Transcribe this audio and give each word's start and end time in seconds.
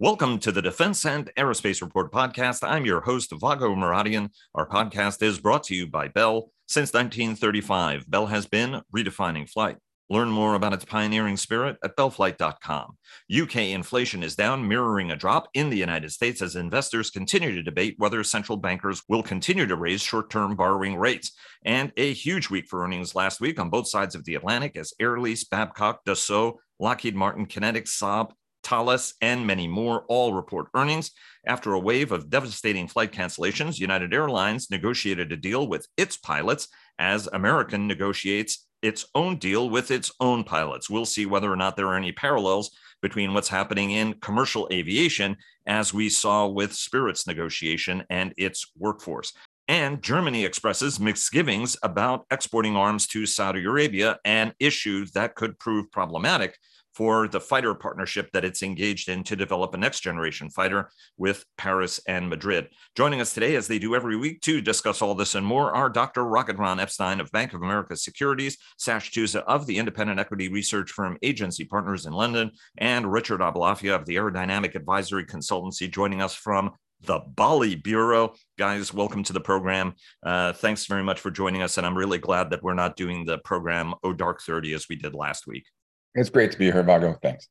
Welcome 0.00 0.38
to 0.40 0.52
the 0.52 0.62
Defense 0.62 1.04
and 1.04 1.28
Aerospace 1.36 1.82
Report 1.82 2.12
podcast. 2.12 2.60
I'm 2.62 2.86
your 2.86 3.00
host, 3.00 3.32
Vago 3.32 3.74
Muradian. 3.74 4.30
Our 4.54 4.68
podcast 4.68 5.20
is 5.24 5.40
brought 5.40 5.64
to 5.64 5.74
you 5.74 5.88
by 5.88 6.06
Bell. 6.06 6.52
Since 6.68 6.92
1935, 6.92 8.08
Bell 8.08 8.26
has 8.26 8.46
been 8.46 8.80
redefining 8.94 9.50
flight. 9.50 9.78
Learn 10.08 10.28
more 10.28 10.54
about 10.54 10.72
its 10.72 10.84
pioneering 10.84 11.36
spirit 11.36 11.78
at 11.82 11.96
bellflight.com. 11.96 12.96
UK 13.42 13.56
inflation 13.56 14.22
is 14.22 14.36
down, 14.36 14.68
mirroring 14.68 15.10
a 15.10 15.16
drop 15.16 15.48
in 15.54 15.68
the 15.68 15.76
United 15.76 16.12
States 16.12 16.42
as 16.42 16.54
investors 16.54 17.10
continue 17.10 17.52
to 17.56 17.62
debate 17.64 17.96
whether 17.98 18.22
central 18.22 18.56
bankers 18.56 19.02
will 19.08 19.24
continue 19.24 19.66
to 19.66 19.74
raise 19.74 20.00
short 20.00 20.30
term 20.30 20.54
borrowing 20.54 20.94
rates. 20.96 21.32
And 21.64 21.90
a 21.96 22.12
huge 22.12 22.50
week 22.50 22.68
for 22.68 22.84
earnings 22.84 23.16
last 23.16 23.40
week 23.40 23.58
on 23.58 23.68
both 23.68 23.88
sides 23.88 24.14
of 24.14 24.24
the 24.24 24.36
Atlantic 24.36 24.76
as 24.76 24.94
Air 25.00 25.18
Lease, 25.18 25.42
Babcock, 25.42 26.04
Dassault, 26.04 26.58
Lockheed 26.78 27.16
Martin, 27.16 27.46
QinetiQ, 27.46 27.88
Saab, 27.88 28.30
Thales, 28.68 29.14
and 29.20 29.46
many 29.46 29.66
more 29.66 30.04
all 30.08 30.34
report 30.34 30.68
earnings. 30.74 31.10
After 31.46 31.72
a 31.72 31.80
wave 31.80 32.12
of 32.12 32.30
devastating 32.30 32.88
flight 32.88 33.12
cancellations, 33.12 33.78
United 33.78 34.12
Airlines 34.12 34.70
negotiated 34.70 35.32
a 35.32 35.36
deal 35.36 35.66
with 35.66 35.86
its 35.96 36.16
pilots 36.16 36.68
as 36.98 37.28
American 37.28 37.86
negotiates 37.86 38.66
its 38.82 39.06
own 39.14 39.36
deal 39.38 39.70
with 39.70 39.90
its 39.90 40.12
own 40.20 40.44
pilots. 40.44 40.88
We'll 40.88 41.04
see 41.04 41.26
whether 41.26 41.52
or 41.52 41.56
not 41.56 41.76
there 41.76 41.88
are 41.88 41.96
any 41.96 42.12
parallels 42.12 42.70
between 43.02 43.32
what's 43.34 43.48
happening 43.48 43.92
in 43.92 44.14
commercial 44.14 44.68
aviation, 44.72 45.36
as 45.66 45.94
we 45.94 46.08
saw 46.08 46.46
with 46.46 46.74
Spirit's 46.74 47.26
negotiation 47.26 48.04
and 48.10 48.34
its 48.36 48.70
workforce. 48.76 49.32
And 49.68 50.02
Germany 50.02 50.44
expresses 50.44 50.98
misgivings 50.98 51.76
about 51.82 52.24
exporting 52.30 52.76
arms 52.76 53.06
to 53.08 53.26
Saudi 53.26 53.64
Arabia, 53.64 54.18
an 54.24 54.54
issue 54.58 55.06
that 55.14 55.34
could 55.34 55.58
prove 55.58 55.90
problematic 55.90 56.56
for 56.98 57.28
the 57.28 57.38
fighter 57.38 57.74
partnership 57.74 58.28
that 58.32 58.44
it's 58.44 58.60
engaged 58.60 59.08
in 59.08 59.22
to 59.22 59.36
develop 59.36 59.72
a 59.72 59.78
next 59.78 60.00
generation 60.00 60.50
fighter 60.50 60.90
with 61.16 61.44
Paris 61.56 62.00
and 62.08 62.28
Madrid. 62.28 62.66
Joining 62.96 63.20
us 63.20 63.32
today, 63.32 63.54
as 63.54 63.68
they 63.68 63.78
do 63.78 63.94
every 63.94 64.16
week, 64.16 64.40
to 64.40 64.60
discuss 64.60 65.00
all 65.00 65.14
this 65.14 65.36
and 65.36 65.46
more, 65.46 65.72
are 65.72 65.88
Dr. 65.88 66.24
Rocket 66.24 66.56
Ron 66.56 66.80
Epstein 66.80 67.20
of 67.20 67.30
Bank 67.30 67.54
of 67.54 67.62
America 67.62 67.94
Securities, 67.96 68.58
Sash 68.78 69.12
Tusa 69.12 69.44
of 69.46 69.64
the 69.68 69.78
independent 69.78 70.18
equity 70.18 70.48
research 70.48 70.90
firm 70.90 71.16
Agency 71.22 71.64
Partners 71.64 72.04
in 72.04 72.12
London, 72.12 72.50
and 72.78 73.12
Richard 73.12 73.42
Aboulafia 73.42 73.94
of 73.94 74.04
the 74.04 74.16
AeroDynamic 74.16 74.74
Advisory 74.74 75.24
Consultancy, 75.24 75.88
joining 75.88 76.20
us 76.20 76.34
from 76.34 76.72
the 77.02 77.20
Bali 77.20 77.76
Bureau. 77.76 78.34
Guys, 78.58 78.92
welcome 78.92 79.22
to 79.22 79.32
the 79.32 79.38
program. 79.38 79.94
Uh, 80.20 80.52
thanks 80.52 80.86
very 80.86 81.04
much 81.04 81.20
for 81.20 81.30
joining 81.30 81.62
us. 81.62 81.78
And 81.78 81.86
I'm 81.86 81.96
really 81.96 82.18
glad 82.18 82.50
that 82.50 82.64
we're 82.64 82.74
not 82.74 82.96
doing 82.96 83.24
the 83.24 83.38
program 83.38 83.94
Oh 84.02 84.12
Dark 84.12 84.42
30 84.42 84.74
as 84.74 84.88
we 84.88 84.96
did 84.96 85.14
last 85.14 85.46
week. 85.46 85.64
It's 86.14 86.30
great 86.30 86.52
to 86.52 86.58
be 86.58 86.70
here, 86.70 86.82
Vago. 86.82 87.16
Thanks. 87.22 87.48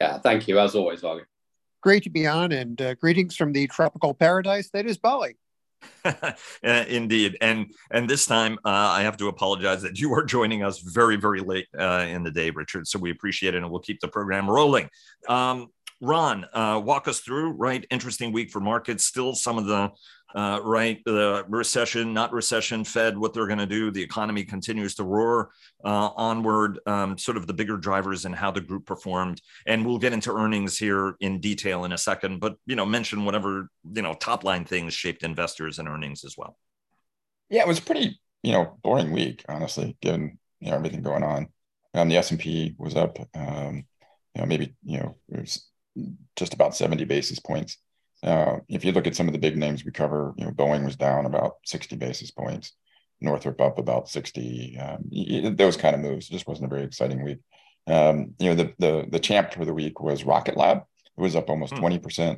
Yeah, 0.00 0.18
thank 0.18 0.48
you 0.48 0.58
as 0.58 0.74
always, 0.74 1.00
Vago. 1.00 1.22
Great 1.82 2.02
to 2.04 2.10
be 2.10 2.26
on, 2.26 2.52
and 2.52 2.80
uh, 2.80 2.94
greetings 2.94 3.36
from 3.36 3.52
the 3.52 3.66
tropical 3.66 4.14
paradise 4.14 4.70
that 4.70 4.86
is 4.86 4.98
Bali. 4.98 5.36
uh, 6.04 6.32
indeed, 6.62 7.36
and 7.40 7.66
and 7.90 8.08
this 8.08 8.26
time 8.26 8.58
uh, 8.64 8.68
I 8.68 9.02
have 9.02 9.16
to 9.18 9.28
apologize 9.28 9.82
that 9.82 9.98
you 9.98 10.12
are 10.14 10.24
joining 10.24 10.62
us 10.62 10.78
very 10.78 11.16
very 11.16 11.40
late 11.40 11.66
uh, 11.78 12.06
in 12.08 12.22
the 12.22 12.30
day, 12.30 12.50
Richard. 12.50 12.86
So 12.86 12.98
we 12.98 13.10
appreciate 13.10 13.54
it, 13.54 13.58
and 13.58 13.70
we'll 13.70 13.80
keep 13.80 14.00
the 14.00 14.08
program 14.08 14.48
rolling. 14.48 14.88
Um, 15.28 15.68
Ron, 16.00 16.46
uh, 16.52 16.80
walk 16.84 17.08
us 17.08 17.20
through. 17.20 17.52
Right, 17.52 17.86
interesting 17.90 18.32
week 18.32 18.50
for 18.50 18.60
markets. 18.60 19.04
Still, 19.04 19.34
some 19.34 19.58
of 19.58 19.66
the 19.66 19.90
uh, 20.34 20.60
right? 20.64 21.00
The 21.04 21.44
recession, 21.48 22.12
not 22.12 22.32
recession, 22.32 22.84
Fed, 22.84 23.16
what 23.16 23.32
they're 23.32 23.46
going 23.46 23.58
to 23.60 23.66
do. 23.66 23.90
The 23.90 24.02
economy 24.02 24.44
continues 24.44 24.96
to 24.96 25.04
roar 25.04 25.50
uh, 25.84 26.10
onward, 26.16 26.80
um, 26.86 27.16
sort 27.16 27.36
of 27.36 27.46
the 27.46 27.52
bigger 27.52 27.76
drivers 27.76 28.24
and 28.24 28.34
how 28.34 28.50
the 28.50 28.60
group 28.60 28.84
performed. 28.84 29.40
And 29.66 29.86
we'll 29.86 29.98
get 29.98 30.12
into 30.12 30.34
earnings 30.34 30.76
here 30.76 31.16
in 31.20 31.40
detail 31.40 31.84
in 31.84 31.92
a 31.92 31.98
second, 31.98 32.40
but, 32.40 32.56
you 32.66 32.74
know, 32.74 32.84
mention 32.84 33.24
whatever, 33.24 33.68
you 33.94 34.02
know, 34.02 34.14
top 34.14 34.42
line 34.42 34.64
things 34.64 34.92
shaped 34.92 35.22
investors 35.22 35.78
and 35.78 35.88
earnings 35.88 36.24
as 36.24 36.36
well. 36.36 36.56
Yeah, 37.48 37.62
it 37.62 37.68
was 37.68 37.80
pretty, 37.80 38.20
you 38.42 38.52
know, 38.52 38.76
boring 38.82 39.12
week, 39.12 39.44
honestly, 39.48 39.96
given, 40.00 40.38
you 40.58 40.70
know, 40.70 40.76
everything 40.76 41.02
going 41.02 41.22
on. 41.22 41.48
Um, 41.94 42.08
the 42.08 42.16
S&P 42.16 42.74
was 42.76 42.96
up, 42.96 43.18
um, 43.36 43.84
you 44.34 44.40
know, 44.40 44.46
maybe, 44.46 44.74
you 44.82 44.98
know, 44.98 45.16
it 45.28 45.40
was 45.42 45.68
just 46.34 46.54
about 46.54 46.74
70 46.74 47.04
basis 47.04 47.38
points. 47.38 47.78
Uh, 48.24 48.58
if 48.68 48.84
you 48.84 48.92
look 48.92 49.06
at 49.06 49.14
some 49.14 49.28
of 49.28 49.32
the 49.32 49.38
big 49.38 49.56
names 49.56 49.84
we 49.84 49.90
cover, 49.90 50.34
you 50.36 50.44
know, 50.44 50.50
Boeing 50.50 50.84
was 50.84 50.96
down 50.96 51.26
about 51.26 51.56
60 51.66 51.96
basis 51.96 52.30
points, 52.30 52.72
Northrop 53.20 53.60
up 53.60 53.78
about 53.78 54.08
60. 54.08 54.78
Um, 54.78 55.56
those 55.56 55.76
kind 55.76 55.94
of 55.94 56.00
moves. 56.00 56.28
It 56.28 56.32
just 56.32 56.48
wasn't 56.48 56.66
a 56.66 56.74
very 56.74 56.84
exciting 56.84 57.22
week. 57.22 57.38
Um, 57.86 58.34
you 58.38 58.48
know, 58.48 58.54
the, 58.54 58.72
the 58.78 59.06
the 59.10 59.20
champ 59.20 59.52
for 59.52 59.64
the 59.64 59.74
week 59.74 60.00
was 60.00 60.24
Rocket 60.24 60.56
Lab. 60.56 60.78
It 61.16 61.20
was 61.20 61.36
up 61.36 61.50
almost 61.50 61.74
20%. 61.74 62.34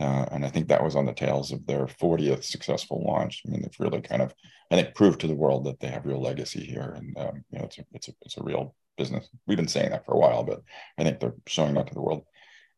Hmm. 0.00 0.04
Uh, 0.04 0.26
and 0.30 0.44
I 0.44 0.48
think 0.48 0.68
that 0.68 0.82
was 0.82 0.94
on 0.94 1.06
the 1.06 1.12
tails 1.12 1.50
of 1.50 1.66
their 1.66 1.86
40th 1.86 2.44
successful 2.44 3.04
launch. 3.04 3.42
I 3.44 3.50
mean, 3.50 3.62
they've 3.62 3.80
really 3.80 4.00
kind 4.00 4.22
of, 4.22 4.32
I 4.70 4.76
think, 4.76 4.94
proved 4.94 5.20
to 5.20 5.26
the 5.26 5.34
world 5.34 5.64
that 5.64 5.80
they 5.80 5.88
have 5.88 6.06
real 6.06 6.22
legacy 6.22 6.64
here, 6.64 6.94
and 6.96 7.18
um, 7.18 7.44
you 7.50 7.58
know, 7.58 7.64
it's 7.64 7.78
a, 7.78 7.84
it's 7.92 8.08
a, 8.08 8.12
it's 8.22 8.36
a 8.36 8.44
real 8.44 8.76
business. 8.96 9.28
We've 9.46 9.56
been 9.56 9.66
saying 9.66 9.90
that 9.90 10.04
for 10.04 10.14
a 10.14 10.18
while, 10.18 10.44
but 10.44 10.62
I 10.98 11.04
think 11.04 11.18
they're 11.18 11.34
showing 11.46 11.74
that 11.74 11.88
to 11.88 11.94
the 11.94 12.00
world. 12.00 12.24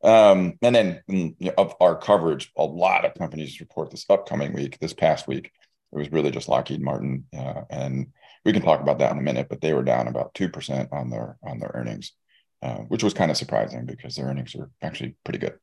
Um, 0.02 0.58
and 0.62 0.74
then 0.74 1.02
mm, 1.10 1.34
you 1.38 1.46
know, 1.46 1.54
of 1.58 1.74
our 1.80 1.96
coverage, 1.96 2.50
a 2.56 2.64
lot 2.64 3.04
of 3.04 3.14
companies 3.14 3.60
report 3.60 3.90
this 3.90 4.06
upcoming 4.08 4.52
week, 4.52 4.78
this 4.78 4.94
past 4.94 5.28
week. 5.28 5.52
It 5.92 5.98
was 5.98 6.12
really 6.12 6.30
just 6.30 6.48
Lockheed 6.48 6.80
Martin, 6.80 7.24
uh, 7.36 7.62
and 7.68 8.06
we 8.44 8.52
can 8.52 8.62
talk 8.62 8.80
about 8.80 8.98
that 9.00 9.12
in 9.12 9.18
a 9.18 9.22
minute. 9.22 9.48
But 9.50 9.60
they 9.60 9.74
were 9.74 9.82
down 9.82 10.08
about 10.08 10.34
two 10.34 10.48
percent 10.48 10.90
on 10.92 11.10
their 11.10 11.36
on 11.42 11.58
their 11.58 11.72
earnings, 11.74 12.12
uh, 12.62 12.78
which 12.78 13.02
was 13.02 13.12
kind 13.12 13.30
of 13.30 13.36
surprising 13.36 13.86
because 13.86 14.14
their 14.14 14.26
earnings 14.26 14.54
are 14.54 14.70
actually 14.80 15.16
pretty 15.24 15.40
good. 15.40 15.58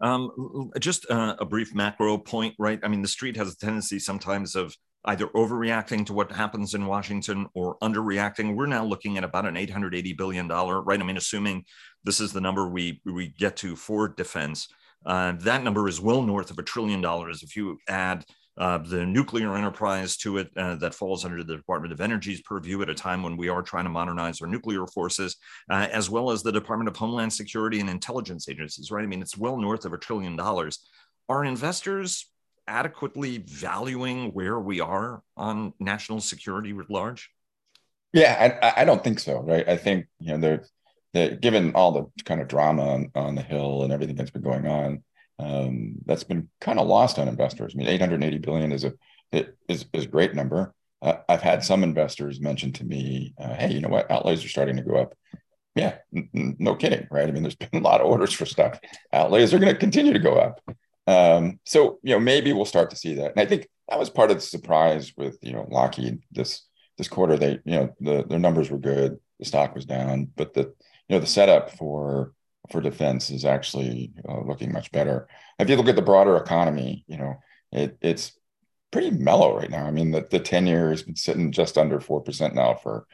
Um, 0.00 0.70
just 0.78 1.10
uh, 1.10 1.34
a 1.40 1.44
brief 1.44 1.74
macro 1.74 2.18
point, 2.18 2.54
right? 2.58 2.78
I 2.82 2.88
mean, 2.88 3.02
the 3.02 3.08
street 3.08 3.36
has 3.36 3.52
a 3.52 3.56
tendency 3.56 3.98
sometimes 3.98 4.54
of 4.54 4.76
either 5.04 5.26
overreacting 5.28 6.04
to 6.06 6.12
what 6.12 6.32
happens 6.32 6.74
in 6.74 6.86
Washington 6.86 7.46
or 7.54 7.78
underreacting. 7.78 8.56
We're 8.56 8.66
now 8.66 8.84
looking 8.84 9.16
at 9.16 9.24
about 9.24 9.46
an 9.46 9.54
$880 9.54 10.16
billion, 10.16 10.48
right? 10.48 11.00
I 11.00 11.04
mean, 11.04 11.16
assuming 11.16 11.64
this 12.04 12.20
is 12.20 12.32
the 12.32 12.40
number 12.40 12.68
we, 12.68 13.00
we 13.04 13.28
get 13.28 13.56
to 13.58 13.76
for 13.76 14.08
defense. 14.08 14.68
Uh, 15.06 15.32
that 15.40 15.62
number 15.62 15.88
is 15.88 16.00
well 16.00 16.22
north 16.22 16.50
of 16.50 16.58
a 16.58 16.62
trillion 16.62 17.00
dollars. 17.00 17.42
If 17.42 17.56
you 17.56 17.78
add 17.88 18.24
uh, 18.58 18.78
the 18.78 19.06
nuclear 19.06 19.54
enterprise 19.56 20.16
to 20.16 20.38
it, 20.38 20.50
uh, 20.56 20.74
that 20.76 20.94
falls 20.94 21.24
under 21.24 21.44
the 21.44 21.56
Department 21.56 21.92
of 21.92 22.00
Energy's 22.00 22.42
purview 22.42 22.82
at 22.82 22.90
a 22.90 22.94
time 22.94 23.22
when 23.22 23.36
we 23.36 23.48
are 23.48 23.62
trying 23.62 23.84
to 23.84 23.90
modernize 23.90 24.42
our 24.42 24.48
nuclear 24.48 24.84
forces, 24.86 25.36
uh, 25.70 25.86
as 25.92 26.10
well 26.10 26.32
as 26.32 26.42
the 26.42 26.50
Department 26.50 26.88
of 26.88 26.96
Homeland 26.96 27.32
Security 27.32 27.78
and 27.78 27.88
intelligence 27.88 28.48
agencies, 28.48 28.90
right? 28.90 29.04
I 29.04 29.06
mean, 29.06 29.22
it's 29.22 29.38
well 29.38 29.56
north 29.56 29.84
of 29.84 29.92
a 29.92 29.98
trillion 29.98 30.34
dollars. 30.34 30.80
Are 31.28 31.44
investors 31.44 32.26
adequately 32.68 33.38
valuing 33.38 34.32
where 34.32 34.60
we 34.60 34.80
are 34.80 35.22
on 35.36 35.72
national 35.80 36.20
security 36.20 36.72
writ 36.72 36.90
large? 36.90 37.30
Yeah, 38.12 38.58
I, 38.62 38.82
I 38.82 38.84
don't 38.84 39.02
think 39.02 39.18
so. 39.18 39.40
Right. 39.40 39.68
I 39.68 39.76
think 39.76 40.06
you 40.20 40.36
know 40.36 40.60
the 41.12 41.38
given 41.40 41.74
all 41.74 41.92
the 41.92 42.24
kind 42.24 42.40
of 42.40 42.48
drama 42.48 42.82
on, 42.82 43.10
on 43.14 43.34
the 43.34 43.42
hill 43.42 43.82
and 43.82 43.92
everything 43.92 44.16
that's 44.16 44.30
been 44.30 44.42
going 44.42 44.66
on, 44.66 45.02
um, 45.38 45.94
that's 46.04 46.24
been 46.24 46.48
kind 46.60 46.78
of 46.78 46.86
lost 46.86 47.18
on 47.18 47.28
investors. 47.28 47.72
I 47.74 47.78
mean, 47.78 47.88
880 47.88 48.38
billion 48.38 48.72
is 48.72 48.84
a 48.84 48.94
is 49.32 49.86
is 49.92 50.04
a 50.04 50.08
great 50.08 50.34
number. 50.34 50.74
Uh, 51.00 51.18
I've 51.28 51.42
had 51.42 51.64
some 51.64 51.84
investors 51.84 52.40
mention 52.40 52.72
to 52.74 52.84
me, 52.84 53.34
uh, 53.38 53.54
"Hey, 53.54 53.72
you 53.72 53.80
know 53.80 53.88
what? 53.88 54.10
Outlays 54.10 54.44
are 54.44 54.48
starting 54.48 54.76
to 54.76 54.82
go 54.82 54.96
up." 54.96 55.14
Yeah, 55.74 55.98
n- 56.14 56.56
no 56.58 56.74
kidding, 56.74 57.06
right? 57.10 57.28
I 57.28 57.30
mean, 57.30 57.42
there's 57.42 57.54
been 57.54 57.68
a 57.72 57.80
lot 57.80 58.00
of 58.00 58.06
orders 58.06 58.32
for 58.32 58.46
stuff. 58.46 58.80
Outlays 59.12 59.54
are 59.54 59.58
going 59.58 59.72
to 59.72 59.78
continue 59.78 60.12
to 60.12 60.18
go 60.18 60.34
up. 60.34 60.60
Um, 61.08 61.58
so 61.64 61.98
you 62.02 62.14
know, 62.14 62.20
maybe 62.20 62.52
we'll 62.52 62.64
start 62.64 62.90
to 62.90 62.96
see 62.96 63.14
that. 63.14 63.32
And 63.32 63.40
I 63.40 63.46
think 63.46 63.68
that 63.88 63.98
was 63.98 64.10
part 64.10 64.30
of 64.30 64.36
the 64.36 64.42
surprise 64.42 65.12
with 65.16 65.38
you 65.42 65.52
know 65.52 65.66
Lockheed 65.70 66.20
this 66.30 66.62
this 66.98 67.08
quarter. 67.08 67.36
They 67.36 67.58
you 67.64 67.72
know 67.72 67.96
the 68.00 68.24
their 68.28 68.38
numbers 68.38 68.70
were 68.70 68.78
good, 68.78 69.18
the 69.38 69.44
stock 69.44 69.74
was 69.74 69.86
down, 69.86 70.30
but 70.36 70.54
the 70.54 70.74
you 71.08 71.16
know 71.16 71.20
the 71.20 71.26
setup 71.26 71.70
for 71.70 72.32
for 72.70 72.82
defense 72.82 73.30
is 73.30 73.46
actually 73.46 74.12
uh, 74.28 74.40
looking 74.40 74.72
much 74.72 74.92
better. 74.92 75.26
If 75.58 75.70
you 75.70 75.76
look 75.76 75.88
at 75.88 75.96
the 75.96 76.02
broader 76.02 76.36
economy, 76.36 77.04
you 77.08 77.16
know 77.16 77.36
it, 77.72 77.96
it's 78.02 78.38
pretty 78.90 79.10
mellow 79.10 79.56
right 79.56 79.70
now. 79.70 79.84
I 79.84 79.90
mean, 79.90 80.10
the, 80.10 80.26
the 80.30 80.40
10 80.40 80.66
year 80.66 80.90
has 80.90 81.02
been 81.02 81.16
sitting 81.16 81.52
just 81.52 81.76
under 81.76 81.98
4% 81.98 82.54
now 82.54 82.74
for, 82.74 83.06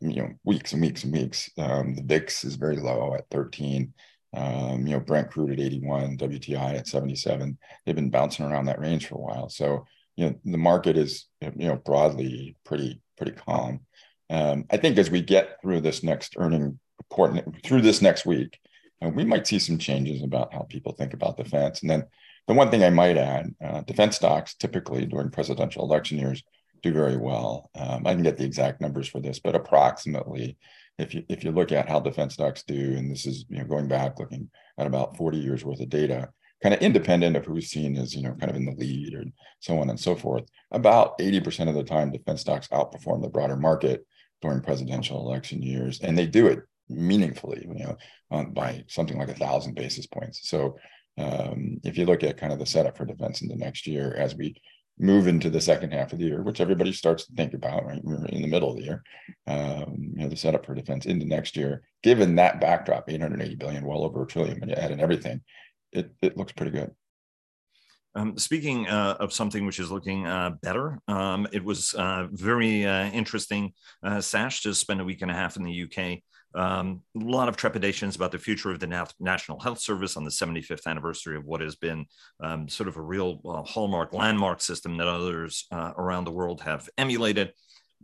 you 0.00 0.22
know, 0.22 0.30
weeks 0.44 0.72
and 0.72 0.82
weeks 0.82 1.04
and 1.04 1.12
weeks. 1.12 1.50
Um, 1.58 1.94
the 1.94 2.02
VIX 2.02 2.44
is 2.44 2.56
very 2.56 2.76
low 2.76 3.14
at 3.14 3.28
13. 3.30 3.92
Um, 4.32 4.86
you 4.86 4.94
know, 4.94 5.00
Brent 5.00 5.30
crude 5.30 5.52
at 5.52 5.60
81, 5.60 6.18
WTI 6.18 6.78
at 6.78 6.86
77. 6.86 7.58
They've 7.84 7.94
been 7.94 8.10
bouncing 8.10 8.46
around 8.46 8.66
that 8.66 8.80
range 8.80 9.08
for 9.08 9.16
a 9.16 9.20
while. 9.20 9.48
So, 9.48 9.86
you 10.16 10.26
know, 10.26 10.34
the 10.44 10.58
market 10.58 10.96
is, 10.96 11.26
you 11.40 11.68
know, 11.68 11.76
broadly 11.76 12.56
pretty, 12.64 13.00
pretty 13.16 13.32
calm. 13.32 13.80
Um, 14.28 14.64
I 14.70 14.76
think 14.76 14.98
as 14.98 15.10
we 15.10 15.20
get 15.20 15.60
through 15.60 15.80
this 15.80 16.02
next 16.02 16.36
earning 16.38 16.78
report, 16.98 17.44
through 17.64 17.82
this 17.82 18.00
next 18.00 18.24
week, 18.24 18.58
uh, 19.02 19.08
we 19.08 19.24
might 19.24 19.46
see 19.46 19.58
some 19.58 19.78
changes 19.78 20.22
about 20.22 20.52
how 20.52 20.60
people 20.60 20.92
think 20.92 21.14
about 21.14 21.36
defense. 21.36 21.80
And 21.80 21.90
then 21.90 22.04
the 22.46 22.54
one 22.54 22.70
thing 22.70 22.84
I 22.84 22.90
might 22.90 23.16
add, 23.16 23.54
uh, 23.64 23.80
defense 23.82 24.16
stocks 24.16 24.54
typically 24.54 25.06
during 25.06 25.30
presidential 25.30 25.84
election 25.84 26.18
years 26.18 26.42
do 26.82 26.92
very 26.92 27.16
well. 27.16 27.70
Um, 27.74 28.06
I 28.06 28.14
can 28.14 28.22
get 28.22 28.36
the 28.36 28.44
exact 28.44 28.80
numbers 28.80 29.08
for 29.08 29.20
this, 29.20 29.38
but 29.38 29.54
approximately 29.54 30.56
if 31.00 31.14
you 31.14 31.24
if 31.28 31.44
you 31.44 31.50
look 31.50 31.72
at 31.72 31.88
how 31.88 32.00
defense 32.00 32.34
stocks 32.34 32.62
do, 32.62 32.94
and 32.96 33.10
this 33.10 33.26
is 33.26 33.44
you 33.48 33.58
know 33.58 33.64
going 33.64 33.88
back 33.88 34.18
looking 34.18 34.50
at 34.78 34.86
about 34.86 35.16
40 35.16 35.38
years 35.38 35.64
worth 35.64 35.80
of 35.80 35.88
data, 35.88 36.28
kind 36.62 36.74
of 36.74 36.80
independent 36.80 37.36
of 37.36 37.46
who's 37.46 37.68
seen 37.68 37.96
as 37.96 38.14
you 38.14 38.22
know 38.22 38.34
kind 38.34 38.50
of 38.50 38.56
in 38.56 38.66
the 38.66 38.72
lead 38.72 39.14
or 39.14 39.24
so 39.60 39.78
on 39.78 39.90
and 39.90 39.98
so 39.98 40.14
forth, 40.14 40.44
about 40.70 41.18
80% 41.18 41.68
of 41.68 41.74
the 41.74 41.84
time 41.84 42.10
defense 42.10 42.42
stocks 42.42 42.68
outperform 42.68 43.22
the 43.22 43.28
broader 43.28 43.56
market 43.56 44.06
during 44.42 44.60
presidential 44.60 45.20
election 45.20 45.62
years, 45.62 46.00
and 46.00 46.16
they 46.16 46.26
do 46.26 46.46
it 46.46 46.60
meaningfully, 46.88 47.66
you 47.66 47.84
know, 47.84 48.44
by 48.52 48.84
something 48.88 49.18
like 49.18 49.28
a 49.28 49.34
thousand 49.34 49.74
basis 49.74 50.06
points. 50.06 50.48
So 50.48 50.76
um, 51.18 51.80
if 51.84 51.98
you 51.98 52.06
look 52.06 52.24
at 52.24 52.38
kind 52.38 52.52
of 52.52 52.58
the 52.58 52.66
setup 52.66 52.96
for 52.96 53.04
defense 53.04 53.42
in 53.42 53.48
the 53.48 53.56
next 53.56 53.86
year 53.86 54.14
as 54.14 54.34
we 54.34 54.60
move 55.00 55.26
into 55.26 55.48
the 55.48 55.60
second 55.60 55.92
half 55.92 56.12
of 56.12 56.18
the 56.18 56.26
year, 56.26 56.42
which 56.42 56.60
everybody 56.60 56.92
starts 56.92 57.26
to 57.26 57.32
think 57.32 57.54
about, 57.54 57.86
right? 57.86 58.00
We're 58.04 58.24
in 58.26 58.42
the 58.42 58.48
middle 58.48 58.70
of 58.70 58.76
the 58.76 58.84
year. 58.84 59.02
Um, 59.46 60.12
you 60.14 60.22
know, 60.22 60.28
the 60.28 60.36
setup 60.36 60.66
for 60.66 60.74
defense 60.74 61.06
into 61.06 61.26
next 61.26 61.56
year, 61.56 61.82
given 62.02 62.36
that 62.36 62.60
backdrop, 62.60 63.08
880 63.08 63.56
billion, 63.56 63.84
well 63.84 64.04
over 64.04 64.22
a 64.22 64.26
trillion 64.26 64.60
when 64.60 64.68
you 64.68 64.74
add 64.74 64.90
in 64.90 65.00
everything, 65.00 65.40
it, 65.92 66.10
it 66.20 66.36
looks 66.36 66.52
pretty 66.52 66.72
good. 66.72 66.90
Um, 68.14 68.36
speaking 68.36 68.88
uh, 68.88 69.16
of 69.20 69.32
something 69.32 69.64
which 69.64 69.78
is 69.78 69.90
looking 69.90 70.26
uh, 70.26 70.50
better, 70.62 70.98
um, 71.08 71.46
it 71.52 71.64
was 71.64 71.94
uh, 71.94 72.26
very 72.32 72.84
uh, 72.84 73.08
interesting, 73.10 73.72
uh, 74.02 74.20
Sash, 74.20 74.62
to 74.62 74.74
spend 74.74 75.00
a 75.00 75.04
week 75.04 75.22
and 75.22 75.30
a 75.30 75.34
half 75.34 75.56
in 75.56 75.62
the 75.62 75.84
UK 75.84 76.20
um, 76.54 77.02
a 77.16 77.24
lot 77.24 77.48
of 77.48 77.56
trepidations 77.56 78.16
about 78.16 78.32
the 78.32 78.38
future 78.38 78.70
of 78.70 78.80
the 78.80 78.86
Na- 78.86 79.06
National 79.18 79.60
Health 79.60 79.80
Service 79.80 80.16
on 80.16 80.24
the 80.24 80.30
75th 80.30 80.86
anniversary 80.86 81.36
of 81.36 81.44
what 81.44 81.60
has 81.60 81.76
been 81.76 82.06
um, 82.40 82.68
sort 82.68 82.88
of 82.88 82.96
a 82.96 83.02
real 83.02 83.40
uh, 83.44 83.62
hallmark, 83.62 84.12
landmark 84.12 84.60
system 84.60 84.96
that 84.96 85.06
others 85.06 85.66
uh, 85.72 85.92
around 85.96 86.24
the 86.24 86.32
world 86.32 86.60
have 86.62 86.88
emulated 86.98 87.52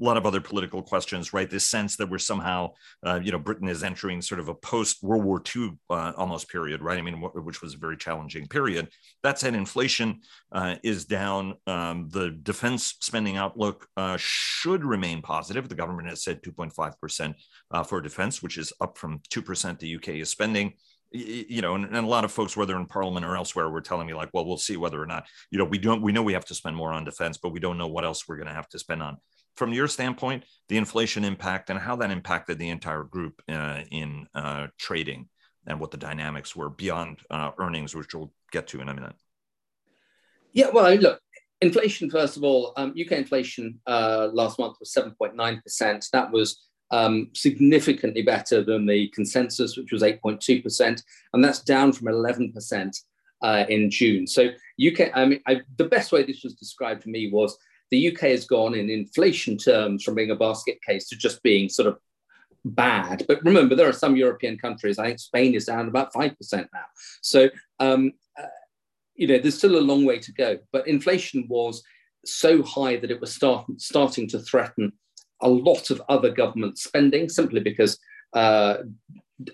a 0.00 0.04
lot 0.04 0.16
of 0.16 0.26
other 0.26 0.40
political 0.40 0.82
questions, 0.82 1.32
right? 1.32 1.48
This 1.48 1.68
sense 1.68 1.96
that 1.96 2.10
we're 2.10 2.18
somehow, 2.18 2.72
uh, 3.04 3.18
you 3.22 3.32
know, 3.32 3.38
Britain 3.38 3.68
is 3.68 3.82
entering 3.82 4.20
sort 4.20 4.40
of 4.40 4.48
a 4.48 4.54
post 4.54 5.02
World 5.02 5.24
War 5.24 5.42
II 5.54 5.70
uh, 5.88 6.12
almost 6.16 6.50
period, 6.50 6.82
right? 6.82 6.98
I 6.98 7.02
mean, 7.02 7.20
which 7.20 7.62
was 7.62 7.74
a 7.74 7.78
very 7.78 7.96
challenging 7.96 8.46
period. 8.46 8.88
That 9.22 9.38
said, 9.38 9.54
inflation 9.54 10.20
uh, 10.52 10.76
is 10.82 11.06
down. 11.06 11.54
Um, 11.66 12.08
the 12.10 12.30
defense 12.30 12.94
spending 13.00 13.36
outlook 13.36 13.86
uh, 13.96 14.16
should 14.18 14.84
remain 14.84 15.22
positive. 15.22 15.68
The 15.68 15.74
government 15.74 16.08
has 16.08 16.22
said 16.22 16.42
2.5% 16.42 17.34
uh, 17.70 17.82
for 17.82 18.00
defense, 18.00 18.42
which 18.42 18.58
is 18.58 18.72
up 18.80 18.96
from 18.98 19.20
2% 19.30 19.78
the 19.78 19.96
UK 19.96 20.08
is 20.20 20.30
spending 20.30 20.74
you 21.12 21.62
know, 21.62 21.76
and, 21.76 21.84
and, 21.84 21.96
a 21.96 22.08
lot 22.08 22.24
of 22.24 22.32
folks, 22.32 22.56
whether 22.56 22.76
in 22.76 22.84
Parliament 22.84 23.24
or 23.24 23.36
elsewhere, 23.36 23.70
were 23.70 23.80
telling 23.80 24.08
me 24.08 24.12
like, 24.12 24.28
well, 24.32 24.44
we'll 24.44 24.58
see 24.58 24.76
whether 24.76 25.00
or 25.00 25.06
not, 25.06 25.24
you 25.50 25.58
know, 25.58 25.64
we 25.64 25.78
don't, 25.78 26.02
we 26.02 26.12
know 26.12 26.22
we 26.22 26.32
have 26.32 26.44
to 26.44 26.54
spend 26.54 26.76
more 26.76 26.92
on 26.92 27.04
defense, 27.04 27.38
but 27.38 27.50
we 27.50 27.60
don't 27.60 27.78
know 27.78 27.86
what 27.86 28.04
else 28.04 28.26
we're 28.26 28.36
going 28.36 28.48
to 28.48 28.52
have 28.52 28.68
to 28.70 28.78
spend 28.78 29.02
on 29.02 29.16
from 29.56 29.72
your 29.72 29.88
standpoint, 29.88 30.44
the 30.68 30.76
inflation 30.76 31.24
impact 31.24 31.70
and 31.70 31.78
how 31.78 31.96
that 31.96 32.10
impacted 32.10 32.58
the 32.58 32.68
entire 32.68 33.02
group 33.02 33.40
uh, 33.48 33.80
in 33.90 34.26
uh, 34.34 34.66
trading 34.78 35.28
and 35.66 35.80
what 35.80 35.90
the 35.90 35.96
dynamics 35.96 36.54
were 36.54 36.68
beyond 36.68 37.18
uh, 37.30 37.50
earnings, 37.58 37.94
which 37.94 38.14
we'll 38.14 38.32
get 38.52 38.66
to 38.68 38.80
in 38.80 38.88
a 38.88 38.94
minute. 38.94 39.14
Yeah, 40.52 40.68
well, 40.72 40.94
look, 40.94 41.20
inflation, 41.60 42.10
first 42.10 42.36
of 42.36 42.44
all, 42.44 42.72
um, 42.76 42.90
UK 42.90 43.12
inflation 43.12 43.80
uh, 43.86 44.28
last 44.32 44.58
month 44.58 44.76
was 44.78 44.92
7.9%. 44.92 46.10
That 46.10 46.30
was 46.30 46.65
um, 46.90 47.30
significantly 47.34 48.22
better 48.22 48.62
than 48.62 48.86
the 48.86 49.08
consensus, 49.08 49.76
which 49.76 49.92
was 49.92 50.02
8.2%. 50.02 51.02
And 51.32 51.44
that's 51.44 51.60
down 51.60 51.92
from 51.92 52.08
11% 52.08 53.02
uh, 53.42 53.64
in 53.68 53.90
June. 53.90 54.26
So 54.26 54.50
UK, 54.84 55.10
I 55.14 55.26
mean, 55.26 55.40
I, 55.46 55.62
the 55.76 55.84
best 55.84 56.12
way 56.12 56.22
this 56.22 56.44
was 56.44 56.54
described 56.54 57.02
to 57.02 57.08
me 57.08 57.30
was 57.30 57.56
the 57.90 58.12
UK 58.12 58.20
has 58.30 58.46
gone 58.46 58.74
in 58.74 58.90
inflation 58.90 59.56
terms 59.56 60.02
from 60.02 60.14
being 60.14 60.30
a 60.30 60.36
basket 60.36 60.78
case 60.82 61.08
to 61.08 61.16
just 61.16 61.42
being 61.42 61.68
sort 61.68 61.88
of 61.88 61.98
bad. 62.64 63.24
But 63.28 63.44
remember, 63.44 63.74
there 63.74 63.88
are 63.88 63.92
some 63.92 64.16
European 64.16 64.58
countries, 64.58 64.98
I 64.98 65.06
think 65.06 65.20
Spain 65.20 65.54
is 65.54 65.66
down 65.66 65.88
about 65.88 66.12
5% 66.12 66.36
now. 66.52 66.84
So, 67.22 67.48
um, 67.78 68.12
uh, 68.38 68.46
you 69.14 69.28
know, 69.28 69.38
there's 69.38 69.58
still 69.58 69.78
a 69.78 69.80
long 69.80 70.04
way 70.04 70.18
to 70.18 70.32
go. 70.32 70.58
But 70.72 70.88
inflation 70.88 71.46
was 71.48 71.82
so 72.24 72.62
high 72.62 72.96
that 72.96 73.10
it 73.10 73.20
was 73.20 73.32
start, 73.32 73.66
starting 73.78 74.28
to 74.28 74.40
threaten 74.40 74.92
a 75.42 75.48
lot 75.48 75.90
of 75.90 76.02
other 76.08 76.30
government 76.30 76.78
spending 76.78 77.28
simply 77.28 77.60
because 77.60 77.98
uh, 78.32 78.78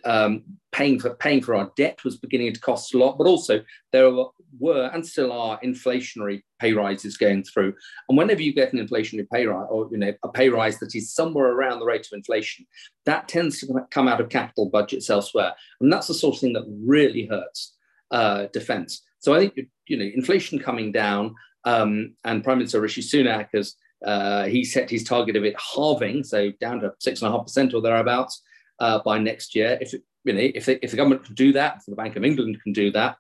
um, 0.05 0.45
paying 0.71 0.99
for 0.99 1.15
paying 1.15 1.43
for 1.43 1.55
our 1.55 1.71
debt 1.77 2.05
was 2.05 2.17
beginning 2.17 2.53
to 2.53 2.61
cost 2.61 2.95
a 2.95 2.99
lot, 2.99 3.19
but 3.19 3.27
also 3.27 3.63
there 3.93 4.11
were 4.59 4.91
and 4.93 5.07
still 5.07 5.33
are 5.33 5.61
inflationary 5.61 6.43
pay 6.61 6.73
rises 6.73 7.17
going 7.17 7.43
through. 7.43 7.75
And 8.09 8.17
whenever 8.17 8.43
you 8.43 8.55
get 8.55 8.73
an 8.73 8.87
inflationary 8.87 9.27
pay 9.33 9.47
rise, 9.47 9.67
or 9.71 9.89
you 9.91 9.99
know 9.99 10.13
a 10.23 10.29
pay 10.29 10.49
rise 10.49 10.79
that 10.79 10.95
is 10.95 11.13
somewhere 11.13 11.53
around 11.53 11.81
the 11.81 11.87
rate 11.87 12.07
of 12.07 12.17
inflation, 12.17 12.67
that 13.07 13.29
tends 13.29 13.61
to 13.61 13.87
come 13.91 14.09
out 14.09 14.21
of 14.21 14.29
capital 14.29 14.69
budgets 14.69 15.11
elsewhere, 15.11 15.53
and 15.81 15.93
that's 15.93 16.09
the 16.09 16.15
sort 16.15 16.37
of 16.37 16.41
thing 16.41 16.53
that 16.53 16.65
really 16.87 17.27
hurts 17.27 17.75
uh, 18.11 18.47
defence. 18.53 19.03
So 19.19 19.35
I 19.35 19.39
think 19.41 19.69
you 19.89 19.97
know 19.97 20.11
inflation 20.15 20.59
coming 20.59 20.93
down, 20.93 21.35
um, 21.65 22.15
and 22.25 22.45
Prime 22.45 22.59
Minister 22.59 22.81
Rishi 22.81 23.03
Sunak 23.03 23.49
has 23.55 23.75
uh, 24.05 24.45
he 24.45 24.65
set 24.65 24.91
his 24.91 25.05
target 25.05 25.37
of 25.37 25.45
it 25.45 25.55
halving, 25.75 26.25
so 26.25 26.51
down 26.61 26.81
to 26.81 26.93
six 26.99 27.23
and 27.23 27.29
a 27.29 27.37
half 27.37 27.47
percent 27.47 27.75
or 27.75 27.81
thereabouts 27.81 28.43
uh, 28.81 28.99
by 29.05 29.19
next 29.19 29.55
year. 29.55 29.79
If 29.81 29.93
you 29.93 30.33
know, 30.33 30.51
if, 30.55 30.69
if 30.69 30.91
the 30.91 30.97
government 30.97 31.25
can 31.25 31.35
do 31.35 31.53
that, 31.53 31.77
if 31.79 31.87
the 31.87 31.97
Bank 31.97 32.17
of 32.17 32.25
England 32.25 32.59
can 32.63 32.73
do 32.73 32.91
that, 32.93 33.17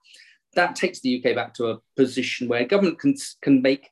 that 0.55 0.77
takes 0.77 1.01
the 1.01 1.19
UK 1.19 1.35
back 1.35 1.55
to 1.55 1.71
a 1.71 1.79
position 1.97 2.49
where 2.49 2.65
government 2.65 2.99
can, 2.99 3.15
can 3.43 3.63
make 3.63 3.89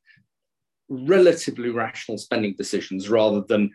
relatively 0.88 1.70
rational 1.70 2.18
spending 2.18 2.54
decisions 2.56 3.08
rather 3.08 3.42
than 3.48 3.70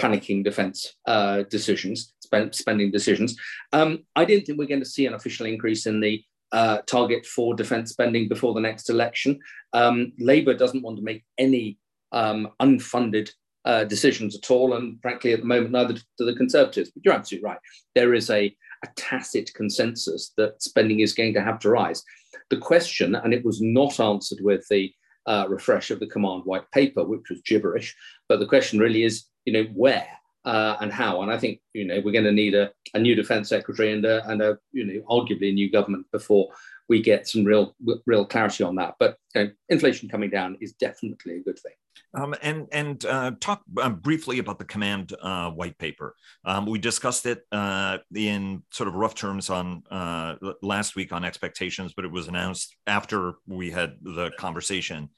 panicking 0.00 0.42
defence 0.42 0.94
uh, 1.06 1.42
decisions, 1.50 2.14
spend, 2.20 2.54
spending 2.54 2.90
decisions. 2.90 3.36
Um, 3.72 4.04
I 4.16 4.24
didn't 4.24 4.46
think 4.46 4.58
we're 4.58 4.66
going 4.66 4.80
to 4.80 4.86
see 4.86 5.06
an 5.06 5.14
official 5.14 5.46
increase 5.46 5.86
in 5.86 6.00
the 6.00 6.22
uh, 6.52 6.78
target 6.86 7.26
for 7.26 7.54
defence 7.54 7.90
spending 7.90 8.28
before 8.28 8.54
the 8.54 8.60
next 8.60 8.90
election. 8.90 9.38
Um, 9.72 10.12
Labour 10.18 10.54
doesn't 10.54 10.82
want 10.82 10.96
to 10.96 11.02
make 11.02 11.24
any 11.38 11.78
um, 12.14 12.48
unfunded 12.62 13.30
uh, 13.66 13.84
decisions 13.84 14.36
at 14.36 14.50
all. 14.50 14.74
And 14.74 14.98
frankly, 15.02 15.32
at 15.32 15.40
the 15.40 15.46
moment, 15.46 15.72
neither 15.72 15.94
do 15.94 16.24
the 16.24 16.36
Conservatives. 16.36 16.90
But 16.90 17.04
you're 17.04 17.14
absolutely 17.14 17.48
right. 17.48 17.58
There 17.94 18.14
is 18.14 18.30
a, 18.30 18.54
a 18.82 18.88
tacit 18.96 19.52
consensus 19.54 20.32
that 20.38 20.62
spending 20.62 21.00
is 21.00 21.12
going 21.12 21.34
to 21.34 21.42
have 21.42 21.58
to 21.60 21.70
rise. 21.70 22.02
The 22.50 22.58
question, 22.58 23.14
and 23.14 23.34
it 23.34 23.44
was 23.44 23.60
not 23.60 24.00
answered 24.00 24.38
with 24.40 24.66
the 24.68 24.92
uh, 25.26 25.46
refresh 25.48 25.90
of 25.90 26.00
the 26.00 26.06
command 26.06 26.42
white 26.44 26.70
paper, 26.72 27.04
which 27.04 27.30
was 27.30 27.40
gibberish, 27.42 27.96
but 28.28 28.38
the 28.38 28.46
question 28.46 28.78
really 28.78 29.04
is, 29.04 29.24
you 29.44 29.52
know, 29.52 29.64
where? 29.74 30.08
Uh, 30.44 30.76
and 30.82 30.92
how. 30.92 31.22
And 31.22 31.32
I 31.32 31.38
think 31.38 31.60
you 31.72 31.86
know 31.86 32.02
we're 32.04 32.12
going 32.12 32.26
to 32.26 32.30
need 32.30 32.54
a, 32.54 32.70
a 32.92 32.98
new 32.98 33.14
defence 33.14 33.48
secretary 33.48 33.94
and 33.94 34.04
a, 34.04 34.28
and 34.28 34.42
a 34.42 34.58
you 34.72 34.84
know 34.84 35.00
arguably 35.08 35.48
a 35.48 35.54
new 35.54 35.72
government 35.72 36.04
before 36.12 36.50
we 36.88 37.02
get 37.02 37.26
some 37.26 37.44
real 37.44 37.74
real 38.06 38.24
clarity 38.24 38.64
on 38.64 38.76
that. 38.76 38.94
But 38.98 39.16
you 39.34 39.44
know, 39.44 39.50
inflation 39.68 40.08
coming 40.08 40.30
down 40.30 40.56
is 40.60 40.72
definitely 40.72 41.36
a 41.36 41.40
good 41.40 41.58
thing. 41.58 41.72
Um, 42.16 42.34
and 42.42 42.68
and 42.70 43.04
uh, 43.04 43.32
talk 43.40 43.62
uh, 43.80 43.90
briefly 43.90 44.38
about 44.38 44.58
the 44.58 44.64
command 44.64 45.12
uh, 45.20 45.50
white 45.50 45.78
paper. 45.78 46.14
Um, 46.44 46.66
we 46.66 46.78
discussed 46.78 47.26
it 47.26 47.42
uh, 47.50 47.98
in 48.14 48.62
sort 48.70 48.88
of 48.88 48.94
rough 48.94 49.14
terms 49.14 49.50
on 49.50 49.82
uh, 49.90 50.36
last 50.62 50.94
week 50.94 51.12
on 51.12 51.24
expectations, 51.24 51.92
but 51.94 52.04
it 52.04 52.12
was 52.12 52.28
announced 52.28 52.76
after 52.86 53.34
we 53.46 53.70
had 53.70 53.94
the 54.02 54.30
conversation. 54.38 55.10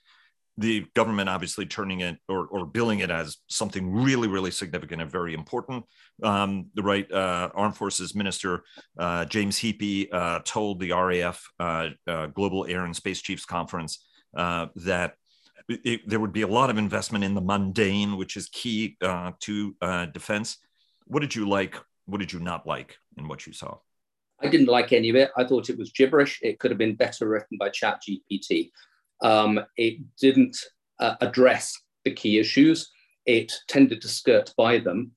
The 0.59 0.87
government 0.95 1.29
obviously 1.29 1.67
turning 1.67 2.01
it 2.01 2.17
or, 2.29 2.47
or 2.47 2.65
billing 2.67 3.01
it 3.01 3.11
as 3.11 3.37
something 3.49 3.93
really, 3.93 4.29
really 4.29 4.51
significant 4.51 5.03
and 5.03 5.11
very 5.11 5.35
important. 5.35 5.85
Um, 6.23 6.67
the 6.75 6.83
right 6.83 7.11
uh, 7.13 7.51
Armed 7.55 7.77
Forces 7.77 8.15
Minister 8.15 8.65
James 9.29 9.59
Heappey 9.59 10.45
told 10.45 10.81
the 10.81 10.93
RAF 10.93 11.47
Global 12.35 12.67
Air 12.67 12.85
and 12.85 12.97
Space 12.97 13.21
Chiefs 13.21 13.45
Conference 13.45 14.05
that 14.35 15.15
it, 15.69 16.09
there 16.09 16.21
would 16.21 16.33
be 16.33 16.43
a 16.43 16.47
lot 16.47 16.71
of 16.71 16.79
investment 16.79 17.25
in 17.25 17.35
the 17.35 17.41
mundane, 17.41 18.17
which 18.17 18.37
is 18.37 18.49
key 18.49 18.97
uh, 19.03 19.33
to 19.41 19.77
uh, 19.83 20.07
defense. 20.07 20.59
What 21.07 21.21
did 21.21 21.35
you 21.35 21.49
like? 21.49 21.77
What 22.07 22.19
did 22.19 22.33
you 22.33 22.39
not 22.39 22.67
like 22.67 22.97
in 23.19 23.29
what 23.29 23.47
you 23.47 23.53
saw? 23.53 23.79
I 24.41 24.49
didn't 24.49 24.69
like 24.69 24.93
any 24.93 25.09
of 25.09 25.17
it. 25.17 25.31
I 25.37 25.45
thought 25.45 25.71
it 25.71 25.79
was 25.79 25.93
gibberish. 25.93 26.41
It 26.43 26.59
could 26.59 26.71
have 26.71 26.79
been 26.79 26.95
better 26.95 27.27
written 27.29 27.59
by 27.59 27.71
ChatGPT. 27.71 28.71
Um, 29.23 29.61
it 29.77 29.99
didn't 30.21 30.57
uh, 31.01 31.15
address 31.21 31.77
the 32.05 32.13
key 32.13 32.39
issues. 32.39 32.91
It 33.25 33.53
tended 33.69 34.01
to 34.03 34.09
skirt 34.09 34.53
by 34.57 34.79
them. 34.79 35.13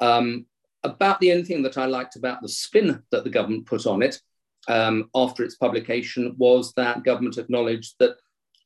Um, 0.00 0.46
about 0.82 1.18
the 1.20 1.32
only 1.32 1.44
thing 1.44 1.62
that 1.62 1.78
I 1.78 1.86
liked 1.86 2.16
about 2.16 2.42
the 2.42 2.48
spin 2.48 3.02
that 3.10 3.24
the 3.24 3.30
government 3.30 3.66
put 3.66 3.86
on 3.86 4.02
it 4.02 4.20
um, 4.68 5.08
after 5.14 5.42
its 5.42 5.56
publication 5.56 6.34
was 6.38 6.72
that 6.74 7.04
government 7.04 7.38
acknowledged 7.38 7.94
that 8.00 8.16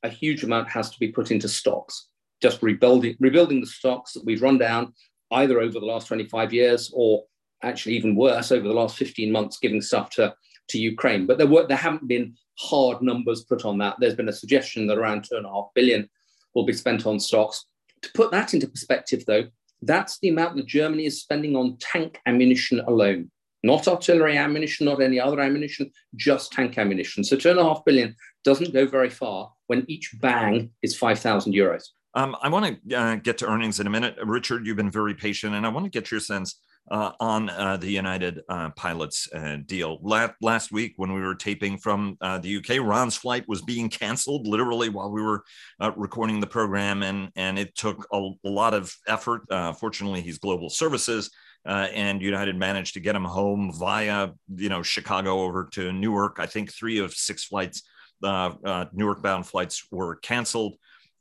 a 0.03 0.09
huge 0.09 0.45
amount 0.45 0.69
has 0.69 0.91
to 0.91 0.99
be 0.99 1.09
put 1.09 1.31
into 1.31 1.49
stocks, 1.49 2.09
just 2.43 2.63
rebuilding, 2.63 3.17
rebuilding 3.21 3.61
the 3.61 3.67
stocks 3.67 4.13
that 4.13 4.25
we've 4.25 4.43
run 4.43 4.59
down 4.59 4.93
either 5.33 5.61
over 5.61 5.79
the 5.79 5.87
last 5.87 6.07
25 6.07 6.53
years 6.53 6.91
or 6.95 7.25
actually 7.63 7.97
even 7.97 8.15
worse 8.15 8.53
over 8.53 8.67
the 8.67 8.75
last 8.75 8.97
15 8.97 9.31
months, 9.31 9.59
giving 9.59 9.83
stuff 9.83 10.11
to, 10.11 10.35
to 10.69 10.79
Ukraine. 10.79 11.27
But 11.27 11.39
there 11.39 11.47
were 11.47 11.67
there 11.67 11.77
haven't 11.77 12.07
been 12.07 12.37
hard 12.59 13.03
numbers 13.03 13.45
put 13.45 13.65
on 13.65 13.79
that. 13.79 13.97
There's 13.99 14.15
been 14.15 14.29
a 14.29 14.33
suggestion 14.33 14.87
that 14.87 14.99
around 14.99 15.25
two 15.25 15.37
and 15.37 15.47
a 15.47 15.51
half 15.51 15.69
billion 15.75 16.09
will 16.55 16.65
be 16.65 16.73
spent 16.73 17.07
on 17.07 17.21
stocks. 17.21 17.65
To 18.03 18.11
put 18.15 18.31
that 18.31 18.55
into 18.55 18.69
perspective, 18.69 19.25
though, 19.27 19.45
That's 19.81 20.19
the 20.19 20.29
amount 20.29 20.57
that 20.57 20.67
Germany 20.67 21.07
is 21.07 21.21
spending 21.21 21.55
on 21.55 21.77
tank 21.79 22.19
ammunition 22.27 22.81
alone, 22.81 23.31
not 23.63 23.87
artillery 23.87 24.37
ammunition, 24.37 24.87
not 24.87 25.01
any 25.01 25.21
other 25.21 25.41
ammunition, 25.41 25.93
just 26.17 26.53
tank 26.53 26.79
ammunition. 26.79 27.23
So 27.23 27.37
two 27.37 27.51
and 27.51 27.61
a 27.61 27.63
half 27.63 27.85
billion 27.85 28.17
doesn't 28.43 28.73
go 28.73 28.87
very 28.87 29.09
far 29.09 29.53
when 29.69 29.85
each 29.87 30.11
bang 30.21 30.71
is 30.83 30.97
5,000 30.97 31.53
euros. 31.53 31.85
Um, 32.15 32.35
I 32.43 32.49
want 32.49 32.81
to 32.89 32.97
uh, 32.97 33.15
get 33.17 33.39
to 33.39 33.47
earnings 33.47 33.79
in 33.79 33.87
a 33.87 33.91
minute. 33.91 34.17
Richard, 34.25 34.67
you've 34.67 34.77
been 34.77 34.91
very 34.91 35.15
patient, 35.15 35.55
and 35.55 35.65
I 35.65 35.69
want 35.69 35.85
to 35.87 35.91
get 35.91 36.11
your 36.11 36.19
sense 36.19 36.61
uh, 36.91 37.13
on 37.21 37.51
uh, 37.51 37.77
the 37.77 37.91
United 37.91 38.41
uh, 38.49 38.71
Pilots 38.71 39.29
uh, 39.35 39.57
deal. 39.67 39.99
La- 40.03 40.33
last 40.41 40.73
week, 40.73 40.95
when 40.97 41.13
we 41.13 41.21
were 41.21 41.35
taping 41.35 41.77
from 41.77 42.17
uh, 42.21 42.39
the 42.39 42.57
UK, 42.57 42.85
Ron's 42.85 43.17
flight 43.17 43.45
was 43.47 43.63
being 43.63 43.89
canceled 43.89 44.47
literally 44.47 44.89
while 44.89 45.11
we 45.11 45.23
were 45.23 45.45
uh, 45.81 45.93
recording 45.97 46.41
the 46.41 46.47
program, 46.47 47.03
and 47.03 47.31
and 47.37 47.59
it 47.59 47.75
took 47.75 48.07
a, 48.13 48.31
a 48.45 48.49
lot 48.49 48.75
of 48.75 48.95
effort. 49.07 49.43
fortunately, 49.79 50.21
he's 50.21 50.39
global 50.39 50.71
services, 50.71 51.31
and 51.65 52.23
United 52.23 52.57
managed 52.57 52.95
to 52.95 53.01
get 53.01 53.17
him 53.17 53.25
home 53.25 53.73
via 53.79 54.31
you 54.55 54.69
know 54.69 54.83
Chicago 54.83 55.41
over 55.41 55.69
to 55.73 55.93
Newark. 55.93 56.39
I 56.39 56.47
think 56.47 56.73
three 56.73 56.99
of 56.99 57.13
six 57.13 57.45
flights, 57.45 57.83
Newark 58.23 59.23
bound 59.23 59.47
flights, 59.47 59.87
were 59.91 60.17
canceled 60.17 60.77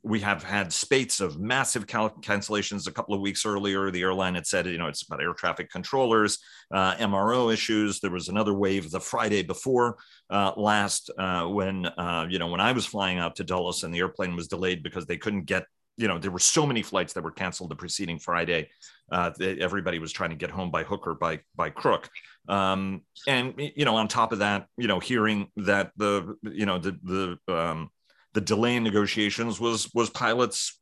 we 0.08 0.20
have 0.20 0.42
had 0.42 0.72
spates 0.72 1.20
of 1.20 1.38
massive 1.38 1.86
cal- 1.86 2.16
cancellations 2.22 2.88
a 2.88 2.92
couple 2.92 3.14
of 3.14 3.20
weeks 3.20 3.44
earlier. 3.44 3.90
The 3.90 4.00
airline 4.00 4.34
had 4.36 4.46
said, 4.46 4.66
you 4.66 4.78
know, 4.78 4.86
it's 4.86 5.02
about 5.02 5.22
air 5.22 5.34
traffic 5.34 5.70
controllers, 5.70 6.38
uh, 6.72 6.94
MRO 6.96 7.52
issues. 7.52 8.00
There 8.00 8.10
was 8.10 8.28
another 8.28 8.54
wave 8.54 8.90
the 8.90 9.00
Friday 9.00 9.42
before 9.42 9.98
uh, 10.30 10.52
last 10.56 11.10
uh, 11.18 11.44
when, 11.44 11.86
uh, 11.86 12.26
you 12.28 12.38
know, 12.38 12.48
when 12.48 12.60
I 12.60 12.72
was 12.72 12.86
flying 12.86 13.18
out 13.18 13.36
to 13.36 13.44
Dulles 13.44 13.84
and 13.84 13.94
the 13.94 13.98
airplane 13.98 14.34
was 14.34 14.48
delayed 14.48 14.82
because 14.82 15.04
they 15.04 15.18
couldn't 15.18 15.44
get, 15.44 15.66
you 15.98 16.08
know, 16.08 16.18
there 16.18 16.30
were 16.30 16.38
so 16.38 16.66
many 16.66 16.82
flights 16.82 17.12
that 17.12 17.22
were 17.22 17.30
canceled 17.30 17.70
the 17.70 17.76
preceding 17.76 18.18
Friday. 18.18 18.70
Uh, 19.12 19.30
everybody 19.40 19.98
was 19.98 20.12
trying 20.12 20.30
to 20.30 20.36
get 20.36 20.50
home 20.50 20.70
by 20.70 20.84
hook 20.84 21.06
or 21.06 21.14
by 21.14 21.40
by 21.56 21.70
crook. 21.70 22.08
Um, 22.48 23.02
and 23.26 23.54
you 23.56 23.84
know, 23.84 23.96
on 23.96 24.06
top 24.06 24.32
of 24.32 24.38
that, 24.38 24.66
you 24.76 24.86
know, 24.86 25.00
hearing 25.00 25.48
that 25.56 25.90
the 25.96 26.36
you 26.42 26.66
know 26.66 26.78
the 26.78 26.96
the 27.02 27.54
um, 27.54 27.90
the 28.34 28.40
delay 28.40 28.76
in 28.76 28.84
negotiations 28.84 29.60
was 29.60 29.92
was 29.94 30.10
pilots 30.10 30.78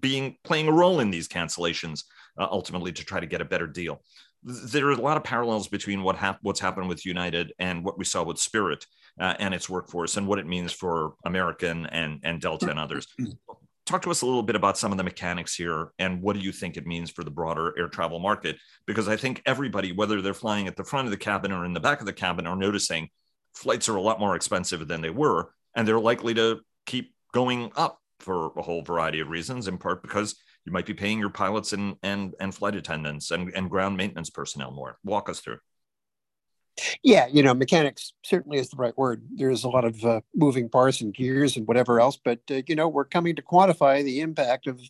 being 0.00 0.36
playing 0.42 0.68
a 0.68 0.72
role 0.72 1.00
in 1.00 1.10
these 1.10 1.28
cancellations 1.28 2.04
uh, 2.38 2.46
ultimately 2.50 2.92
to 2.92 3.04
try 3.04 3.20
to 3.20 3.26
get 3.26 3.40
a 3.40 3.44
better 3.44 3.66
deal. 3.66 4.02
There 4.42 4.86
are 4.86 4.92
a 4.92 4.96
lot 4.96 5.16
of 5.16 5.24
parallels 5.24 5.68
between 5.68 6.02
what 6.02 6.16
hap- 6.16 6.38
what's 6.42 6.60
happened 6.60 6.88
with 6.88 7.04
United 7.04 7.52
and 7.58 7.84
what 7.84 7.98
we 7.98 8.04
saw 8.04 8.22
with 8.22 8.38
Spirit 8.38 8.86
uh, 9.20 9.34
and 9.38 9.52
its 9.54 9.68
workforce 9.68 10.16
and 10.16 10.26
what 10.26 10.38
it 10.38 10.46
means 10.46 10.72
for 10.72 11.14
American 11.24 11.86
and 11.86 12.20
and 12.22 12.40
Delta 12.40 12.70
and 12.70 12.78
others. 12.78 13.06
Talk 13.86 14.02
to 14.02 14.10
us 14.10 14.22
a 14.22 14.26
little 14.26 14.42
bit 14.42 14.56
about 14.56 14.76
some 14.76 14.90
of 14.90 14.98
the 14.98 15.04
mechanics 15.04 15.54
here 15.54 15.92
and 16.00 16.20
what 16.20 16.34
do 16.34 16.40
you 16.40 16.50
think 16.50 16.76
it 16.76 16.88
means 16.88 17.08
for 17.08 17.22
the 17.22 17.30
broader 17.30 17.72
air 17.78 17.86
travel 17.86 18.18
market? 18.18 18.56
Because 18.84 19.06
I 19.06 19.14
think 19.14 19.42
everybody, 19.46 19.92
whether 19.92 20.20
they're 20.20 20.34
flying 20.34 20.66
at 20.66 20.74
the 20.74 20.82
front 20.82 21.06
of 21.06 21.12
the 21.12 21.16
cabin 21.16 21.52
or 21.52 21.64
in 21.64 21.72
the 21.72 21.78
back 21.78 22.00
of 22.00 22.06
the 22.06 22.12
cabin, 22.12 22.48
are 22.48 22.56
noticing 22.56 23.08
flights 23.54 23.88
are 23.88 23.94
a 23.94 24.00
lot 24.00 24.18
more 24.18 24.34
expensive 24.34 24.88
than 24.88 25.02
they 25.02 25.10
were 25.10 25.50
and 25.76 25.86
they're 25.86 26.00
likely 26.00 26.34
to 26.34 26.60
keep 26.86 27.14
going 27.32 27.70
up 27.76 28.00
for 28.18 28.50
a 28.56 28.62
whole 28.62 28.82
variety 28.82 29.20
of 29.20 29.28
reasons, 29.28 29.68
in 29.68 29.78
part 29.78 30.02
because 30.02 30.34
you 30.64 30.72
might 30.72 30.86
be 30.86 30.94
paying 30.94 31.20
your 31.20 31.30
pilots 31.30 31.72
and 31.72 31.94
and 32.02 32.34
and 32.40 32.54
flight 32.54 32.74
attendants 32.74 33.30
and, 33.30 33.52
and 33.54 33.70
ground 33.70 33.96
maintenance 33.96 34.30
personnel 34.30 34.72
more. 34.72 34.98
Walk 35.04 35.28
us 35.28 35.40
through. 35.40 35.58
Yeah, 37.02 37.26
you 37.26 37.42
know, 37.42 37.54
mechanics 37.54 38.12
certainly 38.22 38.58
is 38.58 38.68
the 38.68 38.76
right 38.76 38.96
word. 38.98 39.22
There's 39.34 39.64
a 39.64 39.68
lot 39.68 39.84
of 39.84 40.04
uh, 40.04 40.20
moving 40.34 40.68
parts 40.68 41.00
and 41.00 41.14
gears 41.14 41.56
and 41.56 41.66
whatever 41.66 42.00
else, 42.00 42.18
but 42.22 42.40
uh, 42.50 42.62
you 42.66 42.74
know, 42.74 42.88
we're 42.88 43.04
coming 43.04 43.34
to 43.36 43.42
quantify 43.42 44.04
the 44.04 44.20
impact 44.20 44.66
of 44.66 44.80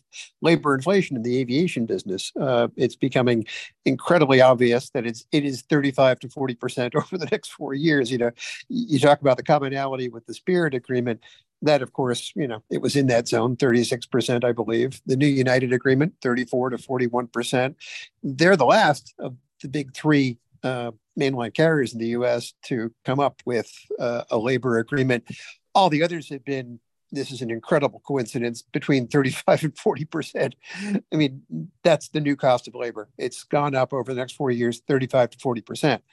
labor 0.41 0.75
inflation 0.75 1.15
in 1.15 1.23
the 1.23 1.39
aviation 1.39 1.85
business. 1.85 2.31
Uh, 2.39 2.67
it's 2.75 2.95
becoming 2.95 3.45
incredibly 3.85 4.41
obvious 4.41 4.89
that 4.89 5.05
it's 5.05 5.25
it 5.31 5.45
is 5.45 5.61
35 5.61 6.19
to 6.19 6.29
40 6.29 6.55
percent 6.55 6.95
over 6.95 7.17
the 7.17 7.27
next 7.31 7.53
four 7.53 7.73
years. 7.73 8.11
You 8.11 8.17
know, 8.17 8.31
you 8.67 8.99
talk 8.99 9.21
about 9.21 9.37
the 9.37 9.43
commonality 9.43 10.09
with 10.09 10.25
the 10.25 10.33
Spirit 10.33 10.73
Agreement. 10.73 11.21
That, 11.63 11.81
of 11.81 11.93
course, 11.93 12.31
you 12.35 12.47
know, 12.47 12.61
it 12.69 12.83
was 12.83 12.95
in 12.95 13.07
that 13.07 13.27
zone, 13.27 13.55
36%, 13.55 14.43
I 14.43 14.51
believe. 14.51 15.01
The 15.07 15.15
new 15.15 15.25
United 15.25 15.73
Agreement, 15.73 16.13
34 16.21 16.69
to 16.69 16.77
41%. 16.77 17.73
They're 18.21 18.55
the 18.55 18.65
last 18.65 19.15
of 19.17 19.35
the 19.63 19.67
big 19.67 19.95
three 19.95 20.37
uh, 20.61 20.91
mainline 21.17 21.53
carriers 21.53 21.93
in 21.93 21.99
the 21.99 22.09
U.S. 22.09 22.53
to 22.63 22.93
come 23.05 23.19
up 23.19 23.41
with 23.45 23.71
uh, 23.99 24.23
a 24.29 24.37
labor 24.37 24.77
agreement. 24.77 25.25
All 25.73 25.89
the 25.89 26.03
others 26.03 26.29
have 26.29 26.45
been. 26.45 26.79
This 27.09 27.31
is 27.31 27.41
an 27.41 27.49
incredible 27.49 28.01
coincidence 28.05 28.61
between 28.61 29.07
35 29.07 29.63
and 29.63 29.77
40 29.77 30.05
percent. 30.05 30.55
I 30.83 31.15
mean, 31.15 31.41
that's 31.83 32.09
the 32.09 32.19
new 32.19 32.35
cost 32.35 32.67
of 32.67 32.75
labor. 32.75 33.09
It's 33.17 33.43
gone 33.43 33.75
up 33.75 33.93
over 33.93 34.13
the 34.13 34.19
next 34.19 34.33
four 34.33 34.51
years, 34.51 34.81
35 34.87 35.31
to 35.31 35.39
40 35.39 35.61
percent. 35.61 36.03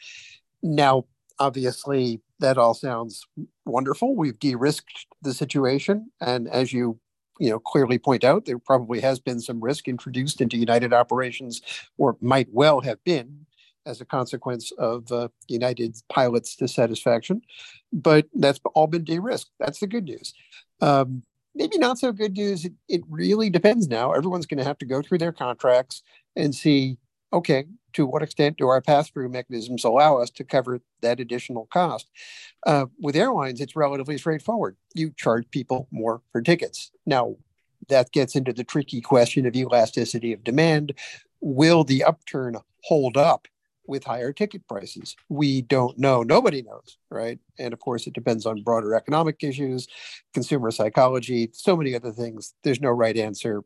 Now, 0.63 1.07
obviously, 1.39 2.21
that 2.41 2.59
all 2.59 2.75
sounds 2.75 3.27
wonderful. 3.65 4.15
We've 4.15 4.39
de-risked 4.39 5.07
the 5.23 5.35
situation, 5.35 6.11
and 6.21 6.49
as 6.49 6.73
you 6.73 6.99
you 7.41 7.51
know 7.51 7.59
clearly 7.59 7.99
point 7.99 8.23
out, 8.23 8.45
there 8.45 8.59
probably 8.59 9.01
has 9.01 9.19
been 9.19 9.41
some 9.41 9.61
risk 9.61 9.89
introduced 9.89 10.41
into 10.41 10.57
United 10.57 10.93
operations, 10.93 11.61
or 11.99 12.17
might 12.21 12.49
well 12.53 12.81
have 12.83 13.03
been 13.05 13.47
as 13.87 14.01
a 14.01 14.05
consequence 14.05 14.73
of 14.73 15.11
uh, 15.13 15.29
United's 15.49 16.03
pilots' 16.09 16.57
dissatisfaction. 16.57 17.43
But 17.93 18.27
that's 18.35 18.61
all 18.75 18.87
been 18.87 19.05
de-risked. 19.05 19.51
That's 19.59 19.81
the 19.81 19.87
good 19.87 20.05
news. 20.05 20.35
Um, 20.81 21.23
maybe 21.55 21.79
not 21.79 21.99
so 21.99 22.13
good 22.13 22.35
news. 22.35 22.65
It, 22.65 22.73
it 22.89 23.03
really 23.09 23.51
depends 23.51 23.89
now. 23.89 24.13
Everyone's 24.13 24.47
going 24.47 24.59
to 24.59 24.65
have 24.65 24.79
to 24.79 24.87
go 24.87 25.03
through 25.03 25.19
their 25.19 25.33
contracts 25.33 26.03
and 26.35 26.55
see, 26.55 26.99
okay, 27.33 27.65
to 27.93 28.07
what 28.07 28.23
extent 28.23 28.57
do 28.57 28.67
our 28.67 28.81
pass-through 28.81 29.29
mechanisms 29.29 29.85
allow 29.85 30.19
us 30.19 30.31
to 30.31 30.45
cover 30.45 30.81
that 31.01 31.21
additional 31.21 31.67
cost? 31.67 32.11
Uh, 32.67 32.87
with 32.99 33.15
airlines, 33.15 33.61
it's 33.61 33.77
relatively 33.77 34.19
straightforward. 34.19 34.77
You 34.95 35.13
charge 35.17 35.49
people 35.51 35.87
more 35.93 36.23
for 36.33 36.43
tickets. 36.43 36.91
Now, 37.07 37.37
that 37.89 38.11
gets 38.13 38.35
into 38.35 38.53
the 38.53 38.65
tricky 38.65 39.01
question 39.01 39.47
of 39.47 39.55
elasticity 39.55 40.33
of 40.33 40.43
demand. 40.43 40.95
Will 41.41 41.85
the 41.85 42.03
upturn 42.03 42.57
hold 42.83 43.17
up 43.17 43.47
with 43.87 44.05
higher 44.05 44.33
ticket 44.33 44.67
prices? 44.69 45.17
We 45.29 45.63
don't 45.63 45.99
know. 45.99 46.23
Nobody 46.23 46.63
knows, 46.63 46.99
right? 47.11 47.39
And 47.59 47.73
of 47.73 47.81
course, 47.81 48.07
it 48.07 48.15
depends 48.15 48.47
on 48.47 48.63
broader 48.63 48.95
economic 48.95 49.43
issues, 49.43 49.87
consumer 50.33 50.71
psychology, 50.71 51.51
so 51.53 51.77
many 51.77 51.95
other 51.95 52.13
things. 52.13 52.55
There's 52.63 52.81
no 52.81 52.91
right 52.91 53.17
answer. 53.17 53.63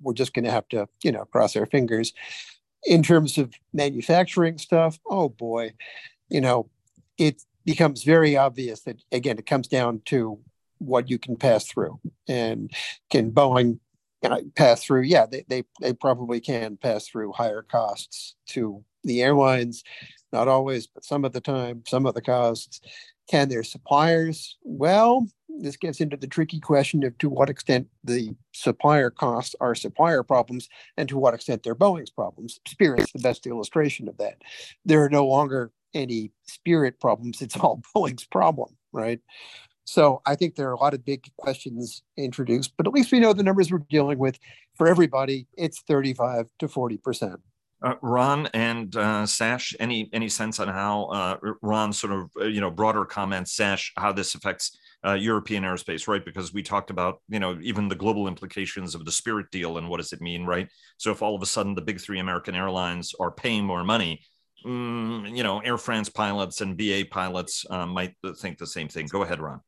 We're 0.00 0.14
just 0.14 0.34
going 0.34 0.44
to 0.44 0.50
have 0.50 0.68
to, 0.68 0.88
you 1.02 1.12
know, 1.12 1.24
cross 1.24 1.56
our 1.56 1.66
fingers. 1.66 2.12
In 2.84 3.02
terms 3.02 3.38
of 3.38 3.54
manufacturing 3.72 4.58
stuff, 4.58 4.98
oh 5.06 5.30
boy, 5.30 5.72
you 6.28 6.40
know, 6.40 6.68
it 7.16 7.42
becomes 7.64 8.02
very 8.02 8.36
obvious 8.36 8.80
that 8.82 9.02
again, 9.10 9.38
it 9.38 9.46
comes 9.46 9.68
down 9.68 10.02
to 10.06 10.38
what 10.78 11.08
you 11.08 11.18
can 11.18 11.36
pass 11.36 11.66
through. 11.66 11.98
And 12.28 12.70
can 13.10 13.30
Boeing 13.30 13.78
pass 14.54 14.84
through? 14.84 15.02
Yeah, 15.02 15.26
they, 15.26 15.44
they, 15.48 15.64
they 15.80 15.92
probably 15.92 16.40
can 16.40 16.76
pass 16.76 17.08
through 17.08 17.32
higher 17.32 17.62
costs 17.62 18.34
to 18.48 18.84
the 19.04 19.22
airlines, 19.22 19.84
not 20.32 20.48
always, 20.48 20.86
but 20.86 21.04
some 21.04 21.24
of 21.24 21.32
the 21.32 21.40
time, 21.40 21.82
some 21.86 22.06
of 22.06 22.14
the 22.14 22.22
costs. 22.22 22.80
Can 23.30 23.48
their 23.48 23.64
suppliers? 23.64 24.58
Well, 24.62 25.26
this 25.48 25.76
gets 25.76 26.00
into 26.00 26.16
the 26.16 26.26
tricky 26.26 26.60
question 26.60 27.04
of 27.04 27.16
to 27.18 27.28
what 27.28 27.48
extent 27.48 27.88
the 28.02 28.34
supplier 28.52 29.10
costs 29.10 29.54
are 29.60 29.74
supplier 29.74 30.22
problems 30.22 30.68
and 30.96 31.08
to 31.08 31.16
what 31.18 31.34
extent 31.34 31.62
they're 31.62 31.74
Boeing's 31.74 32.10
problems. 32.10 32.60
Spirit's 32.66 33.12
the 33.12 33.20
best 33.20 33.46
illustration 33.46 34.08
of 34.08 34.18
that. 34.18 34.42
There 34.84 35.02
are 35.02 35.10
no 35.10 35.26
longer 35.26 35.72
any 35.94 36.32
Spirit 36.42 37.00
problems, 37.00 37.40
it's 37.40 37.56
all 37.56 37.80
Boeing's 37.96 38.24
problem, 38.26 38.76
right? 38.92 39.20
So 39.84 40.22
I 40.26 40.34
think 40.34 40.54
there 40.54 40.68
are 40.68 40.74
a 40.74 40.80
lot 40.80 40.94
of 40.94 41.04
big 41.04 41.26
questions 41.36 42.02
introduced, 42.16 42.72
but 42.76 42.86
at 42.86 42.92
least 42.92 43.12
we 43.12 43.20
know 43.20 43.32
the 43.32 43.42
numbers 43.42 43.70
we're 43.70 43.78
dealing 43.78 44.18
with 44.18 44.38
for 44.76 44.88
everybody, 44.88 45.46
it's 45.56 45.80
35 45.82 46.48
to 46.58 46.68
40 46.68 46.96
percent. 46.98 47.40
Uh, 47.82 47.94
Ron 48.00 48.48
and 48.54 48.94
uh, 48.96 49.26
Sash, 49.26 49.74
any 49.78 50.08
any 50.12 50.28
sense 50.28 50.58
on 50.58 50.68
how 50.68 51.04
uh, 51.04 51.36
Ron 51.60 51.92
sort 51.92 52.12
of 52.12 52.30
uh, 52.40 52.44
you 52.44 52.60
know 52.60 52.70
broader 52.70 53.04
comments, 53.04 53.52
Sash, 53.52 53.92
how 53.96 54.12
this 54.12 54.34
affects 54.34 54.76
uh, 55.04 55.12
European 55.12 55.64
aerospace, 55.64 56.08
right? 56.08 56.24
Because 56.24 56.54
we 56.54 56.62
talked 56.62 56.90
about 56.90 57.20
you 57.28 57.38
know 57.38 57.58
even 57.62 57.88
the 57.88 57.94
global 57.94 58.26
implications 58.26 58.94
of 58.94 59.04
the 59.04 59.12
Spirit 59.12 59.50
deal 59.50 59.76
and 59.76 59.88
what 59.88 59.98
does 59.98 60.12
it 60.12 60.22
mean, 60.22 60.46
right? 60.46 60.68
So 60.96 61.10
if 61.10 61.20
all 61.20 61.34
of 61.34 61.42
a 61.42 61.46
sudden 61.46 61.74
the 61.74 61.82
big 61.82 62.00
three 62.00 62.20
American 62.20 62.54
airlines 62.54 63.14
are 63.20 63.30
paying 63.30 63.64
more 63.64 63.84
money, 63.84 64.22
mm, 64.64 65.36
you 65.36 65.42
know, 65.42 65.60
Air 65.60 65.78
France 65.78 66.08
pilots 66.08 66.60
and 66.60 66.76
BA 66.76 67.04
pilots 67.10 67.66
uh, 67.68 67.86
might 67.86 68.14
think 68.38 68.58
the 68.58 68.66
same 68.66 68.88
thing. 68.88 69.06
Go 69.06 69.22
ahead, 69.22 69.40
Ron. 69.40 69.60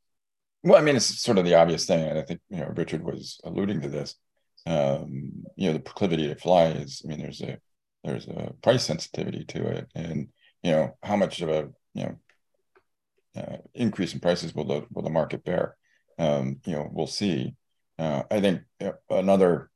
Well, 0.62 0.78
I 0.78 0.80
mean, 0.80 0.96
it's 0.96 1.22
sort 1.22 1.38
of 1.38 1.44
the 1.44 1.54
obvious 1.54 1.86
thing, 1.86 2.04
and 2.08 2.18
I 2.18 2.22
think 2.22 2.40
you 2.48 2.58
know 2.58 2.72
Richard 2.74 3.04
was 3.04 3.38
alluding 3.44 3.82
to 3.82 3.88
this. 3.88 4.16
Um, 4.66 5.44
you 5.54 5.68
know, 5.68 5.74
the 5.74 5.80
proclivity 5.80 6.26
to 6.28 6.34
fly 6.34 6.66
is. 6.66 7.02
I 7.04 7.08
mean, 7.08 7.20
there's 7.20 7.40
a 7.40 7.58
there's 8.06 8.28
a 8.28 8.54
price 8.62 8.84
sensitivity 8.84 9.44
to 9.44 9.66
it, 9.66 9.88
and 9.94 10.28
you 10.62 10.70
know 10.70 10.96
how 11.02 11.16
much 11.16 11.40
of 11.42 11.48
a 11.48 11.68
you 11.94 12.04
know 12.04 12.16
uh, 13.36 13.56
increase 13.74 14.14
in 14.14 14.20
prices 14.20 14.54
will 14.54 14.64
the 14.64 14.86
will 14.92 15.02
the 15.02 15.10
market 15.10 15.44
bear? 15.44 15.76
Um, 16.18 16.60
you 16.64 16.72
know, 16.72 16.88
we'll 16.90 17.06
see. 17.06 17.54
Uh, 17.98 18.22
I 18.30 18.40
think 18.40 18.62
another 19.10 19.70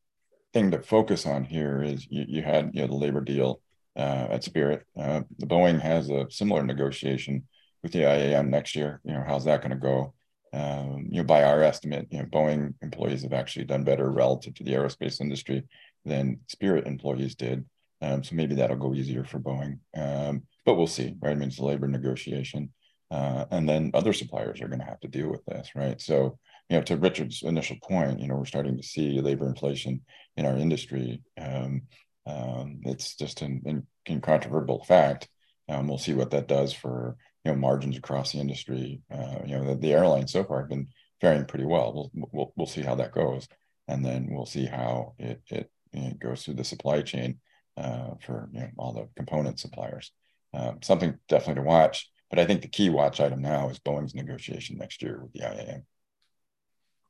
thing 0.53 0.71
to 0.71 0.81
focus 0.81 1.27
on 1.27 1.45
here 1.45 1.83
is 1.83 2.07
you, 2.09 2.25
you 2.29 2.43
had 2.43 2.71
you 2.73 2.83
know 2.83 2.87
the 2.87 2.95
labor 2.95 3.21
deal 3.21 3.61
uh, 3.97 4.29
at 4.31 4.45
Spirit. 4.45 4.87
Uh, 4.99 5.23
the 5.39 5.47
Boeing 5.47 5.81
has 5.81 6.09
a 6.09 6.31
similar 6.31 6.63
negotiation 6.63 7.47
with 7.83 7.93
the 7.93 8.01
IAM 8.01 8.51
next 8.51 8.77
year. 8.77 9.01
You 9.05 9.15
know, 9.15 9.25
how's 9.27 9.45
that 9.45 9.61
going 9.61 9.73
to 9.73 9.77
go? 9.77 10.15
Um, 10.53 11.07
you 11.11 11.19
know, 11.19 11.25
by 11.25 11.45
our 11.45 11.63
estimate, 11.63 12.09
you 12.11 12.19
know, 12.19 12.25
Boeing 12.25 12.75
employees 12.83 13.23
have 13.23 13.33
actually 13.33 13.67
done 13.67 13.85
better 13.85 14.11
relative 14.11 14.55
to 14.55 14.65
the 14.65 14.73
aerospace 14.73 15.21
industry 15.21 15.65
than 16.05 16.41
Spirit 16.49 16.87
employees 16.87 17.35
did. 17.35 17.65
Um, 18.03 18.25
so 18.25 18.35
maybe 18.35 18.55
that'll 18.55 18.77
go 18.77 18.95
easier 18.95 19.25
for 19.25 19.39
Boeing. 19.39 19.79
Um, 19.97 20.43
but 20.65 20.75
we'll 20.75 20.87
see, 20.87 21.17
right? 21.21 21.33
I 21.33 21.35
mean, 21.35 21.49
it's 21.49 21.59
a 21.59 21.65
labor 21.65 21.89
negotiation. 21.89 22.73
Uh, 23.11 23.45
and 23.51 23.69
then 23.69 23.91
other 23.93 24.13
suppliers 24.13 24.61
are 24.61 24.69
going 24.69 24.79
to 24.79 24.87
have 24.87 25.01
to 25.01 25.09
deal 25.09 25.29
with 25.29 25.45
this, 25.45 25.71
right? 25.75 26.01
So, 26.01 26.39
you 26.69 26.77
know, 26.77 26.83
to 26.83 26.97
Richard's 26.97 27.43
initial 27.43 27.77
point, 27.83 28.21
you 28.21 28.29
know, 28.29 28.37
we're 28.37 28.45
starting 28.45 28.77
to 28.77 28.83
see 28.83 29.21
labor 29.21 29.49
inflation 29.49 30.03
in 30.37 30.47
our 30.47 30.57
industry. 30.57 31.23
Um, 31.37 31.83
um, 32.27 32.81
it's 32.85 33.17
just 33.17 33.43
an, 33.43 33.63
an 33.65 33.87
incontrovertible 34.09 34.85
fact. 34.85 35.29
Um, 35.69 35.89
we'll 35.89 35.99
see 35.99 36.15
what 36.15 36.31
that 36.31 36.49
does 36.49 36.73
for 36.73 37.17
you 37.45 37.53
know 37.53 37.59
margins 37.59 37.97
across 37.97 38.33
the 38.33 38.39
industry. 38.39 39.01
Uh, 39.11 39.39
you 39.45 39.57
know, 39.57 39.65
the, 39.65 39.77
the, 39.77 39.93
airlines 39.93 40.33
so 40.33 40.45
far 40.45 40.61
have 40.61 40.69
been 40.69 40.89
faring 41.21 41.45
pretty 41.45 41.65
well. 41.65 42.11
We'll, 42.15 42.29
we'll 42.33 42.53
we'll 42.57 42.67
see 42.67 42.83
how 42.83 42.97
that 42.97 43.13
goes, 43.13 43.49
and 43.89 44.05
then 44.05 44.29
we'll 44.31 44.47
see 44.47 44.67
how 44.67 45.15
it 45.19 45.41
it, 45.49 45.71
it 45.93 46.19
goes 46.19 46.45
through 46.45 46.55
the 46.55 46.65
supply 46.65 47.03
chain 47.03 47.39
uh, 47.81 48.15
for 48.25 48.49
you 48.53 48.61
know 48.61 48.69
all 48.77 48.93
the 48.93 49.09
component 49.17 49.59
suppliers. 49.59 50.13
Uh, 50.53 50.73
something 50.83 51.19
definitely 51.29 51.63
to 51.63 51.69
watch. 51.69 52.11
But 52.29 52.39
I 52.39 52.45
think 52.45 52.63
the 52.63 52.69
key 52.69 52.91
watch 52.91 53.21
item 53.21 53.41
now 53.41 53.71
is 53.71 53.81
Boeing's 53.81 54.15
negotiation 54.15 54.79
next 54.79 55.03
year 55.03 55.21
with 55.21 55.33
the 55.33 55.41
IAM. 55.41 55.85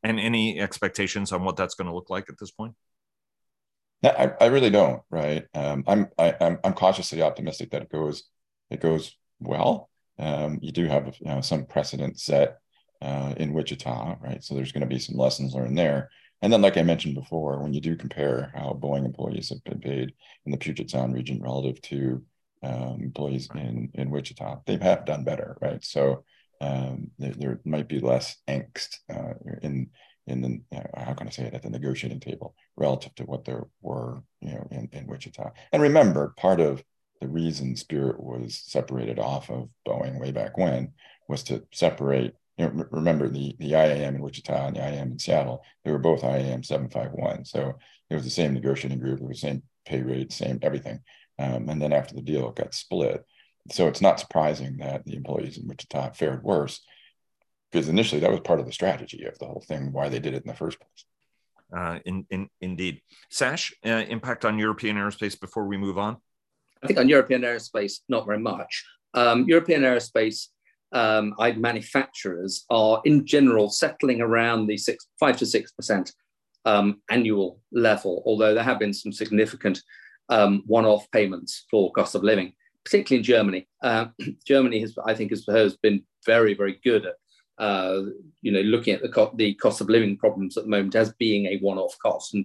And 0.03 0.19
any 0.19 0.59
expectations 0.59 1.31
on 1.31 1.45
what 1.45 1.57
that's 1.57 1.75
going 1.75 1.89
to 1.89 1.95
look 1.95 2.09
like 2.09 2.31
at 2.31 2.39
this 2.39 2.51
point? 2.51 2.75
I, 4.03 4.33
I 4.41 4.47
really 4.47 4.71
don't. 4.71 5.03
Right. 5.11 5.45
Um, 5.55 5.85
I'm 5.87 6.09
I, 6.19 6.29
am 6.29 6.37
i 6.41 6.47
am 6.47 6.59
I'm 6.65 6.73
cautiously 6.73 7.21
optimistic 7.21 7.71
that 7.73 7.83
it 7.83 7.91
goes 7.91 8.25
it 8.71 8.81
goes 8.81 9.15
well. 9.41 9.91
Um, 10.19 10.59
you 10.63 10.73
do 10.73 10.87
have 10.87 11.17
you 11.19 11.27
know, 11.27 11.41
some 11.41 11.67
precedent 11.67 12.19
set 12.19 12.59
uh, 13.03 13.35
in 13.37 13.53
Wichita, 13.53 14.17
right? 14.21 14.43
So 14.43 14.55
there's 14.55 14.73
going 14.73 14.83
to 14.83 14.87
be 14.87 14.99
some 14.99 15.17
lessons 15.17 15.55
learned 15.55 15.77
there. 15.77 16.11
And 16.43 16.53
then, 16.53 16.63
like 16.63 16.77
I 16.77 16.83
mentioned 16.83 17.15
before, 17.15 17.63
when 17.63 17.75
you 17.75 17.81
do 17.81 17.97
compare 17.97 18.53
how 18.55 18.79
Boeing 18.81 19.05
employees 19.05 19.51
have 19.51 19.63
been 19.65 19.81
paid 19.81 20.13
in 20.47 20.53
the 20.53 20.59
Puget 20.59 20.91
Sound 20.91 21.15
region 21.15 21.43
relative 21.43 21.81
to 21.83 22.23
um, 22.63 23.01
employees 23.03 23.49
in 23.55 23.91
in 23.95 24.11
Wichita, 24.11 24.61
they 24.67 24.77
have 24.79 25.05
done 25.05 25.25
better, 25.25 25.57
right? 25.61 25.83
So 25.85 26.25
um, 26.61 27.11
there, 27.19 27.33
there, 27.33 27.61
might 27.65 27.89
be 27.89 28.01
less 28.01 28.37
angst 28.49 28.99
uh, 29.13 29.35
in 29.63 29.91
in 30.27 30.43
the 30.43 30.77
uh, 30.77 31.05
how 31.05 31.15
can 31.15 31.27
I 31.27 31.31
say 31.31 31.45
it 31.45 31.55
at 31.55 31.63
the 31.63 31.71
negotiating 31.71 32.21
table 32.21 32.55
relative 32.77 33.15
to 33.17 33.25
what 33.25 33.45
there 33.45 33.65
were, 33.81 34.23
you 34.41 34.53
know, 34.53 34.67
in, 34.71 34.89
in 34.93 35.07
Wichita. 35.07 35.51
And 35.73 35.83
remember, 35.83 36.35
part 36.37 36.61
of 36.61 36.83
the 37.21 37.29
reason 37.29 37.77
Spirit 37.77 38.21
was 38.21 38.63
separated 38.67 39.19
off 39.19 39.51
of 39.51 39.69
Boeing 39.87 40.19
way 40.21 40.33
back 40.33 40.57
when 40.57 40.93
was 41.29 41.43
to 41.45 41.65
separate. 41.73 42.35
You 42.61 42.67
know, 42.67 42.85
remember 42.91 43.29
the 43.31 43.57
the 43.59 43.71
IAM 43.71 44.17
in 44.17 44.21
Wichita 44.21 44.67
and 44.67 44.77
the 44.77 44.81
IAM 44.81 45.13
in 45.13 45.19
Seattle. 45.19 45.65
They 45.83 45.93
were 45.93 45.99
both 45.99 46.23
IAM 46.23 46.63
751, 46.63 47.47
so 47.47 47.79
it 48.11 48.15
was 48.15 48.25
the 48.25 48.31
same 48.31 48.53
negotiating 48.53 48.99
group, 48.99 49.21
it 49.21 49.27
was 49.27 49.41
the 49.41 49.49
same 49.49 49.63
pay 49.87 50.03
rate, 50.03 50.31
same 50.31 50.59
everything. 50.61 51.01
Um, 51.39 51.71
and 51.71 51.81
then 51.81 51.95
after 51.95 52.15
the 52.15 52.21
deal, 52.21 52.51
it 52.51 52.57
got 52.57 52.75
split. 52.75 53.25
So 53.71 53.89
it's 53.89 54.03
not 54.03 54.21
surprising 54.21 54.77
that 54.79 55.07
the 55.07 55.17
employees 55.17 55.57
in 55.57 55.67
Wichita 55.67 56.13
fared 56.13 56.43
worse 56.43 56.83
because 57.71 57.89
initially 57.89 58.21
that 58.21 58.31
was 58.31 58.41
part 58.41 58.61
of 58.61 58.67
the 58.67 58.73
strategy 58.73 59.25
of 59.25 59.39
the 59.39 59.47
whole 59.47 59.65
thing, 59.67 59.93
why 59.93 60.11
they 60.11 60.19
did 60.19 60.35
it 60.35 60.43
in 60.43 60.49
the 60.49 60.57
first 60.57 60.79
place. 60.79 61.05
Uh, 61.75 62.01
in, 62.05 62.27
in, 62.31 62.49
indeed. 62.61 63.01
Sash, 63.31 63.73
uh, 63.87 64.05
impact 64.09 64.45
on 64.45 64.59
European 64.59 64.97
aerospace 64.97 65.41
before 65.41 65.67
we 65.67 65.77
move 65.77 65.97
on? 65.97 66.17
I 66.83 66.89
think 66.89 66.99
on 66.99 67.09
European 67.09 67.43
aerospace, 67.43 68.01
not 68.09 68.27
very 68.27 68.41
much. 68.41 68.85
Um, 69.15 69.45
European 69.47 69.83
aerospace 69.83 70.49
um, 70.93 71.35
manufacturers 71.57 72.65
are 72.71 73.01
in 73.05 73.27
general 73.27 73.71
settling 73.71 74.21
around 74.21 74.67
the 74.67 74.77
six, 74.77 75.07
five 75.19 75.37
to 75.39 75.47
six 75.47 75.73
percent 75.73 76.13
um, 76.65 77.01
annual 77.11 77.61
level, 77.73 78.23
although 78.27 78.55
there 78.55 78.65
have 78.65 78.79
been 78.79 78.93
some 78.93 79.13
significant 79.13 79.83
um, 80.29 80.63
one-off 80.67 81.11
payments 81.11 81.67
for 81.71 81.93
cost 81.93 82.15
of 82.15 82.23
living, 82.23 82.53
particularly 82.85 83.21
in 83.21 83.25
Germany. 83.25 83.69
Uh, 83.83 84.07
Germany 84.47 84.81
has, 84.81 84.97
I 85.05 85.15
think, 85.15 85.31
has, 85.31 85.45
has, 85.49 85.77
been 85.77 86.03
very, 86.27 86.55
very 86.55 86.79
good 86.85 87.07
at, 87.07 87.15
uh, 87.59 88.03
you 88.43 88.53
know, 88.53 88.61
looking 88.61 88.95
at 88.95 89.03
the, 89.03 89.09
co- 89.09 89.35
the 89.37 89.55
cost 89.55 89.81
of 89.81 89.89
living 89.89 90.17
problems 90.17 90.57
at 90.57 90.65
the 90.65 90.71
moment 90.71 90.95
as 90.95 91.13
being 91.15 91.47
a 91.47 91.59
one-off 91.59 91.97
cost, 92.03 92.35
and 92.35 92.45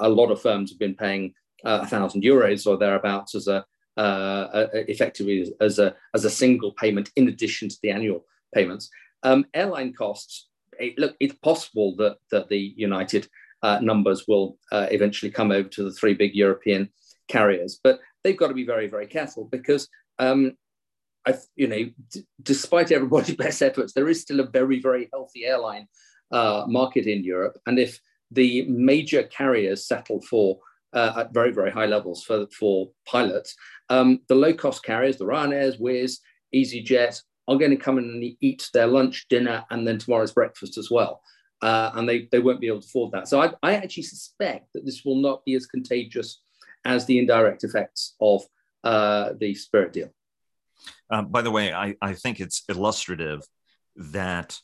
a 0.00 0.08
lot 0.08 0.30
of 0.30 0.42
firms 0.42 0.70
have 0.70 0.78
been 0.78 0.94
paying 0.94 1.34
uh, 1.64 1.80
a 1.82 1.86
thousand 1.86 2.22
euros 2.22 2.66
or 2.66 2.76
thereabouts 2.76 3.34
as 3.34 3.46
a 3.46 3.64
uh, 4.00 4.66
effectively 4.72 5.52
as 5.60 5.78
a 5.78 5.94
as 6.14 6.24
a 6.24 6.30
single 6.30 6.72
payment 6.72 7.10
in 7.16 7.28
addition 7.28 7.68
to 7.68 7.76
the 7.82 7.90
annual 7.90 8.24
payments. 8.54 8.88
Um, 9.22 9.44
airline 9.52 9.92
costs. 9.92 10.48
It, 10.78 10.98
look, 10.98 11.16
it's 11.20 11.34
possible 11.34 11.94
that 11.96 12.16
that 12.30 12.48
the 12.48 12.72
United 12.76 13.28
uh, 13.62 13.78
numbers 13.82 14.24
will 14.26 14.56
uh, 14.72 14.86
eventually 14.90 15.30
come 15.30 15.50
over 15.52 15.68
to 15.68 15.84
the 15.84 15.92
three 15.92 16.14
big 16.14 16.34
European 16.34 16.88
carriers, 17.28 17.78
but 17.84 18.00
they've 18.24 18.38
got 18.38 18.48
to 18.48 18.54
be 18.54 18.66
very 18.66 18.88
very 18.88 19.06
careful 19.06 19.44
because. 19.50 19.88
Um, 20.18 20.56
you 21.54 21.68
know, 21.68 21.84
d- 22.10 22.26
despite 22.42 22.90
everybody's 22.90 23.36
best 23.46 23.60
efforts, 23.62 23.92
there 23.92 24.08
is 24.08 24.22
still 24.22 24.40
a 24.40 24.50
very, 24.50 24.80
very 24.80 25.06
healthy 25.12 25.44
airline 25.44 25.86
uh, 26.32 26.64
market 26.66 27.06
in 27.06 27.22
Europe. 27.22 27.58
And 27.66 27.78
if 27.78 28.00
the 28.30 28.64
major 28.66 29.24
carriers 29.24 29.86
settle 29.86 30.22
for 30.22 30.58
uh, 30.92 31.12
at 31.18 31.34
very, 31.34 31.52
very 31.52 31.70
high 31.70 31.86
levels 31.86 32.22
for, 32.24 32.46
for 32.58 32.90
pilots. 33.06 33.54
Um, 33.88 34.20
the 34.28 34.34
low 34.34 34.54
cost 34.54 34.82
carriers, 34.82 35.16
the 35.16 35.24
Ryanairs, 35.24 35.80
Wizz, 35.80 36.18
EasyJet, 36.54 37.22
are 37.48 37.58
going 37.58 37.70
to 37.70 37.76
come 37.76 37.98
in 37.98 38.04
and 38.04 38.36
eat 38.40 38.68
their 38.72 38.86
lunch, 38.86 39.26
dinner, 39.28 39.64
and 39.70 39.86
then 39.86 39.98
tomorrow's 39.98 40.32
breakfast 40.32 40.78
as 40.78 40.90
well. 40.90 41.22
Uh, 41.62 41.90
and 41.94 42.08
they, 42.08 42.28
they 42.32 42.38
won't 42.38 42.60
be 42.60 42.68
able 42.68 42.80
to 42.80 42.86
afford 42.86 43.12
that. 43.12 43.28
So 43.28 43.40
I, 43.40 43.52
I 43.62 43.74
actually 43.74 44.04
suspect 44.04 44.68
that 44.74 44.84
this 44.84 45.04
will 45.04 45.20
not 45.20 45.44
be 45.44 45.54
as 45.54 45.66
contagious 45.66 46.40
as 46.84 47.04
the 47.04 47.18
indirect 47.18 47.64
effects 47.64 48.14
of 48.20 48.42
uh, 48.84 49.32
the 49.38 49.54
Spirit 49.54 49.92
deal. 49.92 50.10
Uh, 51.10 51.22
by 51.22 51.42
the 51.42 51.50
way, 51.50 51.72
I, 51.72 51.96
I 52.00 52.14
think 52.14 52.40
it's 52.40 52.62
illustrative 52.68 53.42
that 53.96 54.58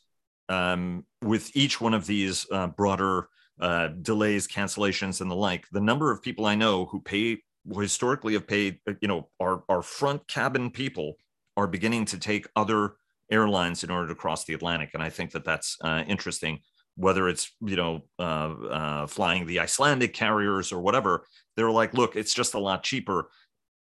um, 0.49 1.05
with 1.21 1.55
each 1.55 1.79
one 1.79 1.93
of 1.93 2.07
these 2.07 2.47
uh, 2.51 2.67
broader 2.67 3.29
uh, 3.59 3.87
delays, 3.87 4.47
cancellations, 4.47 5.21
and 5.21 5.31
the 5.31 5.35
like. 5.35 5.65
The 5.71 5.81
number 5.81 6.11
of 6.11 6.21
people 6.21 6.45
I 6.45 6.55
know 6.55 6.85
who 6.85 7.01
pay 7.01 7.41
who 7.69 7.79
historically 7.79 8.33
have 8.33 8.47
paid, 8.47 8.79
uh, 8.87 8.93
you 9.01 9.07
know, 9.07 9.29
our 9.39 9.63
our 9.69 9.81
front 9.81 10.27
cabin 10.27 10.71
people 10.71 11.17
are 11.55 11.67
beginning 11.67 12.05
to 12.05 12.19
take 12.19 12.47
other 12.55 12.93
airlines 13.31 13.83
in 13.83 13.91
order 13.91 14.07
to 14.07 14.15
cross 14.15 14.45
the 14.45 14.53
Atlantic, 14.53 14.91
and 14.93 15.03
I 15.03 15.09
think 15.09 15.31
that 15.31 15.43
that's 15.43 15.77
uh, 15.81 16.03
interesting. 16.07 16.59
Whether 16.95 17.29
it's 17.29 17.51
you 17.61 17.75
know 17.75 18.01
uh, 18.19 18.53
uh, 18.69 19.07
flying 19.07 19.45
the 19.45 19.59
Icelandic 19.59 20.13
carriers 20.13 20.71
or 20.71 20.81
whatever, 20.81 21.25
they're 21.55 21.71
like, 21.71 21.93
look, 21.93 22.15
it's 22.15 22.33
just 22.33 22.53
a 22.53 22.59
lot 22.59 22.83
cheaper, 22.83 23.29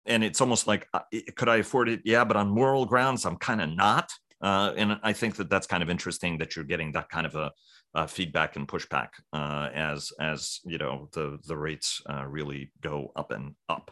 and 0.06 0.24
it's 0.24 0.42
almost 0.42 0.68
like, 0.68 0.88
uh, 0.94 1.02
could 1.36 1.50
I 1.50 1.58
afford 1.58 1.90
it? 1.90 2.02
Yeah, 2.06 2.24
but 2.24 2.38
on 2.38 2.50
moral 2.50 2.86
grounds, 2.86 3.26
I'm 3.26 3.38
kind 3.38 3.62
of 3.62 3.70
not. 3.70 4.12
Uh, 4.42 4.74
and 4.76 5.00
I 5.02 5.14
think 5.14 5.38
that 5.38 5.50
that's 5.50 5.66
kind 5.66 5.82
of 5.82 5.90
interesting 5.90 6.38
that 6.40 6.56
you're 6.56 6.66
getting 6.66 6.92
that 6.92 7.10
kind 7.10 7.26
of 7.26 7.36
a 7.36 7.52
uh, 7.96 8.06
feedback 8.06 8.56
and 8.56 8.68
pushback 8.68 9.10
uh, 9.34 9.70
as 9.74 10.12
as 10.20 10.60
you 10.66 10.78
know 10.78 11.10
the 11.14 11.40
the 11.48 11.58
rates 11.58 12.02
uh, 12.10 12.26
really 12.26 12.72
go 12.82 13.12
up 13.16 13.32
and 13.32 13.56
up. 13.70 13.92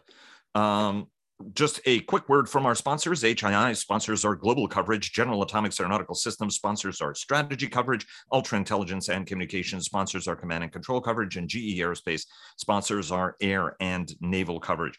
Um, 0.55 1.07
just 1.53 1.81
a 1.85 1.99
quick 2.01 2.29
word 2.29 2.47
from 2.47 2.65
our 2.65 2.75
sponsors. 2.75 3.23
HII 3.23 3.75
sponsors 3.75 4.23
our 4.23 4.35
global 4.35 4.67
coverage. 4.67 5.11
General 5.11 5.41
Atomics 5.41 5.79
Aeronautical 5.79 6.15
Systems 6.15 6.55
sponsors 6.55 7.01
our 7.01 7.13
strategy 7.15 7.67
coverage. 7.67 8.05
Ultra 8.31 8.57
Intelligence 8.57 9.09
and 9.09 9.25
Communications 9.25 9.85
sponsors 9.85 10.27
our 10.27 10.35
command 10.35 10.63
and 10.63 10.71
control 10.71 11.01
coverage. 11.01 11.35
And 11.35 11.49
GE 11.49 11.79
Aerospace 11.79 12.25
sponsors 12.57 13.11
our 13.11 13.35
air 13.41 13.75
and 13.79 14.13
naval 14.21 14.59
coverage. 14.59 14.97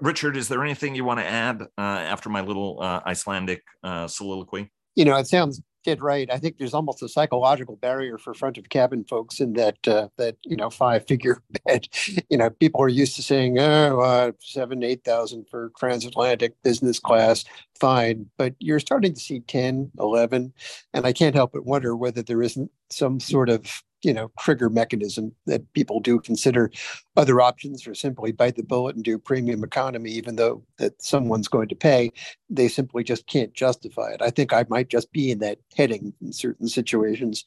Richard, 0.00 0.36
is 0.36 0.48
there 0.48 0.64
anything 0.64 0.94
you 0.94 1.04
want 1.04 1.20
to 1.20 1.26
add 1.26 1.62
uh, 1.76 1.80
after 1.80 2.30
my 2.30 2.40
little 2.40 2.80
uh, 2.80 3.00
Icelandic 3.04 3.62
uh, 3.82 4.06
soliloquy? 4.06 4.70
You 4.94 5.04
know, 5.04 5.16
it 5.16 5.26
sounds 5.26 5.60
did 5.84 6.02
right. 6.02 6.28
I 6.30 6.38
think 6.38 6.58
there's 6.58 6.74
almost 6.74 7.02
a 7.02 7.08
psychological 7.08 7.76
barrier 7.76 8.18
for 8.18 8.34
front 8.34 8.58
of 8.58 8.68
cabin 8.70 9.04
folks 9.04 9.38
in 9.38 9.52
that 9.52 9.86
uh, 9.86 10.08
that 10.16 10.36
you 10.44 10.56
know 10.56 10.70
five 10.70 11.06
figure 11.06 11.42
bed. 11.66 11.88
You 12.28 12.38
know, 12.38 12.50
people 12.50 12.82
are 12.82 12.88
used 12.88 13.14
to 13.16 13.22
saying, 13.22 13.58
"Oh, 13.58 14.00
uh, 14.00 14.32
seven, 14.40 14.82
eight 14.82 15.04
thousand 15.04 15.46
for 15.50 15.70
transatlantic 15.78 16.60
business 16.62 16.98
class, 16.98 17.44
fine." 17.78 18.26
But 18.36 18.54
you're 18.58 18.80
starting 18.80 19.14
to 19.14 19.20
see 19.20 19.40
10, 19.40 19.92
11, 19.98 20.52
and 20.92 21.06
I 21.06 21.12
can't 21.12 21.34
help 21.34 21.52
but 21.52 21.66
wonder 21.66 21.94
whether 21.94 22.22
there 22.22 22.42
isn't 22.42 22.70
some 22.90 23.20
sort 23.20 23.48
of 23.48 23.82
you 24.04 24.12
know 24.12 24.30
trigger 24.38 24.68
mechanism 24.68 25.32
that 25.46 25.72
people 25.72 26.00
do 26.00 26.20
consider 26.20 26.70
other 27.16 27.40
options 27.40 27.86
or 27.86 27.94
simply 27.94 28.32
bite 28.32 28.56
the 28.56 28.62
bullet 28.62 28.96
and 28.96 29.04
do 29.04 29.18
premium 29.18 29.64
economy 29.64 30.10
even 30.10 30.36
though 30.36 30.62
that 30.78 31.00
someone's 31.02 31.48
going 31.48 31.68
to 31.68 31.74
pay 31.74 32.10
they 32.50 32.68
simply 32.68 33.02
just 33.02 33.26
can't 33.26 33.54
justify 33.54 34.10
it 34.12 34.22
i 34.22 34.30
think 34.30 34.52
i 34.52 34.64
might 34.68 34.88
just 34.88 35.10
be 35.12 35.30
in 35.30 35.38
that 35.38 35.58
heading 35.76 36.12
in 36.20 36.32
certain 36.32 36.68
situations 36.68 37.44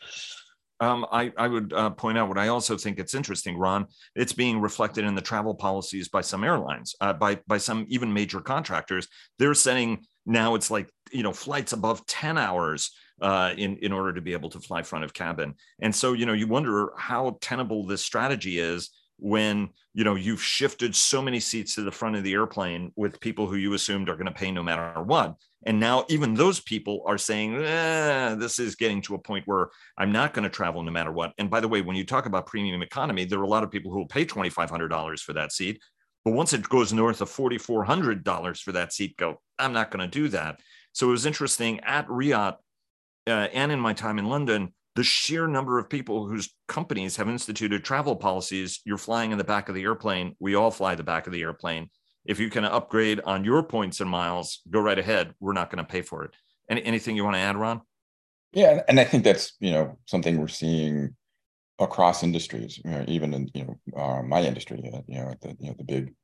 Um, 0.79 1.07
I, 1.11 1.33
I 1.37 1.47
would 1.47 1.73
uh, 1.73 1.89
point 1.89 2.19
out 2.19 2.29
what 2.29 2.37
I 2.37 2.49
also 2.49 2.77
think 2.77 2.99
it's 2.99 3.15
interesting, 3.15 3.57
Ron. 3.57 3.87
It's 4.15 4.33
being 4.33 4.61
reflected 4.61 5.05
in 5.05 5.15
the 5.15 5.23
travel 5.23 5.55
policies 5.55 6.07
by 6.07 6.21
some 6.21 6.43
airlines, 6.43 6.93
uh, 7.01 7.13
by 7.13 7.39
by 7.47 7.57
some 7.57 7.85
even 7.89 8.13
major 8.13 8.41
contractors. 8.41 9.07
They're 9.39 9.55
saying 9.55 10.05
now 10.27 10.53
it's 10.53 10.69
like 10.69 10.87
you 11.11 11.23
know 11.23 11.33
flights 11.33 11.73
above 11.73 12.05
ten 12.05 12.37
hours 12.37 12.91
uh, 13.21 13.53
in 13.57 13.77
in 13.77 13.91
order 13.91 14.13
to 14.13 14.21
be 14.21 14.33
able 14.33 14.49
to 14.49 14.59
fly 14.59 14.83
front 14.83 15.05
of 15.05 15.13
cabin. 15.13 15.55
And 15.79 15.93
so 15.93 16.13
you 16.13 16.25
know 16.25 16.33
you 16.33 16.47
wonder 16.47 16.91
how 16.97 17.37
tenable 17.41 17.85
this 17.85 18.03
strategy 18.03 18.59
is 18.59 18.89
when 19.19 19.69
you 19.93 20.03
know 20.03 20.15
you've 20.15 20.41
shifted 20.41 20.95
so 20.95 21.21
many 21.21 21.39
seats 21.39 21.75
to 21.75 21.81
the 21.81 21.91
front 21.91 22.15
of 22.15 22.23
the 22.23 22.33
airplane 22.33 22.91
with 22.95 23.19
people 23.19 23.47
who 23.47 23.55
you 23.55 23.73
assumed 23.73 24.09
are 24.09 24.15
going 24.15 24.27
to 24.27 24.31
pay 24.31 24.51
no 24.51 24.63
matter 24.63 25.01
what. 25.01 25.35
And 25.65 25.79
now 25.79 26.05
even 26.07 26.35
those 26.35 26.59
people 26.59 27.01
are 27.07 27.17
saying 27.17 27.55
eh, 27.55 28.35
this 28.35 28.59
is 28.59 28.75
getting 28.75 29.01
to 29.01 29.15
a 29.15 29.19
point 29.19 29.47
where 29.47 29.69
i'm 29.97 30.11
not 30.11 30.33
going 30.33 30.43
to 30.43 30.49
travel 30.49 30.83
no 30.83 30.91
matter 30.91 31.11
what. 31.11 31.33
And 31.39 31.49
by 31.49 31.59
the 31.59 31.67
way 31.67 31.81
when 31.81 31.95
you 31.95 32.05
talk 32.05 32.27
about 32.27 32.45
premium 32.45 32.81
economy 32.81 33.25
there 33.25 33.39
are 33.39 33.43
a 33.43 33.49
lot 33.49 33.63
of 33.63 33.71
people 33.71 33.91
who 33.91 33.97
will 33.97 34.07
pay 34.07 34.25
$2500 34.25 35.19
for 35.19 35.33
that 35.33 35.51
seat 35.51 35.81
but 36.23 36.33
once 36.33 36.53
it 36.53 36.69
goes 36.69 36.93
north 36.93 37.21
of 37.21 37.29
$4400 37.29 38.61
for 38.61 38.71
that 38.73 38.93
seat 38.93 39.17
go 39.17 39.41
i'm 39.57 39.73
not 39.73 39.89
going 39.89 40.07
to 40.07 40.19
do 40.19 40.27
that. 40.29 40.59
So 40.93 41.07
it 41.09 41.11
was 41.11 41.25
interesting 41.25 41.79
at 41.81 42.07
Riyadh 42.07 42.55
uh, 43.27 43.47
and 43.53 43.71
in 43.71 43.79
my 43.79 43.93
time 43.93 44.17
in 44.17 44.25
london 44.25 44.73
the 44.97 45.03
sheer 45.03 45.45
number 45.45 45.77
of 45.77 45.87
people 45.87 46.25
whose 46.25 46.55
companies 46.67 47.15
have 47.15 47.29
instituted 47.29 47.85
travel 47.85 48.15
policies 48.15 48.81
you're 48.83 48.97
flying 48.97 49.31
in 49.31 49.37
the 49.37 49.43
back 49.43 49.69
of 49.69 49.75
the 49.75 49.83
airplane. 49.83 50.35
We 50.39 50.55
all 50.55 50.71
fly 50.71 50.95
the 50.95 51.03
back 51.03 51.27
of 51.27 51.33
the 51.33 51.43
airplane. 51.43 51.91
If 52.25 52.39
you 52.39 52.49
can 52.49 52.65
upgrade 52.65 53.21
on 53.23 53.45
your 53.45 53.61
points 53.61 54.01
and 54.01 54.09
miles 54.09 54.61
go 54.71 54.79
right 54.79 54.97
ahead. 54.97 55.35
We're 55.39 55.53
not 55.53 55.69
going 55.69 55.85
to 55.85 55.89
pay 55.89 56.01
for 56.01 56.23
it. 56.23 56.31
Any, 56.67 56.83
anything 56.83 57.15
you 57.15 57.23
want 57.23 57.35
to 57.35 57.41
add 57.41 57.55
ron? 57.55 57.81
Yeah 58.53 58.81
and 58.87 58.99
i 58.99 59.03
think 59.03 59.23
that's 59.23 59.53
you 59.59 59.69
know 59.69 59.99
something 60.05 60.39
we're 60.39 60.47
seeing 60.47 61.15
across 61.77 62.23
industries 62.23 62.81
you 62.83 62.89
know, 62.89 63.05
even 63.07 63.35
in 63.35 63.51
you 63.53 63.65
know 63.65 64.01
uh, 64.01 64.23
my 64.23 64.41
industry 64.41 64.81
uh, 64.91 65.01
you 65.05 65.19
know 65.19 65.31
the 65.41 65.55
you 65.59 65.67
know 65.67 65.75
the 65.77 65.83
big 65.83 66.15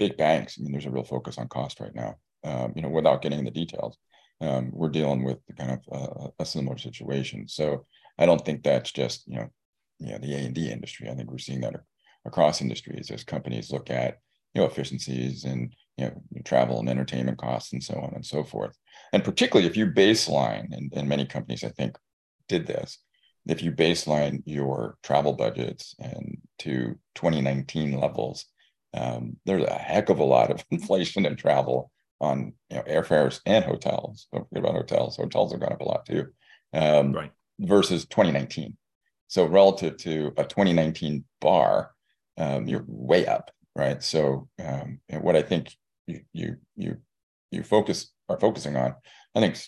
big 0.00 0.16
banks. 0.16 0.58
I 0.58 0.64
mean 0.64 0.72
there's 0.72 0.86
a 0.86 0.90
real 0.90 1.04
focus 1.04 1.38
on 1.38 1.46
cost 1.46 1.78
right 1.78 1.94
now 1.94 2.16
um, 2.42 2.72
you 2.74 2.82
know 2.82 2.88
without 2.88 3.22
getting 3.22 3.38
in 3.38 3.44
the 3.44 3.52
details 3.52 3.96
um, 4.40 4.70
we're 4.72 4.88
dealing 4.88 5.24
with 5.24 5.38
the 5.46 5.52
kind 5.52 5.72
of 5.72 5.80
uh, 5.92 6.28
a 6.38 6.44
similar 6.44 6.78
situation. 6.78 7.48
So 7.48 7.86
I 8.18 8.26
don't 8.26 8.44
think 8.44 8.62
that's 8.62 8.92
just 8.92 9.26
you 9.26 9.36
know, 9.36 9.48
you 9.98 10.12
know 10.12 10.18
the 10.18 10.34
A 10.34 10.38
and 10.38 10.54
D 10.54 10.70
industry. 10.70 11.08
I 11.08 11.14
think 11.14 11.30
we're 11.30 11.38
seeing 11.38 11.60
that 11.62 11.74
across 12.24 12.60
industries 12.60 13.10
as 13.10 13.24
companies 13.24 13.72
look 13.72 13.90
at 13.90 14.18
you 14.54 14.60
know 14.60 14.66
efficiencies 14.66 15.44
and 15.44 15.74
you 15.96 16.06
know 16.06 16.22
travel 16.44 16.78
and 16.80 16.88
entertainment 16.88 17.38
costs 17.38 17.72
and 17.72 17.82
so 17.82 17.94
on 17.94 18.12
and 18.14 18.24
so 18.24 18.44
forth. 18.44 18.76
And 19.12 19.24
particularly 19.24 19.68
if 19.68 19.76
you 19.76 19.86
baseline, 19.86 20.72
and, 20.72 20.92
and 20.94 21.08
many 21.08 21.26
companies 21.26 21.64
I 21.64 21.70
think 21.70 21.96
did 22.48 22.66
this, 22.66 22.98
if 23.46 23.62
you 23.62 23.72
baseline 23.72 24.42
your 24.44 24.98
travel 25.02 25.32
budgets 25.32 25.94
and 25.98 26.38
to 26.60 26.98
2019 27.14 27.98
levels, 27.98 28.46
um, 28.94 29.36
there's 29.46 29.64
a 29.64 29.74
heck 29.74 30.10
of 30.10 30.18
a 30.18 30.24
lot 30.24 30.50
of 30.50 30.64
inflation 30.70 31.26
in 31.26 31.36
travel 31.36 31.90
on 32.20 32.52
you 32.70 32.76
know 32.76 32.82
airfares 32.82 33.40
and 33.46 33.64
hotels. 33.64 34.26
Don't 34.32 34.48
forget 34.48 34.64
about 34.64 34.76
hotels. 34.76 35.16
Hotels 35.16 35.52
have 35.52 35.60
gone 35.60 35.72
up 35.72 35.80
a 35.80 35.84
lot 35.84 36.06
too. 36.06 36.26
Um, 36.72 37.12
right. 37.12 37.32
Versus 37.60 38.06
2019. 38.06 38.76
So 39.28 39.44
relative 39.44 39.96
to 39.98 40.32
a 40.36 40.44
2019 40.44 41.24
bar, 41.40 41.92
um, 42.38 42.66
you're 42.66 42.84
way 42.86 43.26
up, 43.26 43.50
right? 43.76 44.02
So 44.02 44.48
um, 44.64 45.00
what 45.20 45.36
I 45.36 45.42
think 45.42 45.74
you 46.06 46.20
you 46.32 46.56
you 46.76 46.96
you 47.50 47.62
focus 47.62 48.10
are 48.28 48.40
focusing 48.40 48.76
on, 48.76 48.94
I 49.34 49.40
think, 49.40 49.58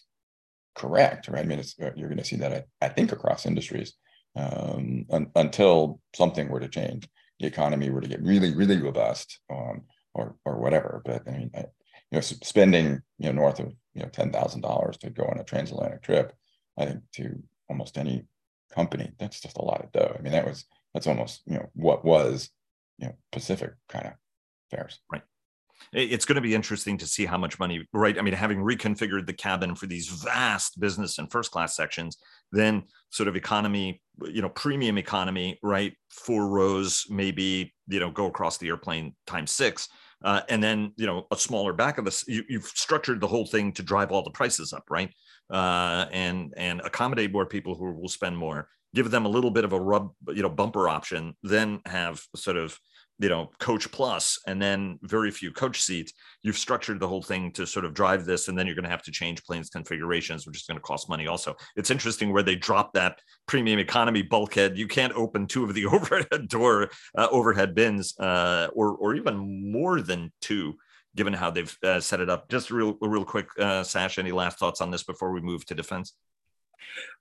correct, 0.74 1.28
right? 1.28 1.44
I 1.44 1.46
mean, 1.46 1.58
it's, 1.58 1.74
you're 1.78 2.08
going 2.08 2.18
to 2.18 2.24
see 2.24 2.36
that 2.36 2.52
I, 2.52 2.86
I 2.86 2.88
think 2.88 3.12
across 3.12 3.46
industries 3.46 3.94
um, 4.36 5.06
un, 5.10 5.30
until 5.34 6.00
something 6.14 6.48
were 6.48 6.60
to 6.60 6.68
change, 6.68 7.08
the 7.38 7.46
economy 7.46 7.90
were 7.90 8.00
to 8.02 8.08
get 8.08 8.22
really 8.22 8.54
really 8.54 8.80
robust, 8.80 9.40
um, 9.50 9.82
or 10.14 10.36
or 10.44 10.58
whatever. 10.58 11.02
But 11.04 11.22
I 11.26 11.30
mean, 11.32 11.50
I, 11.54 11.64
you 12.11 12.16
know, 12.16 12.20
spending 12.20 13.03
you 13.18 13.27
know 13.27 13.33
north 13.33 13.61
of 13.61 13.73
you 13.94 14.03
know 14.03 14.09
ten 14.09 14.33
thousand 14.33 14.62
dollars 14.62 14.96
to 14.99 15.11
go 15.11 15.25
on 15.25 15.38
a 15.38 15.44
transatlantic 15.44 16.03
trip, 16.03 16.33
I 16.77 16.87
think 16.87 17.03
to 17.14 17.42
almost 17.68 17.99
any 17.99 18.25
company, 18.75 19.11
that's 19.18 19.40
just 19.40 19.59
a 19.59 19.64
lot 19.64 19.83
of 19.85 19.92
dough. 19.92 20.16
I 20.18 20.23
mean, 20.23 20.33
that 20.33 20.46
was 20.46 20.64
that's 20.94 21.07
almost 21.07 21.42
you 21.46 21.55
know 21.55 21.68
what 21.75 22.05
was 22.05 22.51
you 22.99 23.07
know 23.07 23.14
Pacific 23.33 23.73
kind 23.88 24.07
of 24.07 24.12
fares. 24.70 25.01
Right. 25.11 25.23
It's 25.92 26.27
going 26.27 26.37
to 26.37 26.42
be 26.42 26.55
interesting 26.55 26.99
to 26.99 27.07
see 27.07 27.25
how 27.25 27.38
much 27.38 27.59
money, 27.59 27.88
right? 27.94 28.18
I 28.18 28.23
mean, 28.23 28.35
having 28.35 28.59
reconfigured 28.59 29.27
the 29.27 29.33
cabin 29.33 29.75
for 29.75 29.87
these 29.87 30.09
vast 30.09 30.79
business 30.79 31.18
and 31.18 31.31
first 31.33 31.51
class 31.51 31.75
sections, 31.75 32.18
then 32.53 32.83
sort 33.09 33.29
of 33.29 33.35
economy, 33.35 34.03
you 34.23 34.42
know, 34.42 34.51
premium 34.51 34.99
economy, 34.99 35.59
right? 35.62 35.94
Four 36.11 36.49
rows, 36.49 37.07
maybe, 37.09 37.75
you 37.88 37.99
know, 37.99 38.11
go 38.11 38.27
across 38.27 38.59
the 38.59 38.68
airplane 38.68 39.16
times 39.27 39.53
six 39.53 39.88
uh, 40.22 40.42
and 40.48 40.62
then 40.62 40.92
you 40.96 41.06
know 41.06 41.26
a 41.30 41.37
smaller 41.37 41.72
back 41.72 41.98
of 41.98 42.04
this 42.04 42.24
you, 42.26 42.44
have 42.52 42.64
structured 42.64 43.20
the 43.20 43.26
whole 43.26 43.46
thing 43.46 43.72
to 43.72 43.83
drive 43.83 44.11
all 44.12 44.22
the 44.22 44.30
prices 44.30 44.72
up 44.72 44.85
right? 44.90 45.11
Uh, 45.50 46.06
and 46.12 46.54
and 46.56 46.80
accommodate 46.83 47.33
more 47.33 47.46
people 47.46 47.74
who 47.74 47.92
will 47.92 48.09
spend 48.09 48.37
more 48.37 48.68
give 48.94 49.11
them 49.11 49.24
a 49.24 49.28
little 49.28 49.50
bit 49.50 49.64
of 49.64 49.72
a 49.72 49.80
rub 49.80 50.11
you 50.28 50.42
know 50.42 50.48
bumper 50.48 50.88
option 50.88 51.35
then 51.42 51.80
have 51.87 52.20
sort 52.37 52.56
of 52.56 52.78
you 53.20 53.28
know 53.28 53.50
coach 53.59 53.90
plus 53.92 54.38
and 54.46 54.61
then 54.61 54.98
very 55.02 55.30
few 55.30 55.52
coach 55.52 55.83
seats 55.83 56.12
you've 56.42 56.56
structured 56.56 56.98
the 56.98 57.06
whole 57.06 57.22
thing 57.22 57.52
to 57.52 57.66
sort 57.66 57.85
of 57.85 57.92
drive 57.92 58.24
this 58.24 58.48
and 58.48 58.59
then 58.59 58.66
you're 58.66 58.74
going 58.74 58.85
to 58.85 58.90
have 58.90 59.02
to 59.02 59.12
change 59.12 59.44
planes 59.44 59.68
configurations 59.68 60.46
which 60.46 60.56
is 60.56 60.62
going 60.64 60.76
to 60.76 60.83
cost 60.83 61.09
money 61.09 61.26
also. 61.26 61.54
It's 61.76 61.90
interesting 61.90 62.33
where 62.33 62.42
they 62.42 62.56
drop 62.56 62.94
that 62.94 63.20
premium 63.46 63.78
economy 63.78 64.22
bulkhead. 64.22 64.78
You 64.78 64.88
can't 64.88 65.12
open 65.12 65.46
two 65.46 65.64
of 65.64 65.74
the 65.74 65.87
overhead 65.94 66.48
door 66.48 66.90
uh, 67.16 67.28
overhead 67.30 67.74
bins 67.74 68.18
uh, 68.18 68.68
or 68.72 68.96
or 68.96 69.14
even 69.14 69.70
more 69.70 70.00
than 70.00 70.33
two 70.40 70.76
given 71.16 71.33
how 71.33 71.50
they've 71.50 71.76
uh, 71.83 72.00
set 72.00 72.20
it 72.20 72.30
up. 72.30 72.48
Just 72.48 72.70
real 72.70 72.96
real 73.00 73.24
quick 73.24 73.48
uh, 73.59 73.83
sash 73.83 74.18
any 74.18 74.33
last 74.33 74.59
thoughts 74.59 74.80
on 74.80 74.90
this 74.90 75.02
before 75.02 75.33
we 75.33 75.40
move 75.40 75.66
to 75.66 75.74
defense? 75.74 76.14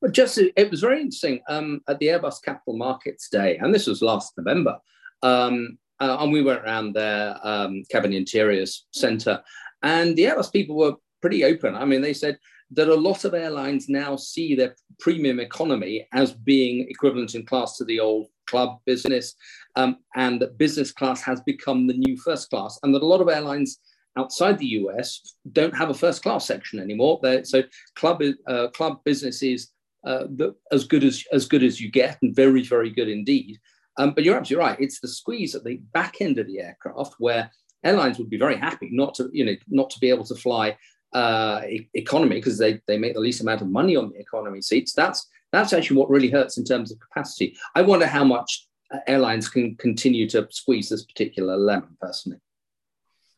Well, 0.02 0.12
just 0.12 0.38
it 0.38 0.72
was 0.72 0.80
very 0.82 1.02
interesting 1.02 1.42
um, 1.50 1.82
at 1.88 2.00
the 2.00 2.08
Airbus 2.08 2.42
Capital 2.44 2.78
Markets 2.78 3.30
Day, 3.30 3.58
and 3.58 3.74
this 3.74 3.88
was 3.88 4.02
last 4.02 4.34
November. 4.38 4.78
Um, 5.22 5.78
uh, 6.00 6.18
and 6.20 6.32
we 6.32 6.42
went 6.42 6.64
around 6.64 6.94
their 6.94 7.36
um, 7.44 7.84
cabin 7.92 8.14
interiors 8.14 8.86
center, 8.92 9.42
and 9.84 10.16
the 10.16 10.24
Airbus 10.24 10.52
people 10.52 10.76
were 10.76 10.96
pretty 11.22 11.44
open. 11.44 11.76
I 11.76 11.86
mean, 11.86 12.02
they 12.02 12.14
said 12.14 12.38
that 12.72 12.88
a 12.88 12.96
lot 12.96 13.26
of 13.26 13.34
airlines 13.34 13.90
now 13.90 14.16
see 14.16 14.56
their 14.56 14.76
premium 15.00 15.40
economy 15.40 16.08
as 16.14 16.34
being 16.34 16.88
equivalent 16.90 17.36
in 17.36 17.46
class 17.46 17.78
to 17.78 17.86
the 17.86 18.00
old 18.00 18.28
club 18.48 18.80
business, 18.86 19.36
um, 19.76 19.98
and 20.16 20.42
that 20.42 20.58
business 20.58 20.92
class 20.92 21.22
has 21.22 21.42
become 21.42 21.88
the 21.88 21.94
new 21.94 22.18
first 22.18 22.50
class, 22.50 22.80
and 22.84 22.94
that 22.94 23.04
a 23.04 23.08
lot 23.08 23.22
of 23.22 23.30
airlines 23.30 23.80
outside 24.18 24.58
the 24.58 24.74
US 24.82 25.36
don't 25.52 25.76
have 25.76 25.90
a 25.90 25.94
first 25.94 26.22
class 26.24 26.46
section 26.46 26.80
anymore. 26.80 27.20
They're, 27.22 27.46
so 27.46 27.64
club 27.96 28.22
uh, 28.48 28.68
club 28.70 29.00
business 29.04 29.42
is 29.44 29.70
uh, 30.06 30.26
the, 30.36 30.56
as 30.72 30.86
good 30.86 31.04
as 31.04 31.24
as 31.32 31.48
good 31.48 31.64
as 31.64 31.80
you 31.80 31.90
get, 31.92 32.18
and 32.22 32.36
very 32.36 32.64
very 32.64 32.90
good 32.90 33.10
indeed. 33.10 33.60
Um, 34.00 34.14
but 34.16 34.24
you're 34.24 34.38
absolutely 34.38 34.66
right. 34.66 34.80
It's 34.80 35.02
the 35.02 35.10
squeeze 35.10 35.54
at 35.56 35.66
the 35.66 35.76
back 35.94 36.22
end 36.22 36.40
of 36.40 36.48
the 36.48 36.62
aircraft 36.62 37.16
where 37.20 37.52
airlines 37.84 38.18
would 38.18 38.30
be 38.30 38.38
very 38.38 38.56
happy 38.56 38.90
not 38.92 39.14
to, 39.16 39.30
you 39.34 39.46
know, 39.46 39.56
not 39.68 39.90
to 39.92 40.00
be 40.00 40.10
able 40.10 40.24
to 40.26 40.36
fly 40.36 40.78
uh, 41.14 41.62
economy 41.94 42.38
because 42.38 42.58
they, 42.58 42.80
they 42.88 42.98
make 42.98 43.14
the 43.14 43.20
least 43.20 43.42
amount 43.42 43.62
of 43.62 43.68
money 43.68 43.98
on 43.98 44.10
the 44.10 44.20
economy 44.20 44.62
seats. 44.62 44.94
That's 44.94 45.28
that's 45.52 45.74
actually 45.74 45.98
what 45.98 46.10
really 46.10 46.30
hurts 46.30 46.58
in 46.58 46.64
terms 46.64 46.92
of 46.92 47.00
capacity. 47.00 47.58
I 47.76 47.82
wonder 47.82 48.08
how 48.08 48.24
much 48.24 48.68
uh, 48.94 49.00
airlines 49.06 49.50
can 49.50 49.76
continue 49.76 50.30
to 50.30 50.48
squeeze 50.50 50.90
this 50.90 51.04
particular 51.04 51.58
lemon. 51.58 51.98
Personally, 52.00 52.40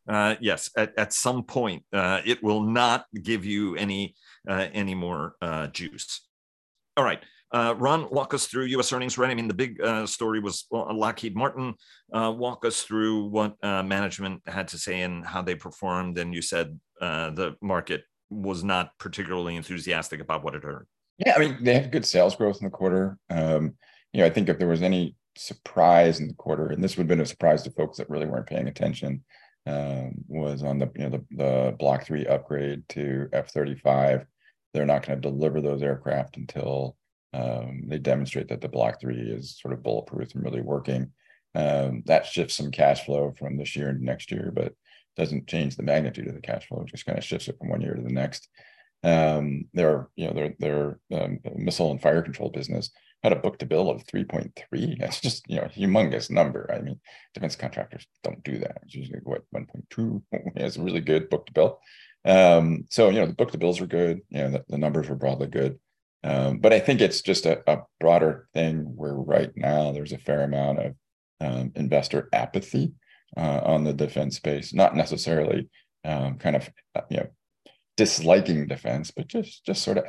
uh, 0.07 0.35
yes, 0.39 0.69
at, 0.77 0.93
at 0.95 1.11
some 1.11 1.41
point, 1.43 1.83
uh, 1.91 2.21
it 2.23 2.43
will 2.43 2.61
not 2.61 3.05
give 3.23 3.45
you 3.45 3.75
any 3.77 4.15
uh, 4.47 4.67
any 4.73 4.93
more 4.93 5.35
juice. 5.71 6.21
All 6.97 7.03
right. 7.03 7.23
Uh, 7.53 7.75
Ron, 7.77 8.07
walk 8.11 8.33
us 8.33 8.45
through 8.45 8.65
U.S. 8.65 8.93
earnings. 8.93 9.17
Right. 9.17 9.29
I 9.29 9.35
mean, 9.35 9.47
the 9.47 9.53
big 9.53 9.81
uh, 9.81 10.05
story 10.05 10.39
was 10.39 10.65
Lockheed 10.71 11.35
Martin. 11.35 11.73
Uh, 12.13 12.33
walk 12.35 12.65
us 12.65 12.83
through 12.83 13.25
what 13.25 13.55
uh, 13.61 13.83
management 13.83 14.41
had 14.47 14.69
to 14.69 14.77
say 14.77 15.01
and 15.01 15.25
how 15.25 15.41
they 15.41 15.55
performed. 15.55 16.17
And 16.17 16.33
you 16.33 16.41
said 16.41 16.79
uh, 17.01 17.31
the 17.31 17.55
market 17.61 18.03
was 18.29 18.63
not 18.63 18.97
particularly 18.97 19.57
enthusiastic 19.57 20.21
about 20.21 20.43
what 20.43 20.55
it 20.55 20.63
heard. 20.63 20.87
Yeah, 21.17 21.33
I 21.35 21.39
mean, 21.39 21.57
they 21.61 21.73
have 21.75 21.91
good 21.91 22.05
sales 22.05 22.35
growth 22.35 22.57
in 22.61 22.65
the 22.65 22.71
quarter. 22.71 23.17
Um, 23.29 23.73
you 24.13 24.21
know, 24.21 24.25
I 24.25 24.29
think 24.29 24.49
if 24.49 24.57
there 24.57 24.67
was 24.67 24.81
any 24.81 25.15
surprise 25.37 26.19
in 26.19 26.27
the 26.27 26.33
quarter, 26.33 26.67
and 26.67 26.83
this 26.83 26.95
would 26.95 27.03
have 27.03 27.09
been 27.09 27.21
a 27.21 27.25
surprise 27.25 27.63
to 27.63 27.71
folks 27.71 27.97
that 27.97 28.09
really 28.09 28.25
weren't 28.25 28.47
paying 28.47 28.67
attention, 28.67 29.23
um, 29.67 30.13
was 30.27 30.63
on 30.63 30.79
the 30.79 30.89
you 30.95 31.03
know 31.03 31.09
the, 31.09 31.25
the 31.35 31.75
Block 31.77 32.05
Three 32.05 32.25
upgrade 32.25 32.83
to 32.89 33.29
F 33.33 33.51
thirty 33.51 33.75
five. 33.75 34.25
They're 34.73 34.85
not 34.85 35.05
going 35.05 35.21
to 35.21 35.29
deliver 35.29 35.61
those 35.61 35.83
aircraft 35.83 36.37
until 36.37 36.95
um, 37.33 37.83
they 37.87 37.97
demonstrate 37.97 38.49
that 38.49 38.61
the 38.61 38.67
block 38.67 38.99
three 38.99 39.19
is 39.19 39.57
sort 39.59 39.73
of 39.73 39.83
bulletproof 39.83 40.33
and 40.35 40.43
really 40.43 40.61
working. 40.61 41.11
Um, 41.55 42.03
that 42.05 42.25
shifts 42.25 42.55
some 42.55 42.71
cash 42.71 43.05
flow 43.05 43.33
from 43.37 43.57
this 43.57 43.75
year 43.75 43.89
into 43.89 44.03
next 44.03 44.31
year, 44.31 44.51
but 44.53 44.73
doesn't 45.17 45.47
change 45.47 45.75
the 45.75 45.83
magnitude 45.83 46.27
of 46.27 46.35
the 46.35 46.41
cash 46.41 46.67
flow. 46.67 46.81
It 46.81 46.87
just 46.87 47.05
kind 47.05 47.17
of 47.17 47.23
shifts 47.23 47.47
it 47.47 47.57
from 47.57 47.69
one 47.69 47.81
year 47.81 47.93
to 47.93 48.01
the 48.01 48.09
next. 48.09 48.47
Um, 49.03 49.65
their 49.73 50.09
you 50.15 50.27
know 50.27 50.33
their 50.33 50.53
their 50.59 50.99
um, 51.11 51.39
missile 51.55 51.91
and 51.91 52.01
fire 52.01 52.21
control 52.21 52.49
business 52.49 52.91
had 53.23 53.33
a 53.33 53.37
book 53.37 53.59
to 53.59 53.65
bill 53.65 53.89
of 53.89 54.05
3.3. 54.05 54.51
That's 54.99 55.19
just 55.19 55.43
you 55.47 55.57
know 55.57 55.63
humongous 55.63 56.29
number. 56.29 56.69
I 56.73 56.81
mean, 56.81 56.99
defense 57.33 57.55
contractors 57.55 58.05
don't 58.23 58.43
do 58.43 58.59
that. 58.59 58.79
It's 58.83 58.95
usually 58.95 59.19
what 59.23 59.43
1.2 59.55 60.21
is 60.57 60.77
a 60.77 60.81
really 60.81 61.01
good 61.01 61.29
book 61.29 61.45
to 61.47 61.53
bill. 61.53 61.79
Um, 62.23 62.85
so 62.89 63.09
you 63.09 63.19
know 63.19 63.25
the 63.25 63.33
book 63.33 63.51
to 63.51 63.57
bills 63.57 63.81
were 63.81 63.87
good. 63.87 64.21
You 64.29 64.43
know 64.43 64.51
the, 64.51 64.65
the 64.69 64.77
numbers 64.77 65.09
were 65.09 65.15
broadly 65.15 65.47
good. 65.47 65.79
Um, 66.23 66.59
but 66.59 66.73
I 66.73 66.79
think 66.79 67.01
it's 67.01 67.21
just 67.21 67.45
a, 67.45 67.61
a, 67.71 67.81
broader 67.99 68.47
thing 68.53 68.93
where 68.95 69.13
right 69.13 69.51
now 69.55 69.91
there's 69.91 70.11
a 70.11 70.19
fair 70.19 70.43
amount 70.43 70.79
of 70.79 70.95
um, 71.39 71.71
investor 71.75 72.29
apathy 72.31 72.93
uh, 73.35 73.61
on 73.63 73.83
the 73.83 73.93
defense 73.93 74.35
space, 74.35 74.73
not 74.73 74.95
necessarily 74.95 75.67
um, 76.05 76.37
kind 76.37 76.55
of 76.55 76.69
uh, 76.95 77.01
you 77.09 77.17
know 77.17 77.27
disliking 77.97 78.67
defense, 78.67 79.11
but 79.11 79.27
just 79.27 79.65
just 79.65 79.81
sort 79.81 79.97
of 79.97 80.05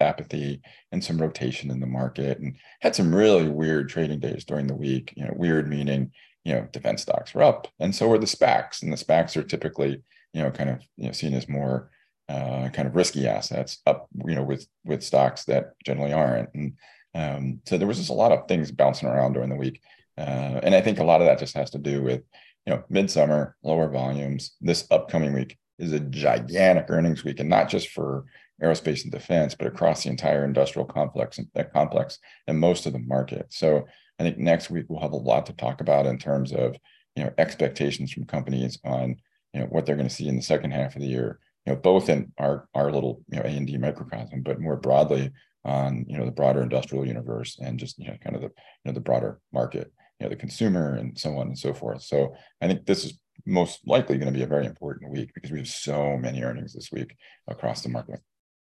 apathy 0.00 0.60
and 0.92 1.02
some 1.02 1.18
rotation 1.18 1.70
in 1.70 1.80
the 1.80 1.86
market, 1.86 2.38
and 2.38 2.56
had 2.80 2.94
some 2.94 3.14
really 3.14 3.48
weird 3.48 3.88
trading 3.88 4.20
days 4.20 4.44
during 4.44 4.66
the 4.66 4.76
week. 4.76 5.14
You 5.16 5.24
know, 5.24 5.34
weird 5.34 5.68
meaning 5.68 6.12
you 6.44 6.54
know 6.54 6.68
defense 6.72 7.02
stocks 7.02 7.34
were 7.34 7.42
up, 7.42 7.68
and 7.80 7.94
so 7.94 8.08
were 8.08 8.18
the 8.18 8.26
SPACs, 8.26 8.82
and 8.82 8.92
the 8.92 8.96
SPACs 8.96 9.36
are 9.36 9.42
typically 9.42 10.02
you 10.32 10.42
know 10.42 10.50
kind 10.50 10.70
of 10.70 10.82
you 10.96 11.06
know 11.06 11.12
seen 11.12 11.34
as 11.34 11.48
more 11.48 11.90
uh, 12.28 12.68
kind 12.70 12.88
of 12.88 12.96
risky 12.96 13.26
assets 13.26 13.78
up 13.86 14.08
you 14.26 14.34
know 14.34 14.42
with 14.42 14.66
with 14.84 15.02
stocks 15.02 15.44
that 15.44 15.72
generally 15.84 16.12
aren't, 16.12 16.48
and 16.54 16.72
um, 17.14 17.60
so 17.66 17.78
there 17.78 17.88
was 17.88 17.98
just 17.98 18.10
a 18.10 18.14
lot 18.14 18.32
of 18.32 18.48
things 18.48 18.72
bouncing 18.72 19.08
around 19.08 19.34
during 19.34 19.50
the 19.50 19.56
week, 19.56 19.80
uh, 20.18 20.60
and 20.62 20.74
I 20.74 20.80
think 20.80 20.98
a 20.98 21.04
lot 21.04 21.20
of 21.20 21.26
that 21.26 21.38
just 21.38 21.56
has 21.56 21.70
to 21.70 21.78
do 21.78 22.02
with 22.02 22.22
you 22.66 22.74
know 22.74 22.84
midsummer 22.88 23.56
lower 23.62 23.88
volumes 23.88 24.52
this 24.60 24.86
upcoming 24.90 25.34
week 25.34 25.58
is 25.78 25.92
a 25.92 26.00
gigantic 26.00 26.86
earnings 26.88 27.24
week, 27.24 27.40
and 27.40 27.48
not 27.48 27.68
just 27.68 27.88
for 27.88 28.24
aerospace 28.62 29.02
and 29.02 29.12
defense, 29.12 29.54
but 29.54 29.66
across 29.66 30.04
the 30.04 30.10
entire 30.10 30.44
industrial 30.44 30.86
complex 30.86 31.38
and 31.38 31.48
uh, 31.56 31.64
complex 31.72 32.18
and 32.46 32.58
most 32.58 32.86
of 32.86 32.92
the 32.92 32.98
market. 33.00 33.46
So 33.50 33.86
I 34.18 34.22
think 34.22 34.38
next 34.38 34.70
week 34.70 34.86
we'll 34.88 35.00
have 35.00 35.12
a 35.12 35.16
lot 35.16 35.46
to 35.46 35.52
talk 35.52 35.80
about 35.80 36.06
in 36.06 36.18
terms 36.18 36.52
of 36.52 36.76
you 37.16 37.24
know 37.24 37.32
expectations 37.38 38.12
from 38.12 38.24
companies 38.24 38.78
on 38.84 39.16
you 39.52 39.60
know 39.60 39.66
what 39.66 39.86
they're 39.86 39.96
going 39.96 40.08
to 40.08 40.14
see 40.14 40.28
in 40.28 40.36
the 40.36 40.42
second 40.42 40.72
half 40.72 40.96
of 40.96 41.02
the 41.02 41.08
year. 41.08 41.38
You 41.66 41.72
know, 41.72 41.78
both 41.78 42.08
in 42.08 42.32
our 42.38 42.68
our 42.74 42.92
little 42.92 43.22
you 43.28 43.38
know 43.38 43.44
A 43.44 43.48
and 43.48 43.66
D 43.66 43.76
microcosm, 43.78 44.42
but 44.42 44.60
more 44.60 44.76
broadly 44.76 45.30
on 45.64 46.04
you 46.08 46.18
know 46.18 46.26
the 46.26 46.32
broader 46.32 46.62
industrial 46.62 47.06
universe 47.06 47.58
and 47.60 47.78
just 47.78 47.98
you 47.98 48.08
know 48.08 48.16
kind 48.22 48.36
of 48.36 48.42
the 48.42 48.48
you 48.48 48.86
know 48.86 48.92
the 48.92 49.00
broader 49.00 49.40
market, 49.52 49.92
you 50.20 50.24
know 50.24 50.30
the 50.30 50.36
consumer 50.36 50.94
and 50.94 51.18
so 51.18 51.36
on 51.38 51.48
and 51.48 51.58
so 51.58 51.72
forth. 51.72 52.02
So 52.02 52.34
I 52.60 52.66
think 52.66 52.86
this 52.86 53.04
is 53.04 53.18
most 53.46 53.80
likely 53.86 54.16
going 54.18 54.32
to 54.32 54.38
be 54.38 54.44
a 54.44 54.48
very 54.48 54.66
important 54.66 55.10
week 55.10 55.30
because 55.34 55.50
we 55.50 55.58
have 55.58 55.68
so 55.68 56.16
many 56.16 56.42
earnings 56.42 56.72
this 56.72 56.90
week 56.92 57.16
across 57.48 57.82
the 57.82 57.88
market. 57.88 58.20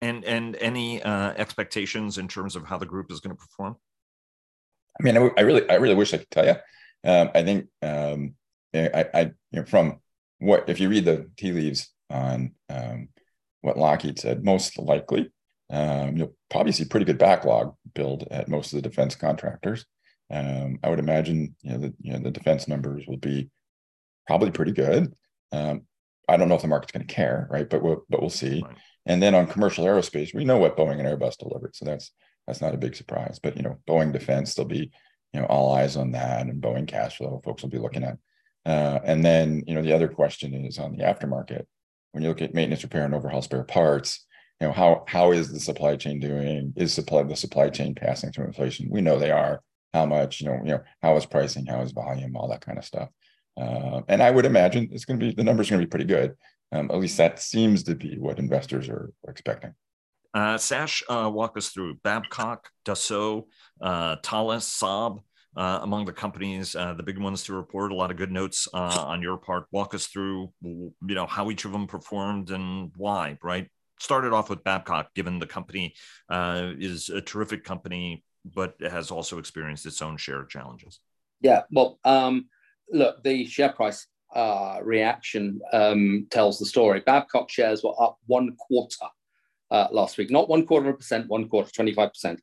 And 0.03 0.25
and 0.25 0.57
any 0.57 1.03
uh, 1.03 1.33
expectations 1.37 2.19
in 2.19 2.29
terms 2.29 2.57
of 2.57 2.67
how 2.67 2.79
the 2.79 2.87
group 2.87 3.11
is 3.11 3.21
going 3.21 3.35
to 3.35 3.41
perform? 3.41 3.77
I 4.99 5.03
mean, 5.03 5.17
I, 5.17 5.31
I 5.37 5.41
really, 5.43 5.69
I 5.69 5.75
really 5.75 5.95
wish 5.95 6.15
I 6.15 6.19
could 6.19 6.31
tell 6.31 6.47
you. 6.47 6.57
Um, 7.05 7.31
I 7.35 7.43
think 7.43 7.67
um, 7.83 8.35
I, 8.75 9.07
I, 9.15 9.21
you 9.23 9.61
know, 9.61 9.65
from 9.65 10.01
what 10.39 10.69
if 10.69 10.81
you 10.81 10.89
read 10.89 11.05
the 11.05 11.31
tea 11.37 11.53
leaves 11.53 11.89
on 12.11 12.53
um, 12.69 13.09
what 13.61 13.79
Lockheed 13.79 14.19
said, 14.19 14.45
most 14.45 14.79
likely 14.79 15.31
um, 15.71 16.17
you'll 16.17 16.35
probably 16.51 16.73
see 16.73 16.85
pretty 16.85 17.07
good 17.07 17.19
backlog 17.19 17.75
build 17.95 18.27
at 18.31 18.49
most 18.49 18.73
of 18.73 18.81
the 18.81 18.89
defense 18.89 19.17
contractors. 19.17 19.85
Um, 20.31 20.79
I 20.83 20.91
would 20.91 20.99
imagine 20.99 21.55
you 21.63 21.73
know 21.73 21.79
the 21.79 21.95
you 22.01 22.13
know 22.13 22.21
the 22.21 22.31
defense 22.31 22.69
numbers 22.69 23.05
will 23.07 23.17
be 23.17 23.51
probably 24.27 24.51
pretty 24.51 24.73
good. 24.73 25.13
Um, 25.53 25.83
I 26.29 26.37
don't 26.37 26.49
know 26.49 26.57
if 26.57 26.63
the 26.63 26.69
market's 26.69 26.93
going 26.93 27.07
to 27.07 27.15
care, 27.15 27.47
right? 27.51 27.69
But 27.69 27.83
we'll 27.83 28.05
but 28.09 28.21
we'll 28.21 28.31
see. 28.31 28.63
Right. 28.65 28.77
And 29.07 29.23
then 29.23 29.35
on 29.35 29.47
commercial 29.47 29.85
aerospace, 29.85 30.35
we 30.35 30.45
know 30.45 30.59
what 30.59 30.77
Boeing 30.77 30.99
and 30.99 31.09
Airbus 31.09 31.37
delivered, 31.39 31.77
so 31.77 31.85
that's 31.85 32.11
that's 32.47 32.61
not 32.61 32.75
a 32.75 32.79
big 32.79 32.97
surprise. 32.97 33.39
But 33.41 33.57
you 33.57 33.63
know, 33.63 33.79
Boeing 33.89 34.13
defense, 34.13 34.55
there'll 34.55 34.69
be 34.69 34.91
you 35.33 35.41
know 35.41 35.47
all 35.47 35.73
eyes 35.73 35.97
on 35.97 36.13
that, 36.13 36.47
and 36.47 36.63
Boeing 36.63 36.89
cash 36.89 37.19
flow, 37.19 37.41
folks 37.45 37.63
will 37.63 37.71
be 37.71 37.79
looking 37.79 38.05
at. 38.05 38.19
Uh, 38.65 38.99
and 39.05 39.25
then 39.25 39.63
you 39.67 39.75
know 39.75 39.83
the 39.83 39.93
other 39.93 40.09
question 40.09 40.55
is 40.65 40.79
on 40.79 40.97
the 40.97 41.05
aftermarket. 41.05 41.67
When 42.17 42.23
you 42.23 42.31
look 42.31 42.41
at 42.41 42.55
maintenance, 42.55 42.83
repair, 42.83 43.05
and 43.05 43.15
overhaul 43.15 43.43
spare 43.43 43.63
parts, 43.63 44.25
you 44.59 44.67
know 44.67 44.73
how 44.73 45.05
how 45.07 45.33
is 45.33 45.53
the 45.53 45.61
supply 45.61 45.97
chain 45.97 46.19
doing? 46.19 46.73
Is 46.75 46.95
supply 46.95 47.23
the 47.23 47.37
supply 47.37 47.69
chain 47.69 47.95
passing 47.95 48.33
through 48.33 48.47
inflation? 48.47 48.89
We 48.91 49.03
know 49.03 49.19
they 49.19 49.31
are. 49.31 49.61
How 49.93 50.07
much? 50.07 50.41
You 50.41 50.49
know, 50.49 50.55
you 50.65 50.71
know 50.71 50.81
how 51.03 51.15
is 51.19 51.27
pricing? 51.27 51.67
How 51.67 51.83
is 51.83 51.93
volume? 51.93 52.35
All 52.35 52.49
that 52.49 52.63
kind 52.63 52.79
of 52.79 52.87
stuff. 52.87 53.11
Uh, 53.61 54.01
and 54.09 54.23
I 54.23 54.31
would 54.31 54.47
imagine 54.47 54.89
it's 54.93 55.05
going 55.05 55.21
to 55.21 55.27
be 55.27 55.35
the 55.35 55.45
numbers 55.45 55.69
going 55.69 55.79
to 55.79 55.87
be 55.87 55.91
pretty 55.91 56.07
good. 56.07 56.37
Um, 56.73 56.91
at 56.91 56.97
least 56.97 57.19
that 57.19 57.39
seems 57.39 57.83
to 57.83 57.95
be 57.95 58.17
what 58.19 58.39
investors 58.39 58.89
are, 58.89 59.13
expecting. 59.29 59.75
Uh, 60.33 60.57
Sash, 60.57 61.03
uh, 61.11 61.31
walk 61.31 61.59
us 61.59 61.69
through 61.69 61.97
Babcock, 62.03 62.71
Dassault, 62.87 63.45
uh, 63.83 64.17
Thales, 64.25 64.65
Saab, 64.65 65.19
uh, 65.57 65.81
among 65.83 66.05
the 66.05 66.13
companies, 66.13 66.77
uh, 66.77 66.95
the 66.95 67.03
big 67.03 67.19
ones 67.19 67.43
to 67.45 67.55
report. 67.55 67.93
A 67.93 67.95
lot 67.95 68.11
of 68.11 68.17
good 68.17 68.33
notes 68.33 68.69
uh, 68.75 69.05
on 69.07 69.23
your 69.23 69.37
part. 69.37 69.65
Walk 69.71 69.95
us 69.95 70.07
through, 70.07 70.53
you 70.63 70.93
know, 71.01 71.27
how 71.27 71.51
each 71.51 71.65
of 71.65 71.73
them 71.73 71.87
performed 71.87 72.51
and 72.51 72.93
why. 72.97 73.39
Right. 73.43 73.69
Started 73.99 74.33
off 74.33 74.51
with 74.51 74.63
Babcock, 74.63 75.15
given 75.15 75.39
the 75.39 75.47
company 75.47 75.95
is 76.31 77.09
a 77.09 77.21
terrific 77.21 77.65
company, 77.65 78.23
but 78.45 78.75
has 78.81 79.11
also 79.11 79.39
experienced 79.39 79.87
its 79.87 80.03
own 80.03 80.17
share 80.19 80.41
of 80.41 80.49
challenges. 80.51 81.01
Yeah. 81.41 81.63
Well, 81.71 81.99
um, 82.05 82.49
look, 82.93 83.23
the 83.23 83.47
share 83.47 83.73
price 83.73 84.07
uh, 84.35 84.79
reaction 84.83 85.61
um, 85.73 86.27
tells 86.31 86.59
the 86.59 86.67
story. 86.67 87.01
Babcock 87.01 87.51
shares 87.51 87.83
were 87.83 87.95
up 88.01 88.19
one 88.27 88.55
quarter 88.57 89.07
uh, 89.71 89.89
last 89.91 90.19
week, 90.19 90.31
not 90.31 90.49
one 90.49 90.67
quarter 90.67 90.89
of 90.89 90.95
a 90.95 90.99
percent, 90.99 91.29
one 91.29 91.49
quarter, 91.49 91.71
25%. 91.71 92.39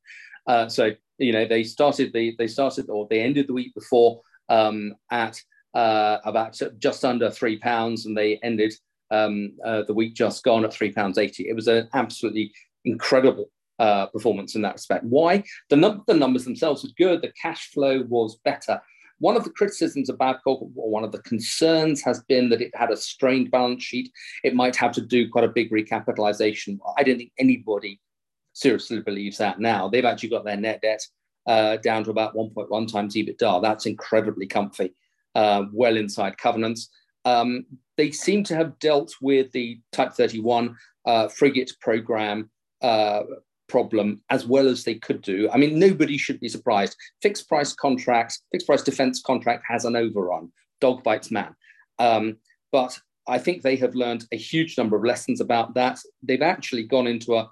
Uh, 0.45 0.67
so, 0.67 0.91
you 1.17 1.31
know, 1.31 1.45
they 1.45 1.63
started 1.63 2.11
the, 2.13 2.35
they 2.37 2.47
started 2.47 2.89
or 2.89 3.07
they 3.09 3.21
ended 3.21 3.47
the 3.47 3.53
week 3.53 3.73
before 3.73 4.21
um, 4.49 4.93
at 5.11 5.39
uh, 5.73 6.17
about 6.25 6.59
just 6.77 7.03
under 7.03 7.29
three 7.31 7.57
pounds 7.57 8.05
and 8.05 8.17
they 8.17 8.37
ended 8.43 8.73
um, 9.11 9.53
uh, 9.65 9.83
the 9.83 9.93
week 9.93 10.15
just 10.15 10.43
gone 10.43 10.65
at 10.65 10.73
three 10.73 10.91
pounds 10.91 11.17
80. 11.17 11.47
It 11.47 11.55
was 11.55 11.67
an 11.67 11.89
absolutely 11.93 12.51
incredible 12.85 13.49
uh, 13.79 14.07
performance 14.07 14.55
in 14.55 14.61
that 14.63 14.73
respect. 14.73 15.03
Why? 15.03 15.43
The, 15.69 15.75
num- 15.75 16.03
the 16.07 16.13
numbers 16.13 16.45
themselves 16.45 16.83
were 16.83 16.89
good. 16.97 17.21
The 17.21 17.33
cash 17.41 17.69
flow 17.71 18.03
was 18.07 18.39
better. 18.43 18.81
One 19.19 19.37
of 19.37 19.43
the 19.43 19.51
criticisms 19.51 20.09
of 20.09 20.17
Babcock, 20.17 20.61
or 20.75 20.89
one 20.89 21.03
of 21.03 21.11
the 21.11 21.21
concerns, 21.21 22.01
has 22.03 22.21
been 22.23 22.49
that 22.49 22.61
it 22.61 22.75
had 22.75 22.91
a 22.91 22.97
strained 22.97 23.51
balance 23.51 23.83
sheet. 23.83 24.11
It 24.43 24.55
might 24.55 24.75
have 24.75 24.91
to 24.93 25.01
do 25.01 25.29
quite 25.29 25.45
a 25.45 25.49
big 25.49 25.71
recapitalization. 25.71 26.77
I 26.97 27.03
don't 27.03 27.17
think 27.17 27.31
anybody 27.37 28.01
seriously 28.53 29.01
believes 29.01 29.37
that 29.37 29.59
now. 29.59 29.87
They've 29.87 30.05
actually 30.05 30.29
got 30.29 30.45
their 30.45 30.57
net 30.57 30.81
debt 30.81 31.01
uh, 31.45 31.77
down 31.77 32.03
to 32.05 32.11
about 32.11 32.35
1.1 32.35 32.91
times 32.91 33.15
EBITDA. 33.15 33.61
That's 33.61 33.85
incredibly 33.85 34.47
comfy, 34.47 34.93
uh, 35.35 35.63
well 35.71 35.97
inside 35.97 36.37
covenants. 36.37 36.89
Um, 37.25 37.65
they 37.97 38.11
seem 38.11 38.43
to 38.45 38.55
have 38.55 38.79
dealt 38.79 39.13
with 39.21 39.51
the 39.51 39.79
Type 39.91 40.13
31 40.13 40.75
uh, 41.05 41.27
frigate 41.27 41.73
program 41.81 42.49
uh, 42.81 43.23
problem 43.67 44.21
as 44.29 44.45
well 44.45 44.67
as 44.67 44.83
they 44.83 44.95
could 44.95 45.21
do. 45.21 45.49
I 45.51 45.57
mean, 45.57 45.79
nobody 45.79 46.17
should 46.17 46.39
be 46.39 46.49
surprised. 46.49 46.95
Fixed 47.21 47.47
price 47.47 47.73
contracts, 47.73 48.43
fixed 48.51 48.67
price 48.67 48.83
defense 48.83 49.21
contract 49.21 49.63
has 49.67 49.85
an 49.85 49.95
overrun. 49.95 50.51
Dog 50.81 51.03
bites 51.03 51.31
man. 51.31 51.55
Um, 51.99 52.37
but 52.71 52.99
I 53.27 53.37
think 53.37 53.61
they 53.61 53.75
have 53.77 53.95
learned 53.95 54.25
a 54.31 54.37
huge 54.37 54.77
number 54.77 54.97
of 54.97 55.05
lessons 55.05 55.39
about 55.39 55.75
that. 55.75 55.99
They've 56.21 56.41
actually 56.41 56.83
gone 56.83 57.07
into 57.07 57.35
a, 57.35 57.49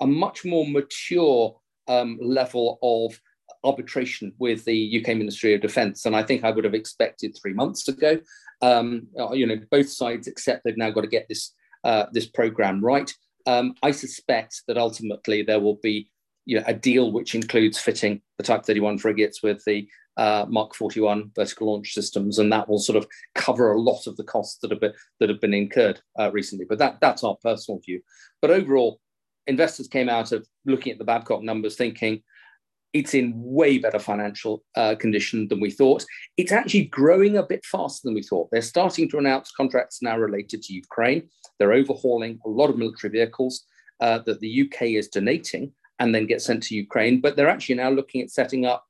a 0.00 0.06
much 0.06 0.44
more 0.44 0.66
mature 0.66 1.58
um, 1.88 2.18
level 2.20 2.78
of 2.82 3.20
arbitration 3.62 4.32
with 4.38 4.64
the 4.64 5.00
UK 5.00 5.16
Ministry 5.16 5.54
of 5.54 5.60
Defence, 5.60 6.06
and 6.06 6.16
I 6.16 6.22
think 6.22 6.44
I 6.44 6.50
would 6.50 6.64
have 6.64 6.74
expected 6.74 7.36
three 7.40 7.54
months 7.54 7.88
ago. 7.88 8.18
Um, 8.62 9.08
you 9.32 9.46
know, 9.46 9.56
both 9.70 9.88
sides 9.88 10.26
accept 10.26 10.62
they've 10.64 10.76
now 10.76 10.90
got 10.90 11.02
to 11.02 11.06
get 11.06 11.26
this 11.28 11.52
uh, 11.84 12.06
this 12.12 12.26
program 12.26 12.84
right. 12.84 13.12
Um, 13.46 13.74
I 13.82 13.90
suspect 13.90 14.62
that 14.68 14.78
ultimately 14.78 15.42
there 15.42 15.60
will 15.60 15.78
be 15.82 16.10
you 16.46 16.58
know, 16.58 16.64
a 16.66 16.74
deal 16.74 17.12
which 17.12 17.34
includes 17.34 17.78
fitting 17.78 18.20
the 18.38 18.44
Type 18.44 18.64
31 18.64 18.98
frigates 18.98 19.42
with 19.42 19.62
the 19.64 19.88
uh, 20.16 20.46
Mark 20.48 20.74
41 20.74 21.30
vertical 21.34 21.72
launch 21.72 21.92
systems, 21.92 22.38
and 22.38 22.52
that 22.52 22.68
will 22.68 22.78
sort 22.78 22.96
of 22.96 23.06
cover 23.34 23.72
a 23.72 23.80
lot 23.80 24.06
of 24.06 24.16
the 24.16 24.24
costs 24.24 24.58
that 24.60 24.70
have 24.70 24.80
been 24.80 24.92
that 25.20 25.28
have 25.28 25.40
been 25.40 25.54
incurred 25.54 26.00
uh, 26.18 26.30
recently. 26.32 26.66
But 26.68 26.78
that 26.78 26.98
that's 27.00 27.24
our 27.24 27.36
personal 27.42 27.80
view. 27.80 28.00
But 28.40 28.50
overall, 28.50 29.00
investors 29.46 29.88
came 29.88 30.08
out 30.08 30.32
of 30.32 30.46
looking 30.64 30.92
at 30.92 30.98
the 30.98 31.04
Babcock 31.04 31.42
numbers 31.42 31.76
thinking 31.76 32.22
it's 32.94 33.12
in 33.12 33.32
way 33.34 33.78
better 33.78 33.98
financial 33.98 34.62
uh, 34.76 34.94
condition 34.94 35.48
than 35.48 35.60
we 35.60 35.70
thought. 35.70 36.04
It's 36.36 36.52
actually 36.52 36.84
growing 36.84 37.36
a 37.36 37.42
bit 37.42 37.64
faster 37.64 38.02
than 38.04 38.14
we 38.14 38.22
thought. 38.22 38.48
They're 38.52 38.62
starting 38.62 39.10
to 39.10 39.18
announce 39.18 39.50
contracts 39.50 40.00
now 40.00 40.16
related 40.16 40.62
to 40.62 40.72
Ukraine. 40.72 41.28
They're 41.58 41.72
overhauling 41.72 42.38
a 42.46 42.48
lot 42.48 42.70
of 42.70 42.78
military 42.78 43.10
vehicles 43.10 43.64
uh, 44.00 44.20
that 44.26 44.38
the 44.38 44.62
UK 44.62 44.82
is 44.82 45.08
donating 45.08 45.72
and 45.98 46.14
then 46.14 46.26
get 46.26 46.40
sent 46.40 46.62
to 46.64 46.76
Ukraine. 46.76 47.20
But 47.20 47.34
they're 47.34 47.48
actually 47.48 47.74
now 47.74 47.90
looking 47.90 48.22
at 48.22 48.30
setting 48.30 48.64
up 48.64 48.84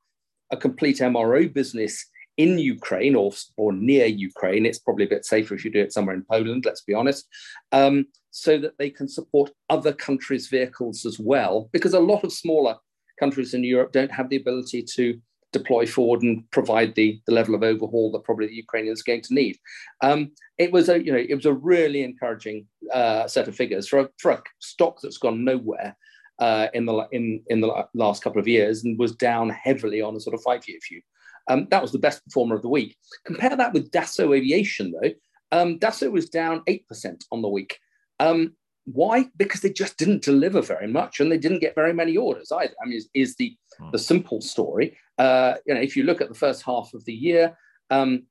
a 0.51 0.57
complete 0.57 0.97
MRO 0.97 1.51
business 1.51 2.05
in 2.37 2.59
Ukraine 2.59 3.15
or, 3.15 3.31
or 3.57 3.71
near 3.71 4.05
Ukraine. 4.05 4.65
It's 4.65 4.79
probably 4.79 5.05
a 5.05 5.09
bit 5.09 5.25
safer 5.25 5.55
if 5.55 5.63
you 5.63 5.71
do 5.71 5.81
it 5.81 5.93
somewhere 5.93 6.15
in 6.15 6.25
Poland, 6.29 6.65
let's 6.65 6.81
be 6.81 6.93
honest, 6.93 7.27
um, 7.71 8.05
so 8.31 8.57
that 8.57 8.77
they 8.77 8.89
can 8.89 9.07
support 9.07 9.51
other 9.69 9.93
countries' 9.93 10.47
vehicles 10.47 11.05
as 11.05 11.17
well, 11.19 11.69
because 11.71 11.93
a 11.93 11.99
lot 11.99 12.23
of 12.23 12.33
smaller 12.33 12.75
countries 13.19 13.53
in 13.53 13.63
Europe 13.63 13.91
don't 13.91 14.11
have 14.11 14.29
the 14.29 14.35
ability 14.35 14.83
to 14.83 15.19
deploy 15.53 15.85
forward 15.85 16.21
and 16.21 16.43
provide 16.51 16.93
the, 16.95 17.21
the 17.27 17.33
level 17.33 17.55
of 17.55 17.63
overhaul 17.63 18.11
that 18.11 18.25
probably 18.25 18.47
the 18.47 18.55
Ukrainians 18.55 18.99
are 18.99 19.11
going 19.11 19.21
to 19.21 19.33
need. 19.33 19.57
Um, 20.01 20.31
it 20.57 20.71
was 20.71 20.89
a 20.89 21.01
you 21.03 21.11
know 21.13 21.23
it 21.29 21.33
was 21.33 21.45
a 21.45 21.53
really 21.53 22.03
encouraging 22.03 22.67
uh, 22.93 23.25
set 23.27 23.47
of 23.47 23.55
figures 23.55 23.87
for 23.87 23.99
a, 23.99 24.09
for 24.19 24.31
a 24.31 24.43
stock 24.59 24.99
that's 25.01 25.17
gone 25.17 25.45
nowhere 25.45 25.95
uh, 26.39 26.67
in 26.73 26.85
the 26.85 27.07
in 27.13 27.41
in 27.47 27.61
the 27.61 27.87
last 27.93 28.21
couple 28.21 28.41
of 28.41 28.49
years 28.49 28.83
and 28.83 28.99
was 28.99 29.15
down 29.15 29.49
heavily 29.49 30.01
on 30.01 30.15
a 30.15 30.19
sort 30.19 30.33
of 30.33 30.41
five 30.41 30.67
year 30.67 30.79
view. 30.89 31.01
Um, 31.47 31.67
that 31.69 31.81
was 31.81 31.91
the 31.91 31.99
best 31.99 32.23
performer 32.25 32.55
of 32.55 32.61
the 32.61 32.69
week. 32.69 32.97
Compare 33.25 33.55
that 33.55 33.73
with 33.73 33.91
Dassault 33.91 34.35
Aviation 34.35 34.91
though. 34.91 35.11
Um, 35.51 35.79
Dassault 35.79 36.11
was 36.11 36.29
down 36.29 36.63
eight 36.67 36.87
percent 36.87 37.25
on 37.31 37.41
the 37.41 37.49
week. 37.49 37.79
Um, 38.19 38.53
why? 38.85 39.25
Because 39.35 39.61
they 39.61 39.71
just 39.71 39.97
didn't 39.97 40.23
deliver 40.23 40.61
very 40.61 40.87
much, 40.87 41.19
and 41.19 41.31
they 41.31 41.37
didn't 41.37 41.59
get 41.59 41.75
very 41.75 41.93
many 41.93 42.17
orders 42.17 42.51
either. 42.51 42.73
I 42.81 42.85
mean, 42.85 42.97
is, 42.97 43.09
is 43.13 43.35
the 43.35 43.55
hmm. 43.79 43.91
the 43.91 43.99
simple 43.99 44.41
story. 44.41 44.97
Uh, 45.17 45.55
you 45.65 45.73
know, 45.73 45.81
if 45.81 45.95
you 45.95 46.03
look 46.03 46.21
at 46.21 46.29
the 46.29 46.35
first 46.35 46.63
half 46.63 46.93
of 46.93 47.03
the 47.05 47.13
year, 47.13 47.57
um, 47.89 48.23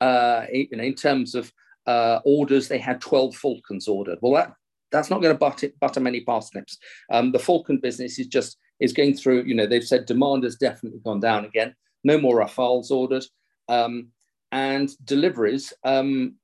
uh, 0.00 0.46
you 0.52 0.68
know, 0.72 0.84
in 0.84 0.94
terms 0.94 1.34
of 1.34 1.52
uh, 1.86 2.20
orders, 2.24 2.68
they 2.68 2.78
had 2.78 3.00
12 3.00 3.34
Falcons 3.36 3.88
ordered. 3.88 4.18
Well, 4.22 4.34
that 4.34 4.54
that's 4.90 5.10
not 5.10 5.22
going 5.22 5.34
to 5.34 5.38
butter, 5.38 5.70
butter 5.80 6.00
many 6.00 6.20
parsnips. 6.20 6.78
Um, 7.12 7.32
the 7.32 7.38
Falcon 7.38 7.78
business 7.78 8.18
is 8.18 8.26
just 8.26 8.56
is 8.80 8.92
going 8.92 9.16
through. 9.16 9.44
You 9.44 9.54
know, 9.54 9.66
they've 9.66 9.84
said 9.84 10.06
demand 10.06 10.44
has 10.44 10.56
definitely 10.56 11.00
gone 11.04 11.20
down 11.20 11.44
again. 11.44 11.74
No 12.04 12.18
more 12.18 12.40
Rafales 12.40 12.90
ordered, 12.90 13.24
um, 13.68 14.08
and 14.52 14.90
deliveries. 15.04 15.72
Um, 15.84 16.34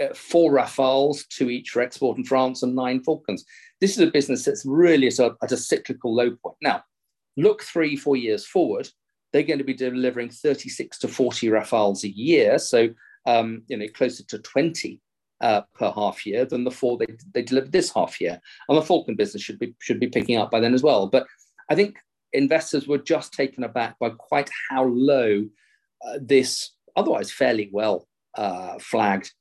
uh, 0.00 0.12
four 0.14 0.52
Rafales, 0.52 1.26
two 1.28 1.48
each 1.48 1.70
for 1.70 1.80
export 1.80 2.18
in 2.18 2.24
France, 2.24 2.62
and 2.62 2.74
nine 2.74 3.02
Falcons. 3.02 3.44
This 3.80 3.96
is 3.96 4.06
a 4.06 4.10
business 4.10 4.44
that's 4.44 4.66
really 4.66 5.06
at 5.06 5.18
a, 5.18 5.34
at 5.42 5.52
a 5.52 5.56
cyclical 5.56 6.14
low 6.14 6.30
point. 6.42 6.56
Now, 6.62 6.82
look 7.36 7.62
three, 7.62 7.96
four 7.96 8.16
years 8.16 8.46
forward, 8.46 8.88
they're 9.32 9.42
going 9.42 9.58
to 9.58 9.64
be 9.64 9.74
delivering 9.74 10.30
36 10.30 10.98
to 10.98 11.08
40 11.08 11.48
Rafales 11.48 12.04
a 12.04 12.10
year. 12.10 12.58
So, 12.58 12.88
um, 13.26 13.62
you 13.68 13.76
know, 13.76 13.86
closer 13.94 14.24
to 14.24 14.38
20 14.38 15.00
uh, 15.40 15.62
per 15.74 15.90
half 15.92 16.26
year 16.26 16.44
than 16.44 16.64
the 16.64 16.70
four 16.70 16.98
they, 16.98 17.06
they 17.32 17.42
delivered 17.42 17.72
this 17.72 17.92
half 17.92 18.20
year. 18.20 18.40
And 18.68 18.76
the 18.76 18.82
Falcon 18.82 19.16
business 19.16 19.42
should 19.42 19.58
be 19.58 19.74
should 19.78 20.00
be 20.00 20.08
picking 20.08 20.36
up 20.36 20.50
by 20.50 20.60
then 20.60 20.74
as 20.74 20.82
well. 20.82 21.06
But 21.06 21.26
I 21.70 21.74
think 21.74 21.96
investors 22.32 22.86
were 22.86 22.98
just 22.98 23.32
taken 23.32 23.64
aback 23.64 23.98
by 23.98 24.10
quite 24.10 24.50
how 24.68 24.84
low 24.84 25.46
uh, 26.06 26.18
this 26.20 26.70
otherwise 26.96 27.30
fairly 27.30 27.68
well 27.72 28.06
uh, 28.36 28.78
flagged 28.78 29.32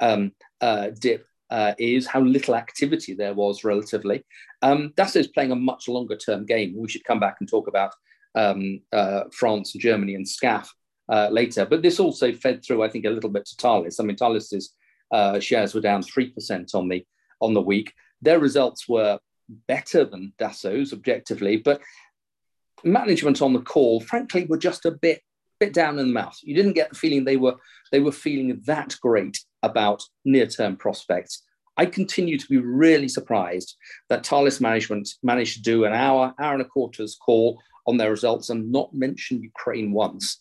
um, 0.00 0.32
uh, 0.60 0.88
dip 0.98 1.26
uh, 1.50 1.74
is, 1.78 2.06
how 2.06 2.20
little 2.20 2.54
activity 2.54 3.12
there 3.14 3.34
was 3.34 3.62
relatively. 3.62 4.24
Um, 4.62 4.94
is 4.98 5.26
playing 5.26 5.52
a 5.52 5.56
much 5.56 5.86
longer 5.86 6.16
term 6.16 6.46
game. 6.46 6.74
We 6.76 6.88
should 6.88 7.04
come 7.04 7.20
back 7.20 7.36
and 7.40 7.48
talk 7.48 7.68
about 7.68 7.92
um, 8.34 8.80
uh, 8.90 9.24
France 9.32 9.74
and 9.74 9.82
Germany 9.82 10.14
and 10.14 10.26
SCAF 10.26 10.68
uh, 11.10 11.28
later. 11.30 11.66
But 11.66 11.82
this 11.82 12.00
also 12.00 12.32
fed 12.32 12.64
through, 12.64 12.82
I 12.82 12.88
think, 12.88 13.04
a 13.04 13.10
little 13.10 13.28
bit 13.28 13.44
to 13.46 13.56
Thales. 13.56 14.00
I 14.00 14.04
mean, 14.04 14.16
Thales's 14.16 14.74
uh, 15.12 15.40
shares 15.40 15.74
were 15.74 15.82
down 15.82 16.02
3% 16.02 16.74
on 16.74 16.88
the, 16.88 17.04
on 17.40 17.52
the 17.52 17.60
week. 17.60 17.92
Their 18.22 18.38
results 18.38 18.88
were 18.88 19.18
better 19.68 20.04
than 20.06 20.32
Dassault's 20.38 20.94
objectively, 20.94 21.58
but 21.58 21.82
management 22.84 23.42
on 23.42 23.52
the 23.52 23.60
call, 23.60 24.00
frankly, 24.00 24.44
were 24.44 24.58
just 24.58 24.84
a 24.84 24.90
bit 24.90 25.22
bit 25.60 25.72
down 25.72 25.98
in 25.98 26.08
the 26.08 26.12
mouth. 26.12 26.36
You 26.42 26.56
didn't 26.56 26.72
get 26.72 26.88
the 26.88 26.96
feeling 26.96 27.24
they 27.24 27.36
were 27.36 27.54
they 27.92 28.00
were 28.00 28.12
feeling 28.12 28.60
that 28.66 28.96
great 29.00 29.38
about 29.62 30.02
near-term 30.24 30.76
prospects. 30.76 31.42
I 31.76 31.86
continue 31.86 32.36
to 32.36 32.48
be 32.48 32.58
really 32.58 33.08
surprised 33.08 33.76
that 34.08 34.26
Thales 34.26 34.60
management 34.60 35.08
managed 35.22 35.56
to 35.56 35.62
do 35.62 35.84
an 35.84 35.92
hour, 35.92 36.34
hour 36.38 36.52
and 36.52 36.62
a 36.62 36.66
quarter's 36.66 37.14
call 37.14 37.60
on 37.86 37.96
their 37.96 38.10
results 38.10 38.50
and 38.50 38.70
not 38.70 38.92
mention 38.92 39.42
Ukraine 39.42 39.92
once. 39.92 40.40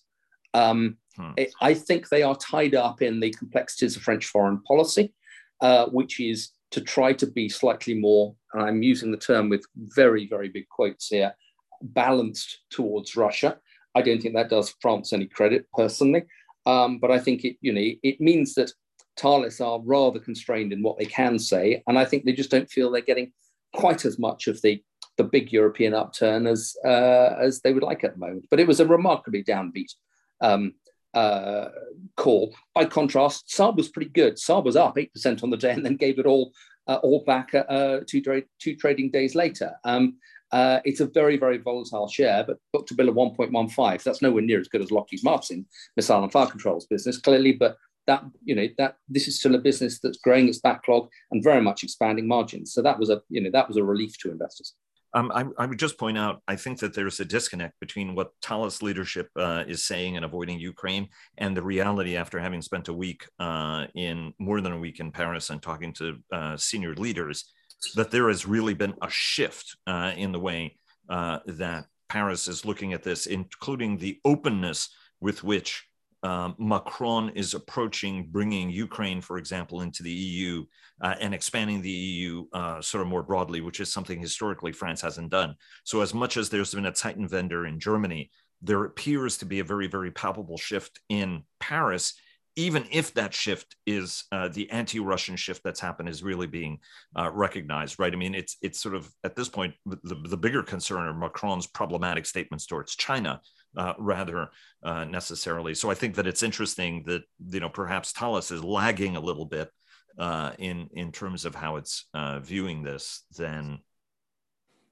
Um, 0.53 0.97
hmm. 1.15 1.31
it, 1.37 1.53
I 1.61 1.73
think 1.73 2.09
they 2.09 2.23
are 2.23 2.35
tied 2.35 2.75
up 2.75 3.01
in 3.01 3.19
the 3.19 3.31
complexities 3.31 3.95
of 3.95 4.01
French 4.01 4.25
foreign 4.25 4.61
policy, 4.63 5.13
uh, 5.61 5.85
which 5.87 6.19
is 6.19 6.49
to 6.71 6.81
try 6.81 7.13
to 7.13 7.27
be 7.27 7.47
slightly 7.49 7.93
more, 7.93 8.35
and 8.53 8.63
I'm 8.63 8.83
using 8.83 9.11
the 9.11 9.17
term 9.17 9.49
with 9.49 9.65
very, 9.75 10.27
very 10.27 10.49
big 10.49 10.67
quotes 10.69 11.07
here, 11.07 11.33
balanced 11.81 12.59
towards 12.69 13.15
Russia. 13.15 13.57
I 13.95 14.01
don't 14.01 14.21
think 14.21 14.35
that 14.35 14.49
does 14.49 14.73
France 14.81 15.13
any 15.13 15.25
credit 15.25 15.67
personally, 15.73 16.23
um, 16.65 16.99
but 16.99 17.11
I 17.11 17.19
think 17.19 17.43
it, 17.43 17.57
you 17.61 17.73
know, 17.73 17.91
it 18.03 18.21
means 18.21 18.53
that 18.55 18.71
Thales 19.17 19.59
are 19.59 19.81
rather 19.83 20.19
constrained 20.19 20.71
in 20.71 20.81
what 20.81 20.97
they 20.97 21.05
can 21.05 21.37
say, 21.37 21.83
and 21.87 21.99
I 21.99 22.05
think 22.05 22.23
they 22.23 22.31
just 22.31 22.51
don't 22.51 22.69
feel 22.69 22.89
they're 22.89 23.01
getting 23.01 23.33
quite 23.73 24.05
as 24.05 24.17
much 24.17 24.47
of 24.47 24.61
the 24.61 24.81
the 25.17 25.23
big 25.25 25.51
European 25.51 25.93
upturn 25.93 26.47
as 26.47 26.75
uh, 26.85 27.35
as 27.39 27.61
they 27.61 27.73
would 27.73 27.83
like 27.83 28.03
at 28.03 28.13
the 28.13 28.19
moment. 28.19 28.47
But 28.49 28.59
it 28.59 28.67
was 28.67 28.79
a 28.79 28.85
remarkably 28.85 29.43
downbeat 29.43 29.91
um, 30.39 30.73
uh, 31.13 31.67
call. 32.15 32.55
By 32.73 32.85
contrast, 32.85 33.47
Saab 33.47 33.75
was 33.75 33.89
pretty 33.89 34.09
good. 34.09 34.35
Saab 34.35 34.63
was 34.63 34.75
up 34.75 34.97
eight 34.97 35.13
percent 35.13 35.43
on 35.43 35.49
the 35.49 35.57
day 35.57 35.71
and 35.71 35.85
then 35.85 35.97
gave 35.97 36.17
it 36.19 36.25
all 36.25 36.53
uh, 36.87 36.99
all 37.03 37.23
back 37.25 37.53
uh, 37.53 37.99
two, 38.07 38.21
tra- 38.21 38.43
two 38.59 38.75
trading 38.75 39.11
days 39.11 39.35
later. 39.35 39.73
Um, 39.83 40.17
uh, 40.51 40.79
it's 40.83 40.99
a 40.99 41.05
very, 41.05 41.37
very 41.37 41.57
volatile 41.57 42.07
share, 42.07 42.43
but 42.45 42.57
book 42.73 42.87
to 42.87 42.93
bill 42.93 43.09
of 43.09 43.15
1.15. 43.15 44.03
That's 44.03 44.21
nowhere 44.21 44.41
near 44.41 44.59
as 44.59 44.67
good 44.67 44.81
as 44.81 44.91
Lockheed 44.91 45.23
Martin 45.23 45.65
missile 45.95 46.23
and 46.23 46.31
fire 46.31 46.47
controls 46.47 46.85
business, 46.87 47.17
clearly, 47.17 47.53
but 47.53 47.77
that 48.07 48.23
you 48.43 48.55
know 48.55 48.67
that 48.77 48.95
this 49.07 49.27
is 49.27 49.39
still 49.39 49.55
a 49.55 49.59
business 49.59 49.99
that's 49.99 50.17
growing 50.17 50.47
its 50.47 50.59
backlog 50.59 51.07
and 51.31 51.43
very 51.43 51.61
much 51.61 51.83
expanding 51.83 52.27
margins. 52.27 52.73
So 52.73 52.81
that 52.81 52.97
was 52.99 53.09
a 53.09 53.21
you 53.29 53.41
know 53.41 53.51
that 53.51 53.67
was 53.67 53.77
a 53.77 53.83
relief 53.83 54.17
to 54.19 54.31
investors. 54.31 54.73
Um, 55.13 55.29
I, 55.35 55.45
I, 55.57 55.65
would 55.65 55.77
just 55.77 55.97
point 55.97 56.17
out, 56.17 56.41
I 56.47 56.55
think 56.55 56.79
that 56.79 56.93
there's 56.93 57.19
a 57.19 57.25
disconnect 57.25 57.77
between 57.81 58.15
what 58.15 58.31
Thales 58.41 58.81
leadership 58.81 59.29
uh, 59.35 59.65
is 59.67 59.83
saying 59.83 60.15
and 60.15 60.23
avoiding 60.23 60.57
Ukraine 60.57 61.09
and 61.37 61.55
the 61.55 61.61
reality 61.61 62.15
after 62.15 62.39
having 62.39 62.61
spent 62.61 62.87
a 62.87 62.93
week 62.93 63.25
uh, 63.37 63.87
in 63.93 64.33
more 64.39 64.61
than 64.61 64.71
a 64.71 64.79
week 64.79 65.01
in 65.01 65.11
Paris 65.11 65.49
and 65.49 65.61
talking 65.61 65.91
to 65.95 66.17
uh, 66.31 66.55
senior 66.55 66.95
leaders, 66.95 67.51
that 67.95 68.11
there 68.11 68.27
has 68.27 68.45
really 68.45 68.73
been 68.73 68.93
a 69.01 69.09
shift 69.09 69.75
uh, 69.87 70.13
in 70.15 70.31
the 70.31 70.39
way 70.39 70.77
uh, 71.09 71.39
that 71.45 71.85
Paris 72.09 72.47
is 72.47 72.65
looking 72.65 72.93
at 72.93 73.03
this, 73.03 73.25
including 73.25 73.97
the 73.97 74.19
openness 74.25 74.89
with 75.19 75.43
which 75.43 75.85
um, 76.23 76.55
Macron 76.59 77.29
is 77.29 77.53
approaching 77.53 78.27
bringing 78.29 78.69
Ukraine, 78.69 79.21
for 79.21 79.37
example, 79.37 79.81
into 79.81 80.03
the 80.03 80.11
EU 80.11 80.65
uh, 81.01 81.15
and 81.19 81.33
expanding 81.33 81.81
the 81.81 81.89
EU 81.89 82.45
uh, 82.53 82.81
sort 82.81 83.01
of 83.01 83.07
more 83.07 83.23
broadly, 83.23 83.61
which 83.61 83.79
is 83.79 83.91
something 83.91 84.19
historically 84.19 84.71
France 84.71 85.01
hasn't 85.01 85.31
done. 85.31 85.55
So, 85.83 86.01
as 86.01 86.13
much 86.13 86.37
as 86.37 86.49
there's 86.49 86.75
been 86.75 86.85
a 86.85 86.91
Zeitenwende 86.91 87.67
in 87.67 87.79
Germany, 87.79 88.29
there 88.61 88.83
appears 88.83 89.37
to 89.37 89.45
be 89.45 89.59
a 89.59 89.63
very, 89.63 89.87
very 89.87 90.11
palpable 90.11 90.57
shift 90.57 90.99
in 91.09 91.43
Paris. 91.59 92.13
Even 92.55 92.85
if 92.91 93.13
that 93.13 93.33
shift 93.33 93.77
is 93.85 94.25
uh, 94.31 94.49
the 94.49 94.69
anti-Russian 94.71 95.37
shift 95.37 95.63
that's 95.63 95.79
happened 95.79 96.09
is 96.09 96.21
really 96.21 96.47
being 96.47 96.79
uh, 97.17 97.31
recognized, 97.33 97.97
right? 97.97 98.11
I 98.11 98.17
mean, 98.17 98.35
it's 98.35 98.57
it's 98.61 98.81
sort 98.81 98.95
of 98.95 99.09
at 99.23 99.35
this 99.35 99.47
point 99.47 99.73
the, 99.85 100.15
the 100.27 100.37
bigger 100.37 100.61
concern 100.61 101.07
are 101.07 101.13
Macron's 101.13 101.67
problematic 101.67 102.25
statements 102.25 102.65
towards 102.65 102.95
China, 102.95 103.41
uh, 103.77 103.93
rather 103.97 104.49
uh, 104.83 105.05
necessarily. 105.05 105.73
So 105.73 105.89
I 105.89 105.93
think 105.93 106.15
that 106.15 106.27
it's 106.27 106.43
interesting 106.43 107.03
that 107.05 107.23
you 107.47 107.61
know 107.61 107.69
perhaps 107.69 108.11
Thales 108.11 108.51
is 108.51 108.63
lagging 108.63 109.15
a 109.15 109.21
little 109.21 109.45
bit 109.45 109.69
uh, 110.17 110.51
in 110.59 110.89
in 110.93 111.11
terms 111.11 111.45
of 111.45 111.55
how 111.55 111.77
it's 111.77 112.05
uh, 112.13 112.39
viewing 112.39 112.83
this. 112.83 113.23
Then, 113.37 113.79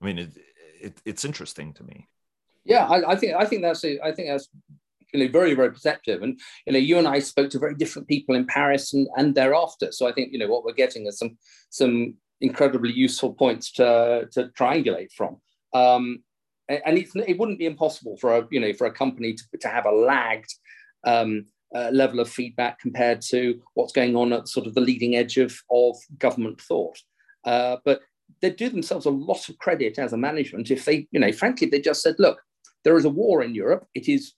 I 0.02 0.06
mean, 0.06 0.18
it, 0.18 0.32
it, 0.82 1.02
it's 1.04 1.26
interesting 1.26 1.74
to 1.74 1.84
me. 1.84 2.08
Yeah, 2.64 2.86
I, 2.88 3.12
I 3.12 3.16
think 3.16 3.36
I 3.36 3.46
think 3.46 3.64
that's 3.64 3.84
a, 3.84 4.00
I 4.02 4.12
think 4.14 4.30
that's 4.30 4.50
you 5.14 5.20
know, 5.20 5.32
very, 5.32 5.54
very 5.54 5.72
perceptive. 5.72 6.22
And 6.22 6.40
you 6.66 6.74
know, 6.74 6.80
you 6.80 6.98
and 6.98 7.08
I 7.08 7.20
spoke 7.20 7.50
to 7.52 7.60
very 7.60 7.76
different 7.76 8.08
people 8.08 8.36
in 8.36 8.46
Paris 8.46 8.94
and, 8.94 9.08
and 9.18 9.36
thereafter. 9.36 9.92
So 9.92 10.08
I 10.08 10.12
think 10.12 10.32
you 10.32 10.40
know 10.40 10.48
what 10.48 10.64
we're 10.64 10.74
getting 10.74 11.08
is 11.08 11.18
some 11.18 11.38
some 11.70 12.16
incredibly 12.42 12.92
useful 12.92 13.34
points 13.34 13.72
to 13.74 14.28
to 14.34 14.50
triangulate 14.58 15.12
from. 15.14 15.38
Um, 15.74 16.24
and 16.68 17.00
it's, 17.00 17.16
it 17.16 17.40
wouldn't 17.40 17.60
be 17.60 17.66
impossible 17.66 18.18
for 18.18 18.38
a 18.38 18.48
you 18.52 18.60
know 18.60 18.74
for 18.74 18.88
a 18.88 18.92
company 18.92 19.34
to, 19.34 19.44
to 19.62 19.68
have 19.68 19.86
a 19.86 19.92
lagged 19.92 20.54
um, 21.06 21.46
uh, 21.76 21.90
level 21.92 22.20
of 22.20 22.30
feedback 22.30 22.80
compared 22.80 23.22
to 23.22 23.60
what's 23.74 23.94
going 23.94 24.16
on 24.16 24.34
at 24.34 24.48
sort 24.48 24.68
of 24.68 24.76
the 24.76 24.82
leading 24.82 25.16
edge 25.16 25.38
of, 25.38 25.56
of 25.72 25.96
government 26.18 26.60
thought. 26.62 26.98
Uh, 27.46 27.78
but 27.86 28.02
they 28.42 28.50
do 28.50 28.70
themselves 28.70 29.06
a 29.06 29.12
lot 29.12 29.50
of 29.50 29.58
credit 29.58 29.98
as 29.98 30.14
a 30.14 30.18
management 30.18 30.72
if 30.72 30.86
they, 30.86 31.08
you 31.12 31.20
know, 31.20 31.32
frankly, 31.32 31.68
they 31.68 31.82
just 31.82 32.02
said, 32.02 32.16
look, 32.20 32.42
there 32.84 32.98
is 32.98 33.06
a 33.06 33.10
war 33.10 33.44
in 33.44 33.56
Europe. 33.56 33.86
It 33.96 34.08
is 34.08 34.34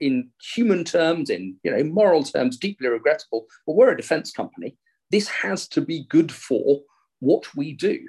in 0.00 0.30
human 0.54 0.84
terms, 0.84 1.30
in 1.30 1.56
you 1.62 1.70
know, 1.70 1.84
moral 1.84 2.24
terms, 2.24 2.56
deeply 2.56 2.88
regrettable. 2.88 3.46
But 3.66 3.76
we're 3.76 3.92
a 3.92 3.96
defense 3.96 4.32
company. 4.32 4.76
This 5.10 5.28
has 5.28 5.68
to 5.68 5.80
be 5.80 6.06
good 6.08 6.32
for 6.32 6.80
what 7.20 7.54
we 7.54 7.72
do, 7.72 8.00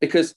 because 0.00 0.34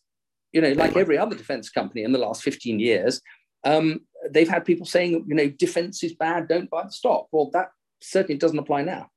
you 0.52 0.62
know, 0.62 0.74
like 0.74 0.96
every 0.96 1.18
other 1.18 1.36
defense 1.36 1.70
company 1.70 2.04
in 2.04 2.12
the 2.12 2.20
last 2.20 2.44
15 2.44 2.80
years, 2.80 3.22
um, 3.64 4.02
they've 4.30 4.50
had 4.50 4.66
people 4.66 4.86
saying, 4.86 5.26
you 5.28 5.36
know, 5.36 5.50
defense 5.50 6.04
is 6.04 6.14
bad, 6.14 6.48
don't 6.48 6.70
buy 6.70 6.84
the 6.84 6.92
stock. 6.92 7.28
Well, 7.32 7.50
that 7.54 7.70
certainly 8.02 8.38
doesn't 8.38 8.60
apply 8.60 8.84
now. 8.84 9.10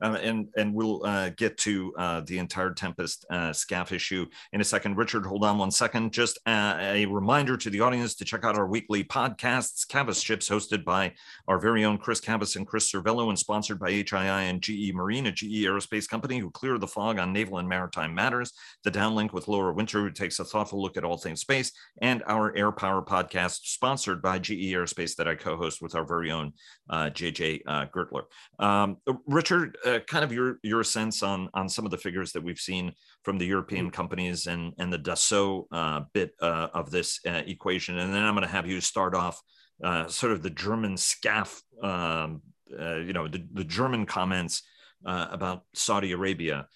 Um, 0.00 0.16
and 0.16 0.48
and 0.56 0.74
we'll 0.74 1.04
uh, 1.04 1.30
get 1.30 1.56
to 1.58 1.94
uh, 1.96 2.20
the 2.26 2.38
entire 2.38 2.72
Tempest 2.72 3.24
uh, 3.30 3.50
SCAF 3.50 3.92
issue 3.92 4.26
in 4.52 4.60
a 4.60 4.64
second. 4.64 4.96
Richard, 4.96 5.24
hold 5.24 5.44
on 5.44 5.58
one 5.58 5.70
second. 5.70 6.12
Just 6.12 6.38
uh, 6.46 6.76
a 6.78 7.06
reminder 7.06 7.56
to 7.56 7.70
the 7.70 7.80
audience 7.80 8.14
to 8.16 8.24
check 8.24 8.44
out 8.44 8.56
our 8.56 8.66
weekly 8.66 9.04
podcasts, 9.04 9.86
Cavas 9.88 10.22
Ships, 10.22 10.48
hosted 10.48 10.84
by 10.84 11.14
our 11.48 11.58
very 11.58 11.84
own 11.84 11.98
Chris 11.98 12.20
Cavas 12.20 12.56
and 12.56 12.66
Chris 12.66 12.92
Servello, 12.92 13.28
and 13.28 13.38
sponsored 13.38 13.78
by 13.78 13.90
HII 13.90 14.50
and 14.50 14.60
GE 14.60 14.92
Marine, 14.92 15.26
a 15.26 15.32
GE 15.32 15.64
aerospace 15.64 16.08
company 16.08 16.38
who 16.38 16.50
clear 16.50 16.78
the 16.78 16.86
fog 16.86 17.18
on 17.18 17.32
naval 17.32 17.58
and 17.58 17.68
maritime 17.68 18.14
matters. 18.14 18.52
The 18.84 18.90
downlink 18.90 19.32
with 19.32 19.48
Laura 19.48 19.72
Winter, 19.72 20.00
who 20.00 20.10
takes 20.10 20.38
a 20.38 20.44
thoughtful 20.44 20.80
look 20.80 20.96
at 20.96 21.04
all 21.04 21.16
things 21.16 21.40
space, 21.40 21.72
and 22.02 22.22
our 22.26 22.54
Air 22.56 22.72
Power 22.72 23.02
podcast, 23.02 23.60
sponsored 23.64 24.20
by 24.20 24.38
GE 24.38 24.50
Aerospace, 24.50 25.16
that 25.16 25.28
I 25.28 25.34
co-host 25.34 25.80
with 25.80 25.94
our 25.94 26.04
very 26.04 26.30
own 26.30 26.52
JJ 26.90 27.62
uh, 27.66 27.86
Gertler. 27.86 28.24
Um, 28.58 28.98
Richard 29.26 29.76
uh, 29.86 30.00
kind 30.00 30.24
of 30.24 30.32
your 30.32 30.58
your 30.62 30.82
sense 30.82 31.22
on 31.22 31.48
on 31.54 31.68
some 31.68 31.84
of 31.84 31.90
the 31.90 31.98
figures 31.98 32.32
that 32.32 32.42
we've 32.42 32.58
seen 32.58 32.92
from 33.22 33.38
the 33.38 33.46
European 33.46 33.90
companies 33.90 34.46
and 34.46 34.72
and 34.78 34.92
the 34.92 34.98
Dassault 34.98 35.66
uh, 35.72 36.02
bit 36.12 36.32
uh, 36.42 36.68
of 36.74 36.90
this 36.90 37.20
uh, 37.26 37.42
equation, 37.46 37.98
and 37.98 38.12
then 38.12 38.22
I'm 38.22 38.34
going 38.34 38.46
to 38.46 38.52
have 38.52 38.66
you 38.66 38.80
start 38.80 39.14
off 39.14 39.40
uh, 39.82 40.08
sort 40.08 40.32
of 40.32 40.42
the 40.42 40.50
German 40.50 40.94
SCAF, 40.94 41.60
um, 41.82 42.42
uh, 42.78 42.96
you 42.96 43.12
know, 43.12 43.28
the, 43.28 43.46
the 43.52 43.64
German 43.64 44.06
comments 44.06 44.62
about 45.04 45.62
Saudi 45.74 46.12
Arabia. 46.12 46.66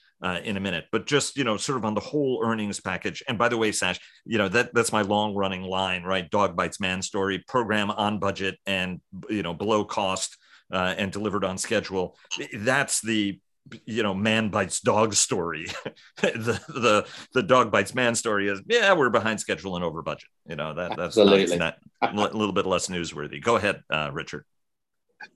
in 0.45 0.57
a 0.57 0.61
minute, 0.61 0.85
but 0.93 1.07
just 1.07 1.37
you 1.37 1.45
know, 1.45 1.57
sort 1.57 1.79
of 1.79 1.85
on 1.85 1.95
the 1.95 2.01
whole 2.01 2.43
earnings 2.45 2.79
package. 2.79 3.23
And 3.27 3.39
by 3.39 3.49
the 3.49 3.57
way, 3.57 3.73
Sash, 3.73 3.99
you 4.25 4.39
know 4.39 4.49
that 4.49 4.73
that's 4.75 4.93
my 4.93 5.03
long 5.03 5.35
running 5.35 5.63
line, 5.63 6.05
right? 6.05 6.31
Dog 6.31 6.55
bites 6.55 6.79
man 6.79 7.03
story, 7.03 7.43
program 7.49 7.91
on 7.91 8.19
budget 8.19 8.59
and 8.67 9.01
you 9.29 9.43
know 9.43 9.55
below 9.55 9.85
cost 9.85 10.37
uh, 10.71 10.95
and 10.97 11.13
delivered 11.13 11.45
on 11.45 11.59
schedule. 11.59 12.17
That's 12.55 13.01
the 13.01 13.41
you 13.85 14.03
know 14.03 14.15
man 14.15 14.49
bites 14.49 14.81
dog 14.81 15.15
story 15.15 15.67
the 16.17 16.61
the 16.69 17.07
the 17.35 17.43
dog 17.43 17.71
bites 17.71 17.95
man 17.95 18.15
story 18.15 18.49
is 18.49 18.61
yeah 18.67 18.93
we're 18.95 19.11
behind 19.11 19.39
schedule 19.39 19.77
and 19.77 19.85
over 19.85 20.03
budget 20.03 20.29
you 20.49 20.57
know 20.57 20.75
that 20.75 20.97
that's 20.97 21.17
Absolutely. 21.19 21.57
not, 21.57 21.77
a 22.03 22.13
little 22.15 22.55
bit 22.55 22.67
less 22.67 22.89
newsworthy 22.89 23.41
go 23.41 23.57
ahead 23.57 23.83
uh, 23.91 24.11
richard 24.13 24.45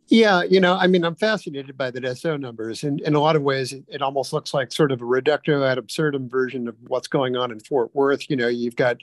yeah, 0.06 0.42
you 0.42 0.60
know, 0.60 0.76
I 0.76 0.86
mean, 0.86 1.04
I'm 1.04 1.14
fascinated 1.14 1.76
by 1.76 1.90
the 1.90 2.00
Dassault 2.00 2.40
numbers. 2.40 2.84
And 2.84 3.00
in 3.00 3.14
a 3.14 3.20
lot 3.20 3.36
of 3.36 3.42
ways, 3.42 3.72
it, 3.72 3.84
it, 3.88 4.02
almost 4.02 4.32
looks 4.32 4.54
like 4.54 4.72
sort 4.72 4.92
of 4.92 5.02
a 5.02 5.04
reductio 5.04 5.64
ad 5.64 5.78
absurdum 5.78 6.28
version 6.28 6.68
of 6.68 6.76
what's 6.86 7.08
going 7.08 7.36
on 7.36 7.50
in 7.50 7.60
Fort 7.60 7.94
Worth. 7.94 8.30
You 8.30 8.36
know, 8.36 8.48
you've 8.48 8.76
got 8.76 8.98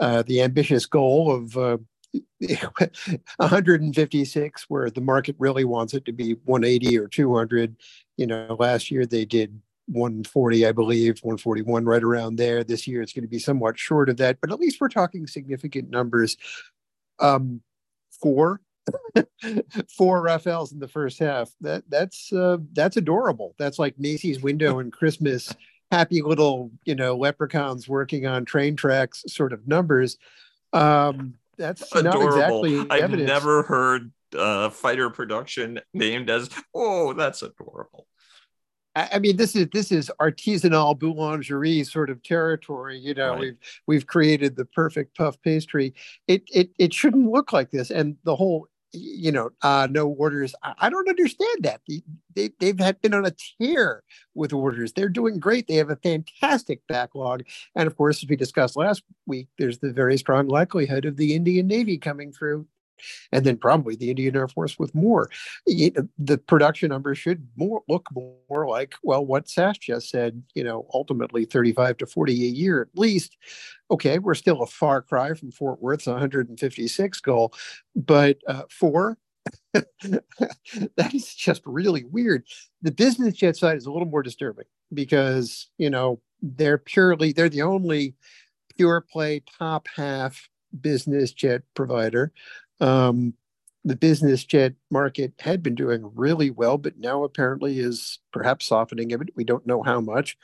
uh, 0.00 0.22
the 0.22 0.42
ambitious 0.42 0.86
goal 0.86 1.34
of 1.34 1.56
uh, 1.56 1.78
156 2.38 4.64
where 4.68 4.90
the 4.90 5.00
market 5.00 5.36
really 5.38 5.64
wants 5.64 5.94
it 5.94 6.04
to 6.06 6.12
be 6.12 6.34
180 6.44 6.98
or 6.98 7.08
200 7.08 7.76
you 8.16 8.26
know 8.26 8.56
last 8.58 8.90
year 8.90 9.04
they 9.04 9.24
did 9.24 9.60
140 9.86 10.66
i 10.66 10.72
believe 10.72 11.18
141 11.20 11.84
right 11.84 12.02
around 12.02 12.36
there. 12.36 12.64
This 12.64 12.86
year 12.86 13.02
it's 13.02 13.12
going 13.12 13.24
to 13.24 13.28
be 13.28 13.38
somewhat 13.38 13.78
short 13.78 14.08
of 14.08 14.16
that 14.18 14.38
but 14.40 14.52
at 14.52 14.60
least 14.60 14.80
we're 14.80 14.88
talking 14.88 15.26
significant 15.26 15.90
numbers 15.90 16.36
um 17.18 17.60
four 18.20 18.60
four 19.96 20.24
Rafales 20.24 20.72
in 20.72 20.78
the 20.78 20.88
first 20.88 21.18
half. 21.18 21.50
That 21.60 21.84
that's 21.88 22.32
uh, 22.32 22.58
that's 22.72 22.96
adorable. 22.96 23.54
That's 23.58 23.78
like 23.78 23.98
macy's 23.98 24.40
window 24.40 24.78
and 24.78 24.92
christmas 24.92 25.54
happy 25.90 26.22
little 26.22 26.70
you 26.84 26.94
know 26.94 27.16
leprechauns 27.16 27.88
working 27.88 28.26
on 28.26 28.44
train 28.44 28.76
tracks 28.76 29.24
sort 29.26 29.52
of 29.52 29.66
numbers. 29.66 30.18
Um 30.72 31.34
that's 31.58 31.82
adorable. 31.94 32.20
not 32.20 32.28
exactly 32.28 32.78
I've 32.90 33.04
evidence. 33.04 33.26
never 33.28 33.62
heard 33.64 34.12
uh, 34.36 34.70
fighter 34.70 35.10
production 35.10 35.80
named 35.92 36.30
as 36.30 36.50
oh 36.74 37.12
that's 37.12 37.42
adorable. 37.42 38.06
I 38.94 39.20
mean, 39.20 39.36
this 39.36 39.54
is 39.54 39.68
this 39.72 39.92
is 39.92 40.10
artisanal 40.20 40.98
boulangerie 40.98 41.86
sort 41.86 42.10
of 42.10 42.22
territory. 42.22 42.98
You 42.98 43.14
know, 43.14 43.30
right. 43.30 43.40
we've 43.40 43.56
we've 43.86 44.06
created 44.06 44.56
the 44.56 44.64
perfect 44.64 45.16
puff 45.16 45.40
pastry. 45.42 45.94
It 46.26 46.42
it 46.52 46.70
it 46.78 46.92
shouldn't 46.92 47.30
look 47.30 47.52
like 47.52 47.70
this, 47.70 47.90
and 47.90 48.16
the 48.24 48.34
whole 48.34 48.66
you 48.92 49.32
know, 49.32 49.50
uh, 49.62 49.88
no 49.90 50.08
orders. 50.08 50.54
I, 50.62 50.74
I 50.78 50.90
don't 50.90 51.08
understand 51.08 51.58
that. 51.62 51.80
They, 52.34 52.50
they've 52.58 52.78
had 52.78 53.00
been 53.00 53.14
on 53.14 53.26
a 53.26 53.34
tear 53.60 54.02
with 54.34 54.52
orders. 54.52 54.92
They're 54.92 55.08
doing 55.08 55.38
great. 55.38 55.66
They 55.66 55.74
have 55.74 55.90
a 55.90 55.96
fantastic 55.96 56.80
backlog. 56.88 57.42
And 57.74 57.86
of 57.86 57.96
course, 57.96 58.22
as 58.22 58.28
we 58.28 58.36
discussed 58.36 58.76
last 58.76 59.02
week, 59.26 59.48
there's 59.58 59.78
the 59.78 59.92
very 59.92 60.16
strong 60.16 60.48
likelihood 60.48 61.04
of 61.04 61.16
the 61.16 61.34
Indian 61.34 61.66
Navy 61.66 61.98
coming 61.98 62.32
through 62.32 62.66
and 63.32 63.44
then 63.44 63.56
probably 63.56 63.96
the 63.96 64.10
Indian 64.10 64.36
Air 64.36 64.48
Force 64.48 64.78
with 64.78 64.94
more. 64.94 65.30
The 65.66 66.38
production 66.46 66.90
numbers 66.90 67.18
should 67.18 67.46
more 67.56 67.82
look 67.88 68.08
more 68.14 68.68
like 68.68 68.94
well 69.02 69.24
what 69.24 69.48
Sash 69.48 69.78
just 69.78 70.10
said. 70.10 70.42
You 70.54 70.64
know, 70.64 70.86
ultimately 70.92 71.44
35 71.44 71.98
to 71.98 72.06
40 72.06 72.32
a 72.32 72.36
year 72.48 72.82
at 72.82 72.98
least. 72.98 73.36
Okay, 73.90 74.18
we're 74.18 74.34
still 74.34 74.62
a 74.62 74.66
far 74.66 75.02
cry 75.02 75.34
from 75.34 75.50
Fort 75.50 75.80
Worth's 75.80 76.06
156 76.06 77.20
goal, 77.20 77.52
but 77.94 78.38
uh, 78.46 78.62
four. 78.70 79.18
that 79.72 81.14
is 81.14 81.34
just 81.34 81.62
really 81.64 82.04
weird. 82.04 82.44
The 82.82 82.92
business 82.92 83.34
jet 83.34 83.56
side 83.56 83.78
is 83.78 83.86
a 83.86 83.92
little 83.92 84.08
more 84.08 84.22
disturbing 84.22 84.66
because 84.92 85.68
you 85.78 85.90
know 85.90 86.20
they're 86.42 86.78
purely 86.78 87.32
they're 87.32 87.48
the 87.48 87.62
only 87.62 88.14
pure 88.76 89.00
play 89.00 89.42
top 89.58 89.88
half 89.96 90.48
business 90.80 91.32
jet 91.32 91.62
provider 91.74 92.32
um, 92.80 93.34
the 93.84 93.96
business 93.96 94.44
jet 94.44 94.74
market 94.90 95.32
had 95.38 95.62
been 95.62 95.74
doing 95.74 96.10
really 96.14 96.50
well, 96.50 96.78
but 96.78 96.98
now 96.98 97.24
apparently 97.24 97.78
is 97.78 98.18
perhaps 98.32 98.66
softening 98.66 99.12
a 99.12 99.18
bit. 99.18 99.30
We 99.36 99.44
don't 99.44 99.66
know 99.66 99.82
how 99.82 100.00
much. 100.00 100.36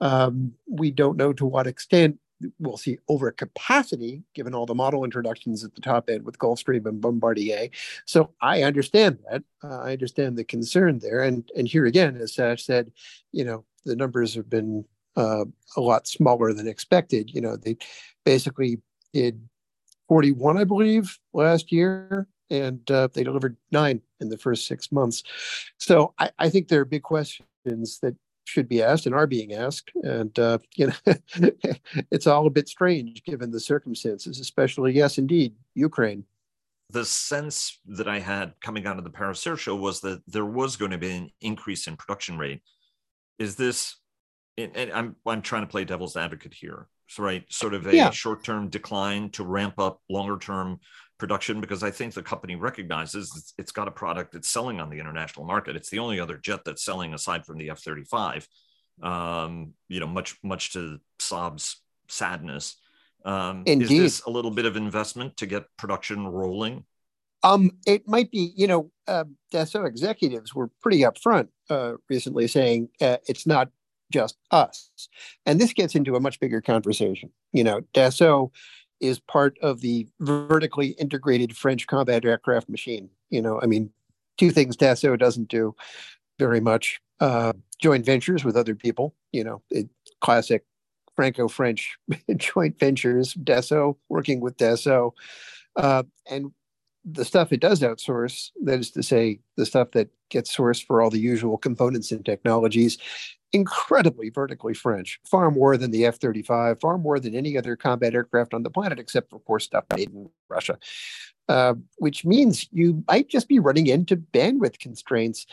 Um, 0.00 0.54
we 0.68 0.90
don't 0.90 1.16
know 1.16 1.32
to 1.32 1.46
what 1.46 1.66
extent 1.66 2.18
we'll 2.58 2.76
see 2.76 2.98
overcapacity 3.08 4.22
given 4.34 4.54
all 4.54 4.66
the 4.66 4.74
model 4.74 5.04
introductions 5.04 5.64
at 5.64 5.74
the 5.74 5.80
top 5.80 6.08
end 6.08 6.24
with 6.24 6.38
Gulfstream 6.38 6.86
and 6.86 7.00
Bombardier. 7.00 7.68
So 8.06 8.30
I 8.40 8.62
understand 8.62 9.18
that. 9.30 9.42
Uh, 9.62 9.80
I 9.80 9.92
understand 9.92 10.36
the 10.36 10.44
concern 10.44 10.98
there. 10.98 11.22
And 11.22 11.48
and 11.56 11.68
here 11.68 11.86
again, 11.86 12.16
as 12.16 12.34
Sash 12.34 12.64
said, 12.64 12.90
you 13.32 13.44
know, 13.44 13.64
the 13.84 13.96
numbers 13.96 14.34
have 14.34 14.48
been 14.48 14.84
uh, 15.16 15.44
a 15.76 15.80
lot 15.80 16.06
smaller 16.06 16.52
than 16.52 16.68
expected. 16.68 17.30
You 17.30 17.40
know, 17.40 17.56
they 17.56 17.76
basically 18.24 18.80
did 19.12 19.40
41, 20.10 20.58
I 20.58 20.64
believe, 20.64 21.16
last 21.32 21.70
year, 21.70 22.26
and 22.50 22.90
uh, 22.90 23.06
they 23.14 23.22
delivered 23.22 23.56
nine 23.70 24.02
in 24.18 24.28
the 24.28 24.36
first 24.36 24.66
six 24.66 24.90
months. 24.90 25.22
So 25.78 26.14
I, 26.18 26.30
I, 26.36 26.50
think 26.50 26.66
there 26.66 26.80
are 26.80 26.84
big 26.84 27.04
questions 27.04 28.00
that 28.02 28.16
should 28.44 28.68
be 28.68 28.82
asked 28.82 29.06
and 29.06 29.14
are 29.14 29.28
being 29.28 29.52
asked, 29.54 29.92
and 30.02 30.36
uh, 30.36 30.58
you 30.74 30.88
know, 30.88 31.50
it's 32.10 32.26
all 32.26 32.48
a 32.48 32.50
bit 32.50 32.68
strange 32.68 33.22
given 33.22 33.52
the 33.52 33.60
circumstances, 33.60 34.40
especially 34.40 34.92
yes, 34.94 35.16
indeed, 35.16 35.54
Ukraine. 35.76 36.24
The 36.88 37.04
sense 37.04 37.78
that 37.86 38.08
I 38.08 38.18
had 38.18 38.54
coming 38.60 38.88
out 38.88 38.98
of 38.98 39.04
the 39.04 39.10
Paris 39.10 39.46
Air 39.46 39.56
Show 39.56 39.76
was 39.76 40.00
that 40.00 40.22
there 40.26 40.44
was 40.44 40.74
going 40.74 40.90
to 40.90 40.98
be 40.98 41.12
an 41.12 41.30
increase 41.40 41.86
in 41.86 41.96
production 41.96 42.36
rate. 42.36 42.62
Is 43.38 43.54
this? 43.54 43.94
And 44.58 44.90
I'm 44.92 45.14
I'm 45.24 45.40
trying 45.40 45.62
to 45.62 45.68
play 45.68 45.84
devil's 45.84 46.16
advocate 46.16 46.52
here 46.52 46.88
right? 47.18 47.44
Sort 47.52 47.74
of 47.74 47.86
a 47.86 47.94
yeah. 47.94 48.10
short 48.10 48.44
term 48.44 48.68
decline 48.68 49.30
to 49.30 49.44
ramp 49.44 49.78
up 49.78 50.00
longer 50.08 50.38
term 50.38 50.80
production 51.18 51.60
because 51.60 51.82
I 51.82 51.90
think 51.90 52.14
the 52.14 52.22
company 52.22 52.56
recognizes 52.56 53.32
it's, 53.36 53.54
it's 53.58 53.72
got 53.72 53.86
a 53.86 53.90
product 53.92 54.32
that's 54.32 54.48
selling 54.48 54.80
on 54.80 54.90
the 54.90 54.98
international 54.98 55.44
market. 55.44 55.76
It's 55.76 55.90
the 55.90 55.98
only 55.98 56.18
other 56.18 56.38
jet 56.38 56.60
that's 56.64 56.84
selling 56.84 57.14
aside 57.14 57.44
from 57.46 57.58
the 57.58 57.70
F 57.70 57.80
35, 57.80 58.48
um, 59.02 59.74
you 59.88 60.00
know, 60.00 60.06
much, 60.06 60.36
much 60.42 60.72
to 60.72 60.98
Saab's 61.18 61.82
sadness. 62.08 62.76
Um, 63.24 63.64
Indeed. 63.66 63.90
Is 63.90 63.98
this 63.98 64.24
a 64.24 64.30
little 64.30 64.50
bit 64.50 64.64
of 64.64 64.76
investment 64.76 65.36
to 65.36 65.46
get 65.46 65.64
production 65.76 66.26
rolling? 66.26 66.84
Um, 67.42 67.72
it 67.86 68.06
might 68.06 68.30
be, 68.30 68.52
you 68.56 68.66
know, 68.66 68.90
uh, 69.06 69.24
Dassault 69.52 69.86
executives 69.86 70.54
were 70.54 70.70
pretty 70.82 71.00
upfront 71.00 71.48
uh, 71.68 71.94
recently 72.08 72.48
saying 72.48 72.88
uh, 73.00 73.16
it's 73.26 73.46
not 73.46 73.70
just 74.10 74.36
us. 74.50 74.90
And 75.46 75.60
this 75.60 75.72
gets 75.72 75.94
into 75.94 76.16
a 76.16 76.20
much 76.20 76.40
bigger 76.40 76.60
conversation. 76.60 77.30
You 77.52 77.64
know, 77.64 77.80
Dassault 77.94 78.50
is 79.00 79.18
part 79.18 79.58
of 79.62 79.80
the 79.80 80.06
vertically 80.20 80.88
integrated 80.98 81.56
French 81.56 81.86
combat 81.86 82.24
aircraft 82.24 82.68
machine. 82.68 83.08
You 83.30 83.42
know, 83.42 83.60
I 83.62 83.66
mean, 83.66 83.90
two 84.36 84.50
things 84.50 84.76
Dassault 84.76 85.18
doesn't 85.18 85.48
do 85.48 85.74
very 86.38 86.60
much 86.60 87.00
uh, 87.20 87.52
joint 87.78 88.04
ventures 88.04 88.44
with 88.44 88.56
other 88.56 88.74
people, 88.74 89.14
you 89.32 89.44
know, 89.44 89.62
it, 89.70 89.88
classic 90.20 90.64
Franco 91.16 91.48
French 91.48 91.96
joint 92.36 92.78
ventures, 92.78 93.34
Dassault 93.34 93.96
working 94.08 94.40
with 94.40 94.56
Dassault. 94.56 95.12
Uh, 95.76 96.02
and 96.30 96.52
the 97.04 97.24
stuff 97.24 97.52
it 97.52 97.60
does 97.60 97.80
outsource, 97.80 98.50
that 98.64 98.78
is 98.78 98.90
to 98.92 99.02
say, 99.02 99.40
the 99.56 99.66
stuff 99.66 99.92
that 99.92 100.08
gets 100.30 100.54
sourced 100.54 100.84
for 100.84 101.00
all 101.00 101.10
the 101.10 101.18
usual 101.18 101.56
components 101.56 102.12
and 102.12 102.24
technologies, 102.24 102.98
incredibly 103.52 104.30
vertically 104.30 104.74
French, 104.74 105.20
far 105.24 105.50
more 105.50 105.76
than 105.76 105.90
the 105.90 106.06
F 106.06 106.18
35, 106.18 106.80
far 106.80 106.98
more 106.98 107.18
than 107.18 107.34
any 107.34 107.56
other 107.56 107.76
combat 107.76 108.14
aircraft 108.14 108.54
on 108.54 108.62
the 108.62 108.70
planet, 108.70 108.98
except, 108.98 109.32
of 109.32 109.44
course, 109.44 109.64
stuff 109.64 109.84
made 109.94 110.10
in 110.10 110.30
Russia, 110.48 110.78
uh, 111.48 111.74
which 111.98 112.24
means 112.24 112.68
you 112.72 113.02
might 113.08 113.28
just 113.28 113.48
be 113.48 113.58
running 113.58 113.86
into 113.86 114.16
bandwidth 114.16 114.78
constraints, 114.78 115.46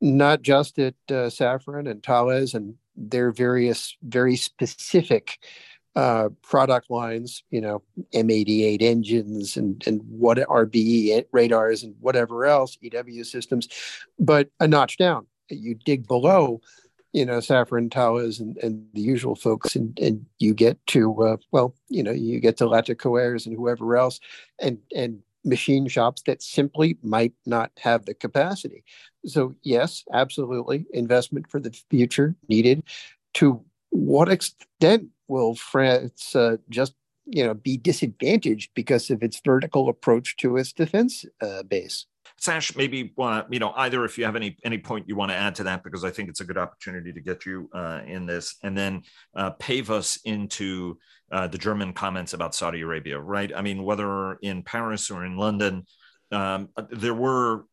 not 0.00 0.42
just 0.42 0.78
at 0.78 0.94
uh, 1.08 1.30
Safran 1.30 1.90
and 1.90 2.02
Thales 2.02 2.54
and 2.54 2.74
their 2.96 3.30
various 3.30 3.96
very 4.02 4.36
specific 4.36 5.38
uh, 5.96 6.28
product 6.42 6.90
lines, 6.90 7.42
you 7.50 7.60
know, 7.60 7.82
M88 8.14 8.82
engines 8.82 9.56
and, 9.56 9.82
and 9.86 10.02
what 10.02 10.36
RBE 10.36 11.24
radars 11.32 11.82
and 11.82 11.94
whatever 12.00 12.44
else, 12.44 12.76
EW 12.82 13.24
systems, 13.24 13.68
but 14.18 14.50
a 14.60 14.68
notch 14.68 14.98
down. 14.98 15.26
You 15.48 15.74
dig 15.74 16.06
below, 16.06 16.60
you 17.16 17.24
know, 17.24 17.38
Safran 17.38 17.90
Thales 17.90 18.38
and, 18.40 18.58
and 18.58 18.86
the 18.92 19.00
usual 19.00 19.36
folks, 19.36 19.74
and, 19.74 19.98
and 19.98 20.26
you 20.38 20.52
get 20.52 20.76
to, 20.88 21.22
uh, 21.22 21.36
well, 21.50 21.74
you 21.88 22.02
know, 22.02 22.10
you 22.10 22.38
get 22.40 22.58
to 22.58 22.64
Latécoères 22.64 23.46
and 23.46 23.56
whoever 23.56 23.96
else, 23.96 24.20
and, 24.60 24.76
and 24.94 25.22
machine 25.42 25.88
shops 25.88 26.20
that 26.26 26.42
simply 26.42 26.98
might 27.02 27.32
not 27.46 27.70
have 27.78 28.04
the 28.04 28.12
capacity. 28.12 28.84
So, 29.24 29.54
yes, 29.62 30.04
absolutely, 30.12 30.84
investment 30.92 31.50
for 31.50 31.58
the 31.58 31.74
future 31.88 32.36
needed. 32.50 32.82
To 33.34 33.64
what 33.88 34.28
extent 34.28 35.08
will 35.26 35.54
France 35.54 36.36
uh, 36.36 36.58
just 36.68 36.94
you 37.24 37.44
know 37.46 37.54
be 37.54 37.78
disadvantaged 37.78 38.72
because 38.74 39.08
of 39.10 39.22
its 39.22 39.40
vertical 39.42 39.88
approach 39.88 40.36
to 40.36 40.58
its 40.58 40.70
defense 40.70 41.24
uh, 41.40 41.62
base? 41.62 42.04
Sash, 42.38 42.76
maybe 42.76 43.12
want 43.16 43.46
to, 43.46 43.54
you 43.54 43.58
know 43.58 43.72
either 43.76 44.04
if 44.04 44.18
you 44.18 44.24
have 44.24 44.36
any 44.36 44.56
any 44.62 44.78
point 44.78 45.08
you 45.08 45.16
want 45.16 45.30
to 45.30 45.36
add 45.36 45.54
to 45.56 45.64
that 45.64 45.82
because 45.82 46.04
I 46.04 46.10
think 46.10 46.28
it's 46.28 46.40
a 46.40 46.44
good 46.44 46.58
opportunity 46.58 47.12
to 47.12 47.20
get 47.20 47.46
you 47.46 47.70
uh, 47.72 48.00
in 48.06 48.26
this, 48.26 48.56
and 48.62 48.76
then 48.76 49.02
uh, 49.34 49.50
pave 49.50 49.90
us 49.90 50.18
into 50.24 50.98
uh, 51.32 51.46
the 51.46 51.58
German 51.58 51.92
comments 51.92 52.34
about 52.34 52.54
Saudi 52.54 52.82
Arabia, 52.82 53.18
right? 53.18 53.50
I 53.54 53.62
mean, 53.62 53.82
whether 53.82 54.34
in 54.34 54.62
Paris 54.62 55.10
or 55.10 55.24
in 55.24 55.36
London, 55.36 55.86
um, 56.30 56.68
there 56.90 57.14
were 57.14 57.64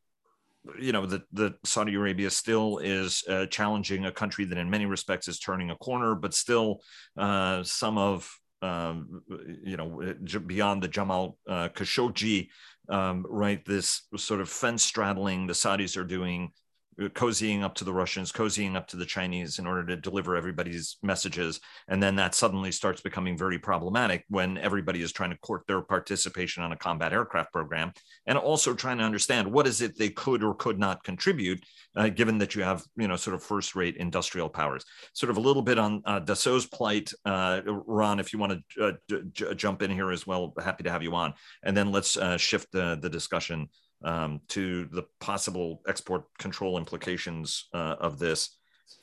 you 0.79 0.91
know 0.91 1.05
that 1.05 1.23
the 1.33 1.55
Saudi 1.65 1.95
Arabia 1.95 2.29
still 2.29 2.77
is 2.77 3.23
uh, 3.27 3.45
challenging 3.47 4.05
a 4.05 4.11
country 4.11 4.45
that 4.45 4.57
in 4.57 4.69
many 4.69 4.85
respects 4.85 5.27
is 5.27 5.39
turning 5.39 5.71
a 5.71 5.75
corner, 5.75 6.15
but 6.15 6.33
still 6.33 6.81
uh, 7.17 7.63
some 7.63 7.97
of 7.97 8.33
um, 8.61 9.21
you 9.63 9.77
know 9.77 10.15
beyond 10.47 10.81
the 10.81 10.87
Jamal 10.87 11.37
uh, 11.47 11.69
Khashoggi, 11.69 12.47
um, 12.89 13.25
right? 13.29 13.63
This 13.65 14.03
sort 14.17 14.41
of 14.41 14.49
fence 14.49 14.83
straddling 14.83 15.47
the 15.47 15.53
Saudis 15.53 15.97
are 15.97 16.03
doing 16.03 16.51
cozying 16.99 17.63
up 17.63 17.75
to 17.75 17.83
the 17.83 17.93
Russians, 17.93 18.31
cozying 18.31 18.75
up 18.75 18.87
to 18.87 18.97
the 18.97 19.05
Chinese 19.05 19.59
in 19.59 19.67
order 19.67 19.85
to 19.85 19.95
deliver 19.95 20.35
everybody's 20.35 20.97
messages. 21.03 21.59
And 21.87 22.01
then 22.01 22.15
that 22.15 22.35
suddenly 22.35 22.71
starts 22.71 23.01
becoming 23.01 23.37
very 23.37 23.59
problematic 23.59 24.25
when 24.29 24.57
everybody 24.57 25.01
is 25.01 25.11
trying 25.11 25.31
to 25.31 25.37
court 25.37 25.63
their 25.67 25.81
participation 25.81 26.63
on 26.63 26.71
a 26.71 26.77
combat 26.77 27.13
aircraft 27.13 27.51
program 27.51 27.93
and 28.27 28.37
also 28.37 28.73
trying 28.73 28.97
to 28.97 29.03
understand 29.03 29.51
what 29.51 29.67
is 29.67 29.81
it 29.81 29.97
they 29.97 30.09
could 30.09 30.43
or 30.43 30.55
could 30.55 30.79
not 30.79 31.03
contribute, 31.03 31.63
uh, 31.95 32.09
given 32.09 32.37
that 32.37 32.55
you 32.55 32.63
have, 32.63 32.83
you 32.95 33.07
know, 33.07 33.15
sort 33.15 33.35
of 33.35 33.43
first 33.43 33.75
rate 33.75 33.97
industrial 33.97 34.49
powers. 34.49 34.83
Sort 35.13 35.29
of 35.29 35.37
a 35.37 35.41
little 35.41 35.61
bit 35.61 35.79
on 35.79 36.01
uh, 36.05 36.19
Dassault's 36.19 36.65
plight. 36.65 37.11
Uh, 37.25 37.61
Ron, 37.65 38.19
if 38.19 38.33
you 38.33 38.39
want 38.39 38.61
to 38.75 38.83
uh, 38.83 38.91
j- 39.31 39.55
jump 39.55 39.81
in 39.81 39.91
here 39.91 40.11
as 40.11 40.25
well, 40.25 40.53
happy 40.61 40.83
to 40.83 40.91
have 40.91 41.03
you 41.03 41.15
on. 41.15 41.33
And 41.63 41.75
then 41.75 41.91
let's 41.91 42.17
uh, 42.17 42.37
shift 42.37 42.71
the, 42.71 42.97
the 43.01 43.09
discussion 43.09 43.69
um, 44.03 44.41
to 44.49 44.85
the 44.85 45.03
possible 45.19 45.81
export 45.87 46.25
control 46.37 46.77
implications 46.77 47.67
uh, 47.73 47.95
of 47.99 48.19
this 48.19 48.57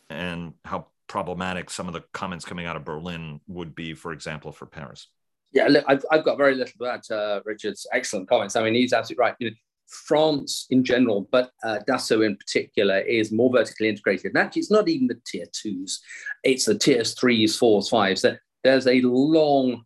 and 0.09 0.55
how 0.65 0.87
problematic 1.07 1.71
some 1.71 1.89
of 1.89 1.95
the 1.95 2.05
comments 2.13 2.45
coming 2.45 2.67
out 2.67 2.77
of 2.77 2.85
Berlin 2.85 3.41
would 3.49 3.75
be, 3.75 3.95
for 3.95 4.13
example, 4.13 4.53
for 4.53 4.67
Paris. 4.67 5.09
Yeah, 5.53 5.67
look, 5.67 5.85
I've, 5.89 6.05
I've 6.11 6.25
got 6.25 6.39
very 6.39 6.55
little 6.55 6.73
to 6.79 6.87
add 6.87 7.11
uh, 7.11 7.41
Richard's 7.45 7.87
excellent 7.93 8.29
comments. 8.29 8.55
I 8.55 8.63
mean, 8.63 8.75
he's 8.75 8.93
absolutely 8.93 9.23
right. 9.23 9.35
You 9.41 9.51
know, 9.51 9.57
France 9.89 10.67
in 10.71 10.85
general, 10.85 11.29
but 11.33 11.51
uh, 11.65 11.81
Dassault 11.89 12.25
in 12.25 12.37
particular, 12.37 13.01
is 13.01 13.33
more 13.33 13.51
vertically 13.51 13.89
integrated. 13.89 14.27
And 14.27 14.39
actually, 14.39 14.61
it's 14.61 14.71
not 14.71 14.89
even 14.89 15.09
the 15.09 15.21
tier 15.27 15.47
twos; 15.53 16.01
it's 16.45 16.67
the 16.67 16.79
tiers 16.79 17.15
threes, 17.15 17.57
fours, 17.57 17.89
fives. 17.89 18.23
That 18.23 18.39
there's 18.63 18.87
a 18.87 19.01
long 19.01 19.85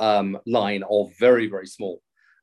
um, 0.00 0.38
line 0.46 0.82
of 0.88 1.12
very, 1.18 1.48
very 1.48 1.66
small 1.66 2.00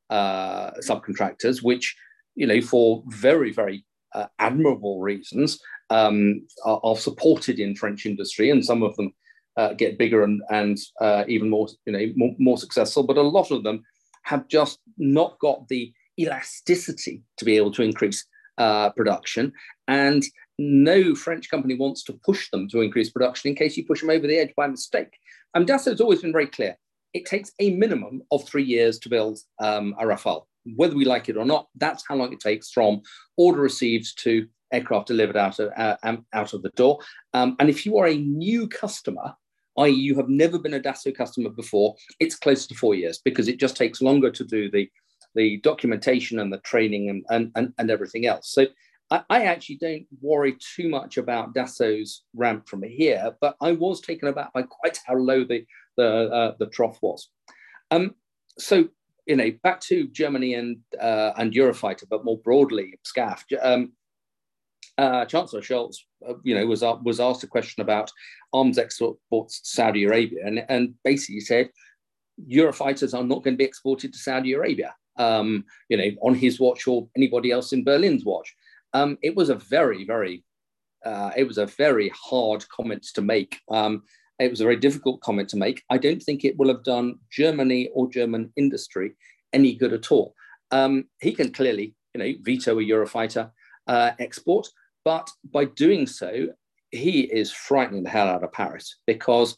uh, 0.08 0.70
subcontractors, 0.80 1.62
which 1.62 1.96
you 2.40 2.46
know, 2.46 2.60
for 2.62 3.02
very, 3.08 3.52
very 3.52 3.84
uh, 4.14 4.26
admirable 4.38 4.98
reasons, 4.98 5.60
um, 5.90 6.46
are, 6.64 6.80
are, 6.82 6.96
supported 6.96 7.60
in 7.60 7.76
French 7.76 8.06
industry, 8.06 8.48
and 8.48 8.64
some 8.64 8.82
of 8.82 8.96
them 8.96 9.12
uh, 9.58 9.74
get 9.74 9.98
bigger 9.98 10.24
and, 10.24 10.40
and 10.48 10.78
uh, 11.02 11.24
even 11.28 11.50
more, 11.50 11.68
you 11.84 11.92
know, 11.92 12.06
more, 12.16 12.34
more, 12.38 12.56
successful. 12.56 13.02
But 13.02 13.18
a 13.18 13.22
lot 13.22 13.50
of 13.50 13.62
them 13.62 13.82
have 14.22 14.48
just 14.48 14.78
not 14.96 15.38
got 15.38 15.68
the 15.68 15.92
elasticity 16.18 17.22
to 17.36 17.44
be 17.44 17.58
able 17.58 17.72
to 17.72 17.82
increase 17.82 18.24
uh, 18.56 18.88
production, 18.90 19.52
and 19.86 20.24
no 20.58 21.14
French 21.14 21.50
company 21.50 21.74
wants 21.74 22.02
to 22.04 22.18
push 22.24 22.50
them 22.50 22.70
to 22.70 22.80
increase 22.80 23.10
production 23.10 23.50
in 23.50 23.54
case 23.54 23.76
you 23.76 23.84
push 23.84 24.00
them 24.00 24.10
over 24.10 24.26
the 24.26 24.38
edge 24.38 24.54
by 24.56 24.66
mistake. 24.66 25.12
And 25.54 25.68
has 25.68 26.00
always 26.00 26.22
been 26.22 26.32
very 26.32 26.46
clear. 26.46 26.78
It 27.12 27.26
takes 27.26 27.52
a 27.60 27.74
minimum 27.74 28.22
of 28.30 28.48
three 28.48 28.64
years 28.64 28.98
to 29.00 29.10
build 29.10 29.40
um, 29.58 29.94
a 30.00 30.04
Rafale 30.04 30.44
whether 30.76 30.94
we 30.94 31.04
like 31.04 31.28
it 31.28 31.36
or 31.36 31.44
not, 31.44 31.68
that's 31.76 32.04
how 32.06 32.16
long 32.16 32.32
it 32.32 32.40
takes 32.40 32.70
from 32.70 33.02
order 33.36 33.60
received 33.60 34.18
to 34.22 34.46
aircraft 34.72 35.08
delivered 35.08 35.36
out 35.36 35.58
of, 35.58 35.72
uh, 35.76 35.96
um, 36.02 36.24
out 36.32 36.52
of 36.52 36.62
the 36.62 36.70
door. 36.70 36.98
Um, 37.34 37.56
and 37.58 37.68
if 37.68 37.84
you 37.84 37.98
are 37.98 38.06
a 38.06 38.16
new 38.16 38.68
customer, 38.68 39.34
i.e., 39.78 39.90
you 39.90 40.16
have 40.16 40.28
never 40.28 40.58
been 40.58 40.74
a 40.74 40.80
Dassault 40.80 41.16
customer 41.16 41.50
before, 41.50 41.94
it's 42.18 42.36
close 42.36 42.66
to 42.66 42.74
four 42.74 42.94
years 42.94 43.20
because 43.24 43.48
it 43.48 43.58
just 43.58 43.76
takes 43.76 44.02
longer 44.02 44.30
to 44.30 44.44
do 44.44 44.70
the, 44.70 44.88
the 45.34 45.58
documentation 45.58 46.38
and 46.38 46.52
the 46.52 46.58
training 46.58 47.08
and, 47.10 47.24
and, 47.30 47.52
and, 47.54 47.72
and 47.78 47.90
everything 47.90 48.26
else. 48.26 48.52
So 48.52 48.66
I, 49.10 49.22
I, 49.30 49.44
actually 49.44 49.76
don't 49.76 50.06
worry 50.20 50.56
too 50.76 50.88
much 50.88 51.16
about 51.16 51.54
Dassault's 51.54 52.24
ramp 52.34 52.68
from 52.68 52.82
here, 52.82 53.34
but 53.40 53.56
I 53.60 53.72
was 53.72 54.00
taken 54.00 54.28
aback 54.28 54.52
by 54.52 54.62
quite 54.62 54.98
how 55.06 55.16
low 55.16 55.44
the, 55.44 55.64
the, 55.96 56.30
uh, 56.30 56.54
the 56.58 56.66
trough 56.66 56.98
was. 57.02 57.28
Um, 57.90 58.14
so 58.58 58.88
you 59.30 59.36
know, 59.36 59.52
back 59.62 59.80
to 59.80 60.08
Germany 60.08 60.54
and 60.54 60.78
uh, 61.00 61.30
and 61.36 61.52
Eurofighter, 61.52 62.02
but 62.10 62.24
more 62.24 62.38
broadly, 62.38 62.98
SCAF. 63.06 63.44
Um, 63.62 63.92
uh, 64.98 65.24
Chancellor 65.24 65.60
Scholz, 65.60 65.98
uh, 66.28 66.34
you 66.42 66.52
know, 66.52 66.66
was 66.66 66.82
was 67.04 67.20
asked 67.20 67.44
a 67.44 67.46
question 67.46 67.80
about 67.80 68.10
arms 68.52 68.76
exports 68.76 69.60
to 69.60 69.68
Saudi 69.68 70.02
Arabia, 70.02 70.44
and 70.44 70.66
and 70.68 70.94
basically 71.04 71.38
said 71.38 71.70
Eurofighters 72.50 73.16
are 73.16 73.22
not 73.22 73.44
going 73.44 73.54
to 73.54 73.58
be 73.58 73.70
exported 73.70 74.12
to 74.12 74.18
Saudi 74.18 74.52
Arabia. 74.54 74.96
Um, 75.16 75.64
you 75.88 75.96
know, 75.96 76.10
on 76.22 76.34
his 76.34 76.58
watch 76.58 76.88
or 76.88 77.08
anybody 77.16 77.52
else 77.52 77.72
in 77.72 77.84
Berlin's 77.84 78.24
watch. 78.24 78.52
Um, 78.94 79.16
it 79.22 79.36
was 79.36 79.50
a 79.50 79.54
very, 79.54 80.04
very, 80.04 80.42
uh, 81.04 81.30
it 81.36 81.44
was 81.44 81.58
a 81.58 81.66
very 81.66 82.10
hard 82.14 82.68
comment 82.68 83.06
to 83.14 83.22
make. 83.22 83.60
Um, 83.70 84.02
it 84.40 84.50
was 84.50 84.60
a 84.60 84.64
very 84.64 84.76
difficult 84.76 85.20
comment 85.20 85.48
to 85.50 85.56
make. 85.56 85.82
I 85.90 85.98
don't 85.98 86.22
think 86.22 86.44
it 86.44 86.56
will 86.58 86.68
have 86.68 86.82
done 86.82 87.18
Germany 87.30 87.90
or 87.94 88.10
German 88.10 88.52
industry 88.56 89.12
any 89.52 89.74
good 89.74 89.92
at 89.92 90.10
all. 90.10 90.34
Um, 90.70 91.04
he 91.20 91.32
can 91.32 91.52
clearly, 91.52 91.94
you 92.14 92.18
know, 92.18 92.32
veto 92.42 92.78
a 92.78 92.82
Eurofighter 92.82 93.50
uh, 93.86 94.12
export, 94.18 94.68
but 95.04 95.28
by 95.52 95.66
doing 95.66 96.06
so, 96.06 96.48
he 96.90 97.20
is 97.20 97.52
frightening 97.52 98.02
the 98.02 98.10
hell 98.10 98.28
out 98.28 98.42
of 98.42 98.52
Paris 98.52 98.96
because 99.06 99.56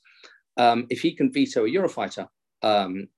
um, 0.57 0.87
if 0.91 1.01
he 1.01 1.15
can 1.15 1.33
veto 1.33 1.65
a 1.65 1.69
Eurofighter 1.69 2.27
um, 2.63 3.09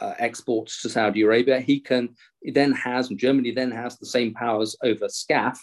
uh, 0.00 0.14
exports 0.18 0.80
to 0.82 0.88
Saudi 0.88 1.22
Arabia, 1.22 1.60
he 1.60 1.80
can 1.80 2.08
he 2.42 2.50
then 2.50 2.72
has, 2.72 3.10
and 3.10 3.18
Germany 3.18 3.52
then 3.52 3.70
has 3.70 3.98
the 3.98 4.06
same 4.06 4.32
powers 4.32 4.76
over 4.82 5.06
SCAF 5.06 5.58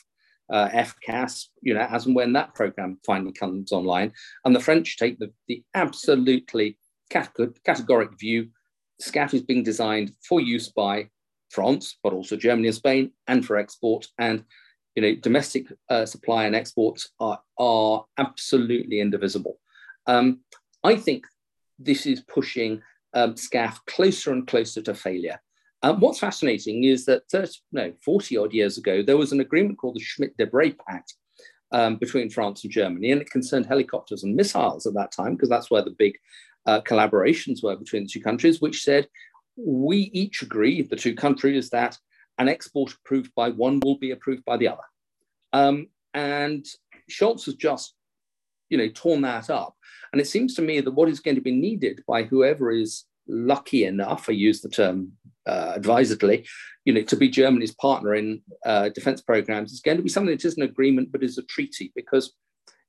uh, 0.50 0.70
FCAS, 0.70 1.48
you 1.62 1.74
know, 1.74 1.82
as 1.82 2.06
and 2.06 2.16
when 2.16 2.34
that 2.34 2.54
program 2.56 3.00
finally 3.06 3.34
comes 3.34 3.72
online. 3.72 4.14
And 4.46 4.56
the 4.56 4.60
French 4.60 4.98
take 4.98 5.20
the, 5.20 5.32
the 5.48 5.64
absolutely 5.74 6.78
categoric 7.12 8.20
view 8.20 8.50
SCAF 9.02 9.34
is 9.34 9.42
being 9.42 9.64
designed 9.64 10.12
for 10.28 10.42
use 10.42 10.70
by 10.70 11.10
France, 11.50 11.98
but 12.04 12.14
also 12.14 12.36
Germany 12.36 12.68
and 12.68 12.76
Spain, 12.76 13.12
and 13.28 13.46
for 13.46 13.58
export. 13.58 14.08
And 14.18 14.44
you 14.96 15.02
know, 15.02 15.16
domestic 15.16 15.68
uh, 15.90 16.06
supply 16.06 16.46
and 16.46 16.56
exports 16.56 17.10
are, 17.20 17.40
are 17.60 18.06
absolutely 18.18 19.00
indivisible. 19.00 19.60
Um, 20.08 20.40
I 20.84 20.96
think 20.96 21.26
this 21.78 22.08
is 22.08 22.22
pushing 22.22 22.82
um, 23.14 23.36
SCAF 23.36 23.78
closer 23.86 24.32
and 24.32 24.48
closer 24.48 24.82
to 24.82 24.96
failure. 24.96 25.40
Um, 25.88 26.02
what's 26.02 26.20
fascinating 26.20 26.84
is 26.84 27.06
that 27.06 27.30
30, 27.32 27.54
no, 27.72 27.94
40 28.04 28.38
odd 28.38 28.52
years 28.52 28.78
ago, 28.78 29.02
there 29.02 29.16
was 29.16 29.32
an 29.32 29.40
agreement 29.40 29.78
called 29.78 29.96
the 29.96 30.02
Schmidt-Debré 30.02 30.78
Pact 30.78 31.14
um, 31.72 31.96
between 31.96 32.30
France 32.30 32.66
and 32.66 32.74
Germany, 32.74 33.14
and 33.14 33.22
it 33.22 33.32
concerned 33.32 33.68
helicopters 33.68 34.24
and 34.24 34.36
missiles 34.36 34.86
at 34.86 34.94
that 34.96 35.14
time, 35.14 35.36
because 35.36 35.48
that's 35.48 35.72
where 35.72 35.82
the 35.82 35.96
big 35.98 36.18
uh, 36.66 36.82
collaborations 36.82 37.64
were 37.64 37.78
between 37.78 38.04
the 38.04 38.10
two 38.10 38.20
countries, 38.20 38.60
which 38.60 38.84
said 38.84 39.08
we 39.56 40.12
each 40.14 40.42
agree, 40.42 40.82
the 40.82 40.98
two 40.98 41.16
countries, 41.16 41.70
that 41.70 41.98
an 42.38 42.50
export 42.50 42.94
approved 42.94 43.34
by 43.34 43.50
one 43.50 43.80
will 43.80 43.98
be 43.98 44.12
approved 44.12 44.44
by 44.44 44.58
the 44.58 44.68
other. 44.68 44.84
Um, 45.54 45.88
and 46.14 46.66
Scholz 47.10 47.46
has 47.46 47.56
just 47.56 47.94
you 48.68 48.78
know, 48.78 48.90
torn 48.94 49.22
that 49.22 49.50
up. 49.50 49.74
And 50.12 50.20
it 50.20 50.28
seems 50.28 50.54
to 50.56 50.62
me 50.62 50.82
that 50.82 50.92
what 50.92 51.08
is 51.08 51.22
going 51.22 51.36
to 51.36 51.42
be 51.42 51.56
needed 51.56 52.04
by 52.06 52.24
whoever 52.24 52.72
is 52.72 53.06
lucky 53.28 53.86
enough, 53.86 54.28
I 54.28 54.34
use 54.34 54.60
the 54.60 54.70
term 54.70 55.14
uh, 55.48 55.74
advisedly, 55.76 56.46
you 56.86 56.94
know, 56.94 57.02
to 57.04 57.16
be 57.16 57.30
Germany's 57.30 57.74
partner 57.76 58.14
in 58.16 58.42
uh, 58.66 58.90
defense 58.90 59.22
programs 59.22 59.72
is 59.72 59.82
going 59.82 59.98
to 59.98 60.04
be 60.04 60.10
something 60.10 60.36
that 60.36 60.46
isn't 60.46 60.62
an 60.62 60.70
agreement 60.70 61.12
but 61.12 61.24
is 61.24 61.38
a 61.38 61.44
treaty. 61.44 61.92
Because 61.96 62.34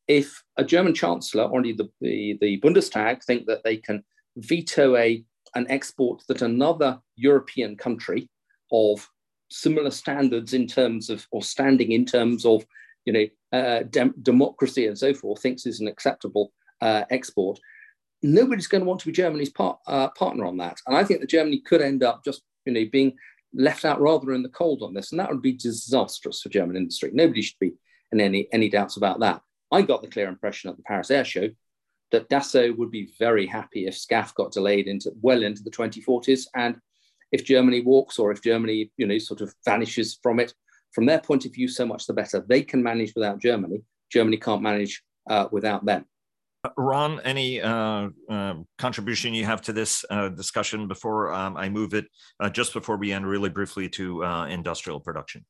if 0.08 0.42
a 0.56 0.64
German 0.64 0.94
chancellor 0.94 1.44
or 1.44 1.62
the, 1.62 1.88
the, 2.00 2.38
the 2.40 2.60
Bundestag 2.60 3.22
think 3.24 3.46
that 3.46 3.62
they 3.64 3.76
can 3.76 4.02
veto 4.36 4.96
a, 4.96 5.24
an 5.54 5.66
export 5.70 6.22
that 6.28 6.42
another 6.42 6.98
European 7.16 7.76
country 7.76 8.28
of 8.72 9.08
similar 9.50 9.90
standards 9.90 10.52
in 10.52 10.66
terms 10.66 11.10
of, 11.10 11.26
or 11.30 11.42
standing 11.42 11.92
in 11.92 12.04
terms 12.04 12.44
of, 12.44 12.64
you 13.04 13.12
know, 13.12 13.58
uh, 13.58 13.82
dem- 13.90 14.14
democracy 14.22 14.86
and 14.86 14.98
so 14.98 15.14
forth, 15.14 15.40
thinks 15.40 15.66
is 15.66 15.80
an 15.80 15.88
acceptable 15.88 16.52
uh, 16.80 17.04
export, 17.10 17.58
nobody's 18.22 18.66
going 18.66 18.82
to 18.82 18.88
want 18.88 19.00
to 19.00 19.06
be 19.06 19.12
Germany's 19.12 19.52
uh, 19.58 20.08
partner 20.10 20.44
on 20.44 20.56
that. 20.58 20.78
And 20.86 20.96
I 20.96 21.04
think 21.04 21.20
that 21.20 21.30
Germany 21.30 21.60
could 21.60 21.82
end 21.82 22.02
up 22.02 22.24
just 22.24 22.42
you 22.64 22.72
know 22.72 22.84
being 22.90 23.14
left 23.54 23.84
out 23.84 24.00
rather 24.00 24.32
in 24.32 24.42
the 24.42 24.48
cold 24.48 24.82
on 24.82 24.94
this, 24.94 25.10
and 25.10 25.20
that 25.20 25.30
would 25.30 25.42
be 25.42 25.52
disastrous 25.52 26.40
for 26.40 26.48
German 26.48 26.76
industry. 26.76 27.10
Nobody 27.12 27.42
should 27.42 27.58
be 27.58 27.74
in 28.12 28.20
any 28.20 28.48
any 28.52 28.68
doubts 28.68 28.96
about 28.96 29.20
that. 29.20 29.40
I 29.70 29.82
got 29.82 30.02
the 30.02 30.08
clear 30.08 30.28
impression 30.28 30.70
at 30.70 30.76
the 30.76 30.82
Paris 30.82 31.10
Air 31.10 31.24
Show 31.24 31.50
that 32.10 32.28
Dassault 32.30 32.76
would 32.78 32.90
be 32.90 33.12
very 33.18 33.46
happy 33.46 33.86
if 33.86 33.94
SCAF 33.94 34.34
got 34.34 34.52
delayed 34.52 34.86
into 34.88 35.12
well 35.20 35.42
into 35.42 35.62
the 35.62 35.70
2040s, 35.70 36.46
and 36.54 36.76
if 37.32 37.44
Germany 37.44 37.82
walks 37.82 38.18
or 38.18 38.32
if 38.32 38.42
Germany 38.42 38.90
you 38.96 39.06
know 39.06 39.18
sort 39.18 39.40
of 39.40 39.54
vanishes 39.64 40.18
from 40.22 40.40
it. 40.40 40.52
From 40.94 41.04
their 41.04 41.20
point 41.20 41.44
of 41.44 41.52
view, 41.52 41.68
so 41.68 41.84
much 41.84 42.06
the 42.06 42.14
better. 42.14 42.42
They 42.48 42.62
can 42.62 42.82
manage 42.82 43.12
without 43.14 43.42
Germany. 43.42 43.82
Germany 44.10 44.38
can't 44.38 44.62
manage 44.62 45.02
uh, 45.28 45.46
without 45.52 45.84
them. 45.84 46.06
Ron, 46.76 47.20
any 47.20 47.60
uh, 47.60 48.08
uh, 48.28 48.54
contribution 48.78 49.32
you 49.32 49.44
have 49.44 49.62
to 49.62 49.72
this 49.72 50.04
uh, 50.10 50.28
discussion 50.28 50.88
before 50.88 51.32
um, 51.32 51.56
I 51.56 51.68
move 51.68 51.94
it, 51.94 52.06
uh, 52.40 52.50
just 52.50 52.72
before 52.72 52.96
we 52.96 53.12
end, 53.12 53.26
really 53.26 53.48
briefly 53.48 53.88
to 53.90 54.24
uh, 54.24 54.46
industrial 54.46 54.98
production? 55.00 55.44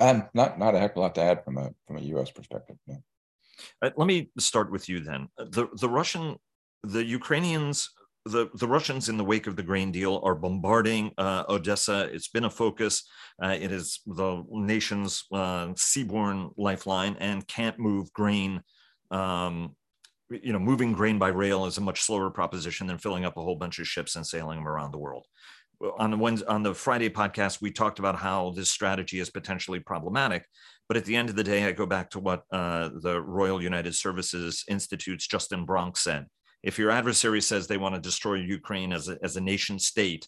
Um, 0.00 0.28
not 0.34 0.58
not 0.58 0.74
a 0.74 0.78
heck 0.78 0.92
of 0.92 0.96
a 0.96 1.00
lot 1.00 1.14
to 1.14 1.22
add 1.22 1.44
from 1.44 1.56
a 1.56 1.70
from 1.86 1.98
a 1.98 2.00
U.S. 2.00 2.30
perspective. 2.30 2.76
No. 2.86 2.96
Uh, 3.80 3.90
let 3.96 4.06
me 4.06 4.30
start 4.38 4.70
with 4.70 4.88
you 4.88 5.00
then. 5.00 5.28
The 5.38 5.68
the 5.80 5.88
Russian, 5.88 6.36
the 6.82 7.04
Ukrainians, 7.04 7.88
the 8.24 8.50
the 8.54 8.68
Russians 8.68 9.08
in 9.08 9.16
the 9.16 9.24
wake 9.24 9.46
of 9.46 9.54
the 9.54 9.62
grain 9.62 9.92
deal 9.92 10.20
are 10.24 10.34
bombarding 10.34 11.12
Odessa. 11.18 12.10
It's 12.12 12.28
been 12.28 12.44
a 12.44 12.50
focus. 12.50 13.08
it 13.40 13.70
is 13.70 14.00
the 14.04 14.44
nation's 14.50 15.24
seaborne 15.32 16.50
lifeline 16.58 17.16
and 17.20 17.46
can't 17.46 17.78
move 17.78 18.12
grain 18.12 18.62
um, 19.10 19.74
you 20.30 20.52
know, 20.52 20.58
moving 20.58 20.92
grain 20.92 21.18
by 21.18 21.28
rail 21.28 21.66
is 21.66 21.78
a 21.78 21.80
much 21.80 22.02
slower 22.02 22.30
proposition 22.30 22.86
than 22.86 22.98
filling 22.98 23.24
up 23.24 23.36
a 23.36 23.42
whole 23.42 23.56
bunch 23.56 23.78
of 23.78 23.86
ships 23.86 24.16
and 24.16 24.26
sailing 24.26 24.58
them 24.58 24.68
around 24.68 24.92
the 24.92 24.98
world. 24.98 25.26
On 25.98 26.10
the 26.10 26.16
Wednesday, 26.16 26.46
on 26.46 26.62
the 26.62 26.74
Friday 26.74 27.10
podcast, 27.10 27.60
we 27.60 27.70
talked 27.70 27.98
about 27.98 28.16
how 28.16 28.50
this 28.50 28.70
strategy 28.70 29.20
is 29.20 29.30
potentially 29.30 29.78
problematic. 29.78 30.44
But 30.88 30.96
at 30.96 31.04
the 31.04 31.16
end 31.16 31.28
of 31.28 31.36
the 31.36 31.44
day, 31.44 31.64
I 31.64 31.72
go 31.72 31.86
back 31.86 32.10
to 32.10 32.18
what 32.18 32.44
uh, 32.50 32.90
the 33.02 33.20
Royal 33.20 33.62
United 33.62 33.94
Services 33.94 34.64
Institute's 34.68 35.26
Justin 35.26 35.64
Bronk 35.64 35.96
said. 35.96 36.26
If 36.62 36.78
your 36.78 36.90
adversary 36.90 37.42
says 37.42 37.66
they 37.66 37.76
want 37.76 37.94
to 37.94 38.00
destroy 38.00 38.34
Ukraine 38.36 38.92
as 38.92 39.08
a, 39.08 39.18
as 39.22 39.36
a 39.36 39.40
nation 39.40 39.78
state, 39.78 40.26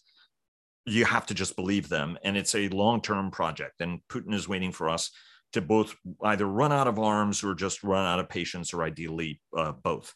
you 0.85 1.05
have 1.05 1.25
to 1.27 1.33
just 1.33 1.55
believe 1.55 1.89
them. 1.89 2.17
And 2.23 2.37
it's 2.37 2.55
a 2.55 2.69
long 2.69 3.01
term 3.01 3.31
project. 3.31 3.81
And 3.81 3.99
Putin 4.09 4.33
is 4.33 4.47
waiting 4.47 4.71
for 4.71 4.89
us 4.89 5.11
to 5.53 5.61
both 5.61 5.95
either 6.23 6.45
run 6.45 6.71
out 6.71 6.87
of 6.87 6.99
arms 6.99 7.43
or 7.43 7.53
just 7.55 7.83
run 7.83 8.05
out 8.05 8.19
of 8.19 8.29
patience, 8.29 8.73
or 8.73 8.83
ideally 8.83 9.41
uh, 9.57 9.71
both. 9.71 10.13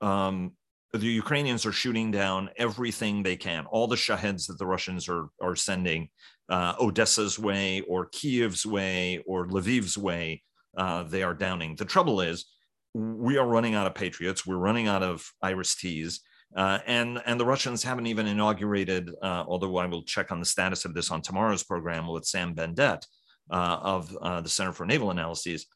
Um, 0.00 0.52
the 0.92 1.06
Ukrainians 1.06 1.64
are 1.64 1.72
shooting 1.72 2.10
down 2.10 2.50
everything 2.56 3.22
they 3.22 3.36
can, 3.36 3.66
all 3.66 3.86
the 3.86 3.96
shaheds 3.96 4.46
that 4.46 4.58
the 4.58 4.66
Russians 4.66 5.08
are 5.08 5.28
are 5.40 5.56
sending 5.56 6.08
uh, 6.48 6.74
Odessa's 6.78 7.38
way 7.38 7.80
or 7.88 8.08
Kiev's 8.10 8.66
way 8.66 9.22
or 9.26 9.46
Lviv's 9.46 9.96
way. 9.96 10.42
Uh, 10.76 11.02
they 11.02 11.22
are 11.22 11.34
downing. 11.34 11.76
The 11.76 11.84
trouble 11.84 12.20
is, 12.20 12.46
we 12.94 13.38
are 13.38 13.46
running 13.46 13.74
out 13.74 13.86
of 13.86 13.94
patriots. 13.94 14.46
We're 14.46 14.56
running 14.56 14.86
out 14.86 15.02
of 15.02 15.26
IRIS-Ts. 15.42 16.20
Uh, 16.54 16.78
and 16.86 17.22
and 17.24 17.40
the 17.40 17.46
Russians 17.46 17.82
haven't 17.82 18.06
even 18.06 18.26
inaugurated, 18.26 19.10
uh, 19.22 19.44
although 19.48 19.78
I 19.78 19.86
will 19.86 20.02
check 20.02 20.30
on 20.30 20.40
the 20.40 20.46
status 20.46 20.84
of 20.84 20.92
this 20.92 21.10
on 21.10 21.22
tomorrow's 21.22 21.64
program 21.64 22.06
with 22.06 22.26
Sam 22.26 22.54
Bendett 22.54 23.06
uh, 23.52 23.78
of 23.82 24.16
uh, 24.20 24.40
the 24.40 24.48
Center 24.48 24.72
for 24.72 24.86
Naval 24.86 25.10
Analyses, 25.10 25.66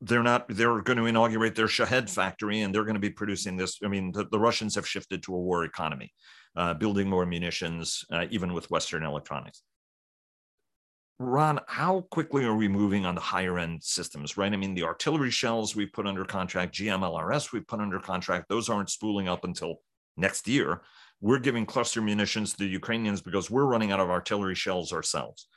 they're 0.00 0.22
not 0.22 0.46
they're 0.48 0.80
going 0.82 0.96
to 0.96 1.06
inaugurate 1.06 1.56
their 1.56 1.66
shahed 1.66 2.08
factory 2.08 2.60
and 2.60 2.72
they're 2.72 2.84
going 2.84 2.94
to 2.94 3.00
be 3.00 3.10
producing 3.10 3.56
this 3.56 3.78
i 3.84 3.88
mean 3.88 4.12
the, 4.12 4.24
the 4.30 4.38
russians 4.38 4.76
have 4.76 4.86
shifted 4.86 5.22
to 5.22 5.34
a 5.34 5.38
war 5.38 5.64
economy 5.64 6.12
uh, 6.56 6.74
building 6.74 7.08
more 7.08 7.26
munitions 7.26 8.04
uh, 8.12 8.26
even 8.30 8.52
with 8.52 8.70
western 8.70 9.04
electronics. 9.04 9.62
Ron 11.20 11.60
how 11.66 12.02
quickly 12.12 12.44
are 12.44 12.54
we 12.54 12.68
moving 12.68 13.04
on 13.04 13.16
the 13.16 13.20
higher 13.20 13.58
end 13.58 13.82
systems 13.82 14.36
right? 14.36 14.52
I 14.52 14.56
mean 14.56 14.74
the 14.74 14.84
artillery 14.84 15.30
shells 15.30 15.74
we 15.74 15.86
put 15.86 16.06
under 16.06 16.24
contract 16.24 16.74
gmlrs 16.74 17.52
we 17.52 17.60
put 17.60 17.80
under 17.80 17.98
contract 17.98 18.48
those 18.48 18.68
aren't 18.68 18.90
spooling 18.90 19.28
up 19.28 19.44
until 19.44 19.80
next 20.16 20.46
year. 20.48 20.82
We're 21.20 21.40
giving 21.40 21.66
cluster 21.66 22.00
munitions 22.00 22.52
to 22.52 22.58
the 22.58 22.66
ukrainians 22.66 23.20
because 23.20 23.50
we're 23.50 23.66
running 23.66 23.90
out 23.90 24.00
of 24.00 24.10
artillery 24.10 24.54
shells 24.54 24.92
ourselves 24.92 25.48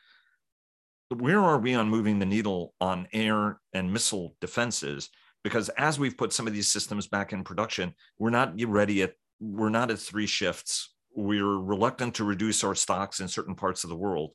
where 1.20 1.42
are 1.42 1.60
we 1.60 1.74
on 1.74 1.90
moving 1.90 2.20
the 2.20 2.26
needle 2.26 2.74
on 2.80 3.08
air 3.12 3.60
and 3.74 3.92
missile 3.92 4.36
defenses? 4.40 5.10
Because 5.44 5.70
as 5.70 6.00
we've 6.00 6.18
put 6.18 6.32
some 6.32 6.48
of 6.48 6.54
these 6.54 6.68
systems 6.68 7.08
back 7.08 7.34
in 7.34 7.44
production, 7.44 7.94
we're 8.20 8.30
not 8.30 8.54
ready 8.68 9.02
at 9.02 9.14
we're 9.40 9.70
not 9.70 9.90
at 9.90 10.00
three 10.00 10.28
shifts. 10.28 10.94
We're 11.16 11.58
reluctant 11.58 12.16
to 12.16 12.24
reduce 12.24 12.64
our 12.64 12.76
stocks 12.76 13.20
in 13.20 13.28
certain 13.28 13.56
parts 13.56 13.84
of 13.84 13.90
the 13.90 13.96
world. 13.96 14.32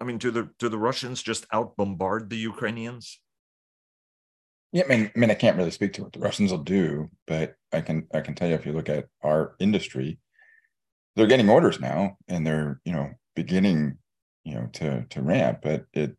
I 0.00 0.04
mean, 0.04 0.18
do 0.18 0.30
the 0.30 0.50
do 0.58 0.68
the 0.68 0.78
Russians 0.78 1.22
just 1.22 1.46
out 1.52 1.76
bombard 1.76 2.30
the 2.30 2.36
Ukrainians? 2.36 3.20
Yeah, 4.72 4.84
I 4.84 4.88
mean, 4.88 5.10
I 5.14 5.18
mean, 5.18 5.30
I 5.30 5.34
can't 5.34 5.56
really 5.56 5.70
speak 5.70 5.92
to 5.94 6.02
what 6.02 6.12
the 6.12 6.20
Russians 6.20 6.50
will 6.50 6.58
do, 6.58 7.10
but 7.26 7.54
I 7.72 7.80
can 7.80 8.06
I 8.12 8.20
can 8.20 8.34
tell 8.34 8.48
you 8.48 8.54
if 8.54 8.66
you 8.66 8.72
look 8.72 8.88
at 8.88 9.06
our 9.22 9.54
industry, 9.60 10.18
they're 11.16 11.26
getting 11.26 11.48
orders 11.48 11.80
now, 11.80 12.16
and 12.28 12.46
they're 12.46 12.80
you 12.84 12.92
know 12.92 13.10
beginning 13.36 13.98
you 14.50 14.56
know 14.56 14.68
to 14.72 15.04
to 15.10 15.22
ramp 15.22 15.60
but 15.62 15.84
it 15.92 16.16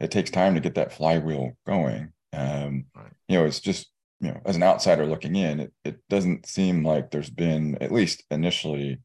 it 0.00 0.10
takes 0.10 0.30
time 0.30 0.54
to 0.54 0.60
get 0.60 0.74
that 0.74 0.92
flywheel 0.92 1.52
going. 1.66 2.12
Um 2.32 2.86
right. 2.94 3.12
you 3.28 3.38
know 3.38 3.44
it's 3.44 3.60
just 3.60 3.90
you 4.20 4.28
know 4.28 4.40
as 4.44 4.56
an 4.56 4.62
outsider 4.62 5.06
looking 5.06 5.36
in 5.36 5.60
it, 5.60 5.72
it 5.84 5.98
doesn't 6.08 6.46
seem 6.46 6.84
like 6.84 7.10
there's 7.10 7.30
been 7.30 7.76
at 7.80 7.92
least 7.92 8.22
initially 8.30 9.00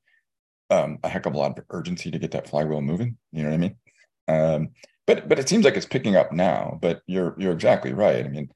um 0.69 0.99
a 1.03 1.09
heck 1.09 1.25
of 1.25 1.33
a 1.33 1.37
lot 1.37 1.57
of 1.57 1.65
urgency 1.69 2.11
to 2.11 2.19
get 2.19 2.31
that 2.31 2.47
flywheel 2.47 2.81
moving. 2.81 3.17
You 3.31 3.43
know 3.43 3.49
what 3.49 3.55
i 3.55 3.57
mean? 3.57 3.75
Um 4.27 4.69
but 5.07 5.27
but 5.27 5.39
it 5.39 5.49
seems 5.49 5.65
like 5.65 5.75
it's 5.75 5.85
picking 5.85 6.15
up 6.15 6.31
now 6.31 6.77
but 6.81 7.01
you're 7.07 7.35
you're 7.39 7.53
exactly 7.53 7.93
right. 7.93 8.25
I 8.25 8.29
mean 8.29 8.49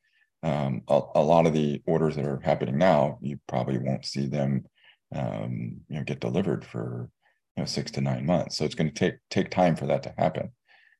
um 0.44 0.84
a, 0.88 1.02
a 1.16 1.24
lot 1.24 1.48
of 1.48 1.54
the 1.54 1.82
orders 1.88 2.16
that 2.16 2.26
are 2.26 2.42
happening 2.44 2.78
now 2.78 3.18
you 3.22 3.40
probably 3.48 3.80
won't 3.80 4.06
see 4.06 4.28
them 4.28 4.66
um 5.16 5.82
you 5.88 5.98
know 5.98 6.04
get 6.04 6.20
delivered 6.20 6.66
for 6.66 7.10
you 7.56 7.62
know 7.62 7.66
six 7.66 7.92
to 7.92 8.02
nine 8.02 8.26
months. 8.26 8.58
So 8.58 8.66
it's 8.66 8.76
going 8.76 8.92
to 8.92 8.94
take 8.94 9.16
take 9.30 9.50
time 9.50 9.76
for 9.76 9.86
that 9.88 10.04
to 10.04 10.14
happen. 10.18 10.52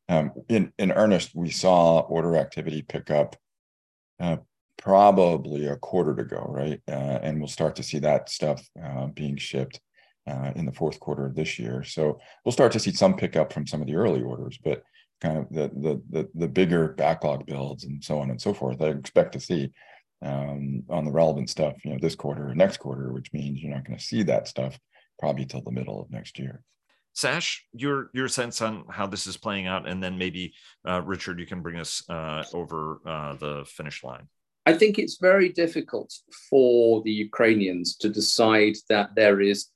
Um, 0.10 0.32
in 0.50 0.72
in 0.78 0.92
earnest, 0.92 1.36
we 1.36 1.50
saw 1.50 2.00
order 2.02 2.36
activity 2.36 2.82
pick 2.82 3.10
up 3.10 3.36
uh, 4.20 4.38
probably 4.78 5.66
a 5.66 5.76
quarter 5.78 6.16
to 6.16 6.24
go, 6.24 6.46
right? 6.50 6.82
Uh, 6.88 7.20
and 7.22 7.40
we'll 7.40 7.48
start 7.48 7.76
to 7.78 7.84
see 7.84 8.00
that 8.00 8.30
stuff 8.30 8.68
uh, 8.84 9.08
being 9.08 9.38
shipped 9.38 9.80
uh, 10.28 10.52
in 10.56 10.66
the 10.66 10.74
fourth 10.74 11.00
quarter 11.00 11.26
of 11.26 11.36
this 11.36 11.58
year. 11.58 11.84
So 11.84 12.20
we'll 12.44 12.52
start 12.52 12.72
to 12.74 12.80
see 12.80 12.92
some 12.92 13.16
pickup 13.16 13.54
from 13.54 13.68
some 13.68 13.82
of 13.82 13.88
the 13.88 13.96
early 13.96 14.22
orders, 14.22 14.60
but 14.64 14.84
kind 15.22 15.38
of 15.38 15.50
the 15.50 15.72
the 15.76 16.02
the, 16.10 16.30
the 16.36 16.48
bigger 16.48 16.90
backlog 16.90 17.46
builds 17.46 17.86
and 17.86 18.04
so 18.04 18.20
on 18.20 18.30
and 18.30 18.42
so 18.42 18.54
forth. 18.54 18.82
I 18.82 18.88
expect 18.88 19.34
to 19.34 19.40
see 19.40 19.72
um, 20.22 20.84
on 20.90 21.06
the 21.06 21.12
relevant 21.12 21.50
stuff, 21.50 21.76
you 21.84 21.92
know, 21.92 22.00
this 22.00 22.16
quarter 22.16 22.50
or 22.50 22.56
next 22.56 22.78
quarter, 22.78 23.12
which 23.12 23.34
means 23.34 23.62
you're 23.62 23.74
not 23.74 23.86
going 23.86 23.98
to 23.98 24.04
see 24.04 24.24
that 24.24 24.48
stuff 24.48 24.78
probably 25.20 25.46
till 25.46 25.62
the 25.62 25.72
middle 25.72 26.02
of 26.02 26.12
next 26.12 26.40
year. 26.40 26.62
Sash, 27.14 27.66
your 27.74 28.10
your 28.14 28.28
sense 28.28 28.62
on 28.62 28.86
how 28.90 29.06
this 29.06 29.28
is 29.28 29.38
playing 29.38 29.68
out, 29.68 29.88
and 29.88 30.02
then 30.02 30.18
maybe 30.18 30.54
uh, 30.88 31.02
Richard, 31.04 31.40
you 31.40 31.46
can 31.46 31.62
bring 31.62 31.80
us 31.80 32.04
uh, 32.10 32.44
over 32.54 33.00
uh, 33.06 33.36
the 33.36 33.66
finish 33.68 34.04
line. 34.04 34.28
I 34.66 34.74
think 34.74 34.98
it's 34.98 35.18
very 35.20 35.50
difficult 35.50 36.14
for 36.50 37.02
the 37.04 37.12
Ukrainians 37.12 37.98
to 37.98 38.10
decide 38.10 38.76
that 38.90 39.10
there 39.16 39.42
is 39.42 39.68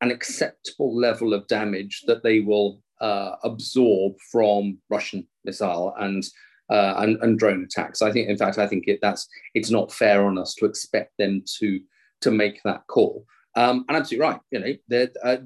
an 0.00 0.10
acceptable 0.10 0.94
level 0.94 1.32
of 1.32 1.46
damage 1.46 2.02
that 2.06 2.22
they 2.22 2.40
will 2.40 2.82
uh, 3.00 3.36
absorb 3.44 4.14
from 4.30 4.78
Russian 4.90 5.26
missile 5.44 5.94
and, 5.98 6.24
uh, 6.70 6.94
and, 6.98 7.22
and 7.22 7.38
drone 7.38 7.64
attacks. 7.64 8.02
I 8.02 8.10
think, 8.12 8.28
in 8.28 8.36
fact, 8.36 8.58
I 8.58 8.66
think 8.66 8.84
it, 8.88 8.98
that's 9.00 9.28
it's 9.54 9.70
not 9.70 9.92
fair 9.92 10.26
on 10.26 10.38
us 10.38 10.54
to 10.56 10.66
expect 10.66 11.12
them 11.18 11.42
to 11.58 11.80
to 12.20 12.30
make 12.30 12.60
that 12.64 12.86
call. 12.86 13.26
Um, 13.54 13.84
and 13.88 13.96
absolutely 13.96 14.26
right. 14.26 14.40
You 14.50 14.78
know, 14.90 15.06
uh, 15.24 15.36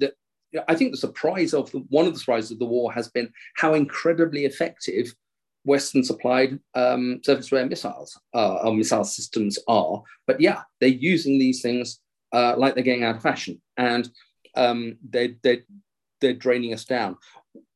I 0.67 0.75
think 0.75 0.91
the 0.91 0.97
surprise 0.97 1.53
of 1.53 1.71
the, 1.71 1.79
one 1.89 2.07
of 2.07 2.13
the 2.13 2.19
surprises 2.19 2.51
of 2.51 2.59
the 2.59 2.65
war 2.65 2.91
has 2.93 3.09
been 3.09 3.31
how 3.55 3.73
incredibly 3.73 4.45
effective 4.45 5.13
Western 5.65 6.03
supplied 6.03 6.59
um, 6.75 7.19
surface 7.23 7.49
to 7.49 7.57
air 7.57 7.65
missiles 7.65 8.19
uh, 8.33 8.55
or 8.63 8.73
missile 8.73 9.03
systems 9.03 9.59
are. 9.67 10.01
But 10.25 10.39
yeah, 10.39 10.61
they're 10.79 10.89
using 10.89 11.37
these 11.37 11.61
things 11.61 11.99
uh, 12.31 12.55
like 12.57 12.73
they're 12.73 12.83
getting 12.83 13.03
out 13.03 13.17
of 13.17 13.21
fashion 13.21 13.61
and 13.75 14.09
um, 14.55 14.97
they, 15.07 15.35
they, 15.43 15.63
they're 16.21 16.33
draining 16.33 16.73
us 16.73 16.85
down. 16.85 17.17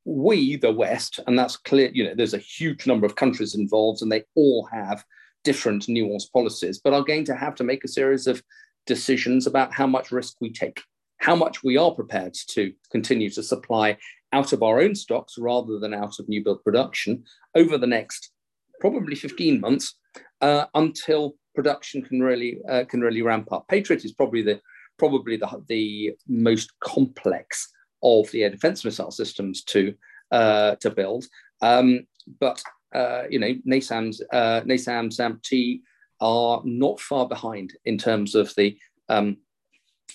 We, 0.05 0.55
the 0.55 0.71
West, 0.71 1.19
and 1.27 1.37
that's 1.37 1.57
clear, 1.57 1.91
you 1.93 2.05
know, 2.05 2.15
there's 2.15 2.33
a 2.33 2.39
huge 2.39 2.87
number 2.87 3.05
of 3.05 3.15
countries 3.15 3.55
involved 3.55 4.01
and 4.01 4.11
they 4.11 4.23
all 4.35 4.67
have 4.71 5.03
different 5.43 5.87
nuanced 5.87 6.31
policies, 6.31 6.79
but 6.83 6.93
are 6.93 7.03
going 7.03 7.25
to 7.25 7.35
have 7.35 7.55
to 7.55 7.63
make 7.63 7.83
a 7.83 7.89
series 7.89 8.25
of 8.25 8.41
decisions 8.85 9.47
about 9.47 9.73
how 9.73 9.87
much 9.87 10.11
risk 10.11 10.37
we 10.41 10.51
take, 10.51 10.81
how 11.17 11.35
much 11.35 11.63
we 11.63 11.77
are 11.77 11.91
prepared 11.91 12.35
to 12.49 12.73
continue 12.91 13.29
to 13.29 13.43
supply 13.43 13.97
out 14.33 14.53
of 14.53 14.63
our 14.63 14.79
own 14.81 14.95
stocks 14.95 15.37
rather 15.37 15.77
than 15.79 15.93
out 15.93 16.19
of 16.19 16.27
new 16.27 16.43
build 16.43 16.63
production 16.63 17.23
over 17.55 17.77
the 17.77 17.87
next 17.87 18.31
probably 18.79 19.15
15 19.15 19.59
months 19.59 19.95
uh, 20.41 20.65
until 20.73 21.35
production 21.53 22.01
can 22.01 22.21
really 22.21 22.59
uh, 22.69 22.83
can 22.85 23.01
really 23.01 23.21
ramp 23.21 23.51
up. 23.51 23.67
Patriot 23.67 24.05
is 24.05 24.13
probably 24.13 24.41
the 24.41 24.59
probably 24.97 25.37
the, 25.37 25.63
the 25.67 26.15
most 26.27 26.71
complex 26.79 27.69
of 28.03 28.29
the 28.31 28.43
air 28.43 28.49
defense 28.49 28.83
missile 28.83 29.11
systems 29.11 29.63
to 29.63 29.93
uh, 30.31 30.75
to 30.75 30.89
build. 30.89 31.25
Um, 31.61 32.07
but 32.39 32.61
uh, 32.93 33.23
you 33.29 33.39
know, 33.39 33.53
NASAMS 33.67 34.21
uh, 34.33 34.61
NASAM 34.61 35.13
SAMP-T 35.13 35.81
are 36.21 36.61
not 36.63 36.99
far 36.99 37.27
behind 37.27 37.73
in 37.85 37.97
terms 37.97 38.35
of 38.35 38.53
the 38.55 38.77
um, 39.09 39.37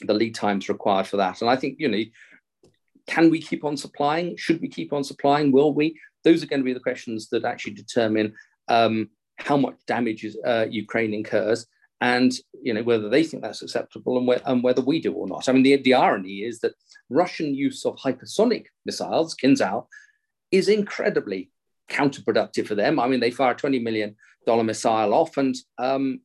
the 0.03 0.15
lead 0.15 0.35
times 0.35 0.69
required 0.69 1.07
for 1.07 1.17
that. 1.19 1.41
And 1.41 1.51
I 1.51 1.57
think 1.57 1.77
you 1.79 1.89
know, 1.89 2.03
can 3.07 3.31
we 3.31 3.41
keep 3.41 3.65
on 3.65 3.77
supplying? 3.77 4.37
Should 4.37 4.61
we 4.61 4.69
keep 4.69 4.93
on 4.93 5.05
supplying? 5.05 5.53
Will 5.53 5.75
we? 5.75 5.99
Those 6.25 6.43
are 6.43 6.47
going 6.47 6.61
to 6.61 6.65
be 6.65 6.73
the 6.73 6.81
questions 6.81 7.29
that 7.31 7.45
actually 7.45 7.75
determine 7.75 8.35
um, 8.69 9.11
how 9.37 9.57
much 9.57 9.77
damage 9.87 10.25
is, 10.25 10.37
uh, 10.45 10.67
Ukraine 10.71 11.13
incurs, 11.13 11.67
and 12.01 12.33
you 12.63 12.73
know 12.73 12.83
whether 12.83 13.09
they 13.09 13.25
think 13.25 13.43
that's 13.43 13.63
acceptable 13.63 14.19
and, 14.19 14.43
and, 14.47 14.63
whether 14.63 14.83
we 14.83 15.01
do 15.01 15.13
or 15.13 15.27
not. 15.27 15.49
I 15.49 15.53
mean, 15.53 15.63
the, 15.63 15.77
the 15.77 15.95
irony 15.95 16.39
is 16.39 16.61
that 16.61 16.75
Russian 17.11 17.55
use 17.55 17.85
of 17.85 17.97
hypersonic 17.97 18.67
missiles, 18.85 19.35
Kinzhal, 19.35 19.87
is 20.51 20.69
incredibly 20.69 21.51
counterproductive 21.89 22.67
for 22.67 22.75
them. 22.75 22.99
I 22.99 23.07
mean, 23.07 23.21
they 23.21 23.31
fire 23.31 23.55
$20 23.55 23.83
million 23.83 24.17
missile 24.65 25.15
off 25.15 25.37
and 25.37 25.55
um, 25.79 26.21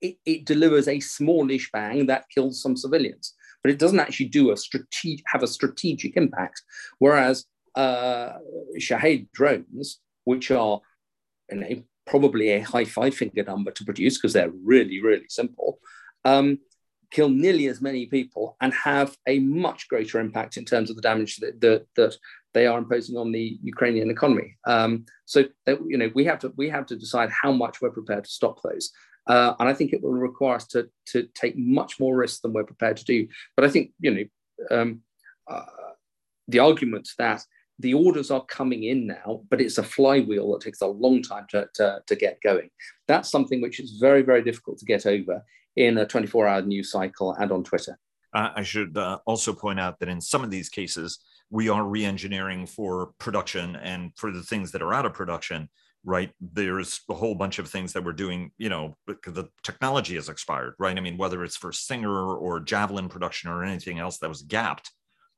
it, 0.00 0.16
it, 0.24 0.44
delivers 0.44 0.88
a 0.88 1.00
smallish 1.00 1.70
bang 1.72 2.06
that 2.06 2.28
kills 2.34 2.62
some 2.62 2.76
civilians, 2.76 3.34
but 3.62 3.70
it 3.70 3.78
doesn't 3.78 4.00
actually 4.00 4.28
do 4.28 4.50
a 4.50 4.56
strategic, 4.56 5.24
have 5.28 5.42
a 5.42 5.48
strategic 5.48 6.16
impact. 6.16 6.62
Whereas 6.98 7.44
uh, 7.74 8.32
Shahed 8.78 9.28
drones, 9.32 10.00
which 10.24 10.50
are 10.50 10.80
you 11.50 11.58
know, 11.58 11.82
probably 12.06 12.50
a 12.50 12.60
high 12.60 12.84
five 12.84 13.14
finger 13.14 13.42
number 13.42 13.70
to 13.70 13.84
produce 13.84 14.18
because 14.18 14.32
they're 14.32 14.52
really, 14.64 15.02
really 15.02 15.26
simple, 15.28 15.78
um, 16.24 16.58
kill 17.10 17.28
nearly 17.28 17.66
as 17.68 17.80
many 17.80 18.06
people 18.06 18.56
and 18.60 18.72
have 18.74 19.16
a 19.26 19.38
much 19.38 19.88
greater 19.88 20.20
impact 20.20 20.56
in 20.56 20.64
terms 20.64 20.90
of 20.90 20.96
the 20.96 21.02
damage 21.02 21.36
that, 21.36 21.60
that, 21.60 21.86
that 21.96 22.16
they 22.56 22.66
are 22.66 22.78
imposing 22.78 23.18
on 23.18 23.32
the 23.32 23.58
Ukrainian 23.62 24.10
economy. 24.10 24.56
Um, 24.66 25.04
so 25.26 25.44
that, 25.66 25.78
you 25.86 25.98
know 25.98 26.10
we 26.14 26.24
have 26.24 26.38
to 26.40 26.52
we 26.56 26.70
have 26.70 26.86
to 26.86 26.96
decide 26.96 27.30
how 27.30 27.52
much 27.52 27.82
we're 27.82 27.98
prepared 28.00 28.24
to 28.24 28.30
stop 28.30 28.62
those. 28.62 28.90
Uh, 29.26 29.52
and 29.58 29.68
I 29.68 29.74
think 29.74 29.92
it 29.92 30.02
will 30.02 30.14
require 30.14 30.54
us 30.54 30.66
to, 30.68 30.88
to 31.12 31.28
take 31.34 31.58
much 31.58 31.98
more 32.00 32.16
risk 32.16 32.40
than 32.40 32.52
we're 32.52 32.72
prepared 32.72 32.96
to 32.98 33.04
do. 33.04 33.28
But 33.56 33.66
I 33.66 33.68
think 33.68 33.92
you 34.00 34.10
know 34.14 34.24
um, 34.76 35.00
uh, 35.46 35.92
the 36.48 36.60
argument 36.60 37.10
that 37.18 37.44
the 37.78 37.92
orders 37.92 38.30
are 38.30 38.44
coming 38.46 38.84
in 38.84 39.06
now, 39.06 39.42
but 39.50 39.60
it's 39.60 39.76
a 39.76 39.82
flywheel 39.82 40.50
that 40.52 40.62
takes 40.62 40.80
a 40.80 40.86
long 40.86 41.22
time 41.22 41.46
to, 41.50 41.68
to, 41.74 42.00
to 42.06 42.16
get 42.16 42.40
going. 42.40 42.70
That's 43.06 43.30
something 43.30 43.60
which 43.60 43.80
is 43.80 43.98
very, 44.00 44.22
very 44.22 44.42
difficult 44.42 44.78
to 44.78 44.86
get 44.86 45.04
over 45.04 45.44
in 45.76 45.98
a 45.98 46.06
24 46.06 46.46
hour 46.46 46.62
news 46.62 46.90
cycle 46.90 47.34
and 47.34 47.52
on 47.52 47.64
Twitter. 47.64 47.98
Uh, 48.32 48.50
I 48.56 48.62
should 48.62 48.96
uh, 48.96 49.18
also 49.26 49.52
point 49.52 49.78
out 49.78 49.98
that 49.98 50.08
in 50.08 50.22
some 50.22 50.42
of 50.42 50.50
these 50.50 50.70
cases, 50.70 51.18
we 51.50 51.68
are 51.68 51.84
re-engineering 51.84 52.66
for 52.66 53.12
production 53.18 53.76
and 53.76 54.12
for 54.16 54.30
the 54.32 54.42
things 54.42 54.72
that 54.72 54.82
are 54.82 54.94
out 54.94 55.06
of 55.06 55.14
production 55.14 55.68
right? 56.08 56.30
There's 56.40 57.00
a 57.10 57.14
whole 57.14 57.34
bunch 57.34 57.58
of 57.58 57.68
things 57.68 57.92
that 57.92 58.04
we're 58.04 58.12
doing 58.12 58.52
you 58.58 58.68
know 58.68 58.96
because 59.06 59.34
the 59.34 59.48
technology 59.62 60.14
has 60.14 60.28
expired 60.28 60.74
right? 60.78 60.96
I 60.96 61.00
mean 61.00 61.18
whether 61.18 61.42
it's 61.44 61.56
for 61.56 61.72
Stinger 61.72 62.36
or 62.36 62.60
javelin 62.60 63.08
production 63.08 63.50
or 63.50 63.64
anything 63.64 63.98
else 63.98 64.18
that 64.18 64.28
was 64.28 64.42
gapped 64.42 64.90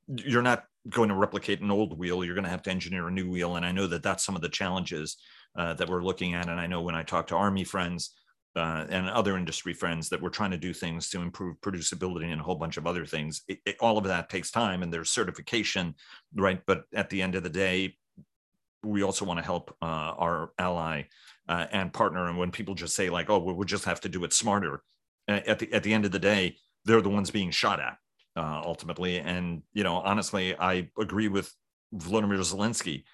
you're 0.08 0.42
not 0.42 0.64
going 0.88 1.10
to 1.10 1.14
replicate 1.14 1.60
an 1.60 1.70
old 1.70 1.98
wheel. 1.98 2.24
You're 2.24 2.34
going 2.34 2.44
to 2.44 2.50
have 2.50 2.62
to 2.62 2.70
engineer 2.70 3.08
a 3.08 3.10
new 3.10 3.30
wheel. 3.30 3.56
And 3.56 3.66
i 3.66 3.72
know 3.72 3.86
that 3.86 4.02
that's 4.02 4.24
some 4.24 4.36
of 4.36 4.42
the 4.42 4.48
challenges 4.48 5.16
uh, 5.56 5.74
that 5.74 5.88
we're 5.88 6.04
looking 6.04 6.34
at. 6.34 6.48
And 6.48 6.60
i 6.60 6.66
know 6.66 6.82
when 6.82 6.94
i 6.94 7.02
talk 7.02 7.28
to 7.28 7.36
army 7.36 7.64
friends 7.64 8.14
uh, 8.58 8.86
and 8.90 9.08
other 9.08 9.36
industry 9.36 9.72
friends 9.72 10.08
that 10.08 10.20
we're 10.20 10.28
trying 10.28 10.50
to 10.50 10.58
do 10.58 10.74
things 10.74 11.08
to 11.10 11.22
improve 11.22 11.60
producibility 11.60 12.30
and 12.32 12.40
a 12.40 12.44
whole 12.44 12.56
bunch 12.56 12.76
of 12.76 12.86
other 12.86 13.06
things. 13.06 13.42
It, 13.48 13.60
it, 13.64 13.76
all 13.80 13.96
of 13.96 14.04
that 14.04 14.28
takes 14.28 14.50
time 14.50 14.82
and 14.82 14.92
there's 14.92 15.10
certification, 15.10 15.94
right? 16.34 16.60
But 16.66 16.84
at 16.94 17.08
the 17.08 17.22
end 17.22 17.34
of 17.34 17.42
the 17.42 17.50
day, 17.50 17.96
we 18.82 19.02
also 19.02 19.24
want 19.24 19.38
to 19.38 19.44
help 19.44 19.76
uh, 19.80 20.12
our 20.18 20.52
ally 20.58 21.04
uh, 21.48 21.66
and 21.72 21.92
partner. 21.92 22.28
And 22.28 22.36
when 22.36 22.50
people 22.50 22.74
just 22.74 22.94
say 22.94 23.10
like, 23.10 23.30
"Oh, 23.30 23.38
we'll 23.38 23.64
just 23.64 23.84
have 23.84 24.00
to 24.02 24.08
do 24.08 24.24
it 24.24 24.32
smarter," 24.32 24.82
at 25.26 25.58
the 25.58 25.72
at 25.72 25.82
the 25.82 25.92
end 25.92 26.04
of 26.04 26.12
the 26.12 26.18
day, 26.18 26.56
they're 26.84 27.00
the 27.00 27.08
ones 27.08 27.30
being 27.30 27.50
shot 27.50 27.80
at 27.80 27.96
uh, 28.36 28.62
ultimately. 28.64 29.18
And 29.18 29.62
you 29.72 29.84
know, 29.84 29.96
honestly, 29.96 30.56
I 30.56 30.90
agree 30.98 31.28
with 31.28 31.52
Vladimir 31.92 32.38
Zelensky 32.38 33.04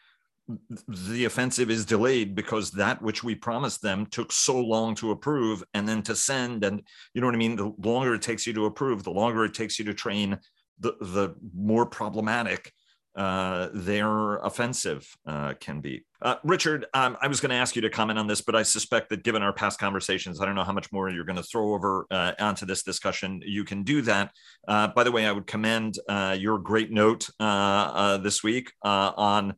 the 0.88 1.24
offensive 1.24 1.70
is 1.70 1.86
delayed 1.86 2.34
because 2.34 2.70
that 2.72 3.00
which 3.00 3.24
we 3.24 3.34
promised 3.34 3.80
them 3.80 4.06
took 4.06 4.30
so 4.30 4.58
long 4.58 4.94
to 4.96 5.10
approve 5.10 5.64
and 5.72 5.88
then 5.88 6.02
to 6.02 6.14
send. 6.14 6.64
And 6.64 6.82
you 7.14 7.20
know 7.20 7.26
what 7.26 7.34
i 7.34 7.38
mean? 7.38 7.56
The 7.56 7.72
longer 7.78 8.14
it 8.14 8.22
takes 8.22 8.46
you 8.46 8.52
to 8.54 8.66
approve 8.66 9.02
the 9.02 9.10
longer 9.10 9.44
it 9.44 9.54
takes 9.54 9.78
you 9.78 9.84
to 9.86 9.94
train 9.94 10.38
the 10.80 10.92
the 11.00 11.34
more 11.56 11.86
problematic 11.86 12.72
uh, 13.16 13.68
their 13.72 14.38
offensive 14.38 15.06
uh, 15.24 15.54
can 15.60 15.80
be. 15.80 16.04
Uh, 16.20 16.36
Richard, 16.42 16.86
um, 16.94 17.16
I 17.20 17.28
was 17.28 17.40
going 17.40 17.50
to 17.50 17.56
ask 17.56 17.76
you 17.76 17.82
to 17.82 17.90
comment 17.90 18.18
on 18.18 18.26
this, 18.26 18.40
but 18.40 18.56
I 18.56 18.64
suspect 18.64 19.10
that 19.10 19.22
given 19.22 19.40
our 19.40 19.52
past 19.52 19.78
conversations, 19.78 20.40
I 20.40 20.46
don't 20.46 20.56
know 20.56 20.64
how 20.64 20.72
much 20.72 20.90
more 20.90 21.08
you're 21.10 21.24
going 21.24 21.36
to 21.36 21.42
throw 21.42 21.74
over 21.74 22.06
uh, 22.10 22.32
onto 22.40 22.66
this 22.66 22.82
discussion. 22.82 23.40
You 23.44 23.62
can 23.64 23.84
do 23.84 24.02
that. 24.02 24.32
Uh, 24.66 24.88
by 24.88 25.04
the 25.04 25.12
way, 25.12 25.26
I 25.26 25.32
would 25.32 25.46
commend 25.46 25.98
your 26.36 26.58
great 26.58 26.90
note 26.90 27.28
this 28.22 28.42
week 28.42 28.72
on 28.82 29.54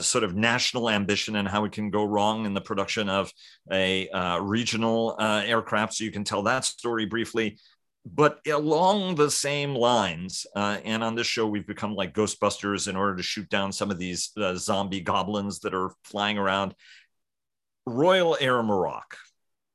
sort 0.00 0.22
of 0.22 0.36
national 0.36 0.88
ambition 0.88 1.36
and 1.36 1.48
how 1.48 1.64
it 1.64 1.72
can 1.72 1.90
go 1.90 2.04
wrong 2.04 2.46
in 2.46 2.54
the 2.54 2.60
production 2.60 3.08
of 3.08 3.32
a 3.72 4.08
regional 4.40 5.16
aircraft. 5.20 5.94
So 5.94 6.04
you 6.04 6.12
can 6.12 6.24
tell 6.24 6.42
that 6.44 6.64
story 6.64 7.06
briefly 7.06 7.58
but 8.06 8.40
along 8.46 9.16
the 9.16 9.30
same 9.30 9.74
lines, 9.74 10.46
uh, 10.56 10.78
and 10.84 11.04
on 11.04 11.14
this 11.14 11.26
show, 11.26 11.46
we've 11.46 11.66
become 11.66 11.94
like 11.94 12.14
Ghostbusters 12.14 12.88
in 12.88 12.96
order 12.96 13.16
to 13.16 13.22
shoot 13.22 13.48
down 13.48 13.72
some 13.72 13.90
of 13.90 13.98
these 13.98 14.30
uh, 14.36 14.54
zombie 14.54 15.00
goblins 15.00 15.60
that 15.60 15.74
are 15.74 15.90
flying 16.04 16.38
around. 16.38 16.74
Royal 17.86 18.36
Air 18.40 18.62
Maroc. 18.62 19.16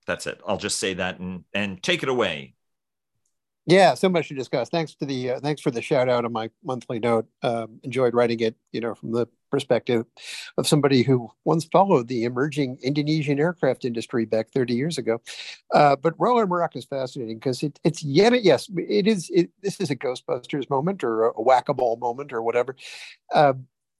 That's 0.07 0.27
it. 0.27 0.41
I'll 0.47 0.57
just 0.57 0.79
say 0.79 0.95
that 0.95 1.19
and 1.19 1.43
and 1.53 1.81
take 1.81 2.03
it 2.03 2.09
away. 2.09 2.55
Yeah, 3.67 3.95
so 3.95 4.09
much 4.09 4.27
to 4.27 4.35
discuss. 4.35 4.69
Thanks 4.69 4.93
to 4.95 5.05
the 5.05 5.31
uh, 5.31 5.39
thanks 5.39 5.61
for 5.61 5.71
the 5.71 5.81
shout 5.81 6.07
out 6.07 6.25
on 6.25 6.31
my 6.31 6.49
monthly 6.63 6.99
note. 6.99 7.27
Um, 7.41 7.79
enjoyed 7.83 8.13
writing 8.13 8.39
it, 8.39 8.55
you 8.71 8.81
know, 8.81 8.93
from 8.93 9.11
the 9.11 9.27
perspective 9.55 10.05
of 10.57 10.67
somebody 10.67 11.01
who 11.01 11.31
once 11.45 11.63
followed 11.63 12.09
the 12.09 12.25
emerging 12.25 12.77
Indonesian 12.83 13.39
aircraft 13.39 13.85
industry 13.85 14.25
back 14.25 14.51
30 14.51 14.73
years 14.73 14.97
ago. 14.97 15.21
Uh, 15.73 15.95
but 15.95 16.13
Royal 16.19 16.39
Air 16.39 16.47
Maroc 16.47 16.75
is 16.75 16.83
fascinating 16.83 17.37
because 17.37 17.63
it, 17.63 17.79
it's 17.85 18.03
yet 18.03 18.43
yes, 18.43 18.69
it 18.75 19.07
is. 19.07 19.29
It, 19.33 19.49
this 19.61 19.79
is 19.79 19.89
a 19.89 19.95
Ghostbusters 19.95 20.69
moment 20.69 21.05
or 21.05 21.27
a 21.27 21.41
whack 21.41 21.69
a 21.69 21.73
ball 21.73 21.95
moment 21.95 22.33
or 22.33 22.41
whatever. 22.41 22.75
Uh, 23.33 23.53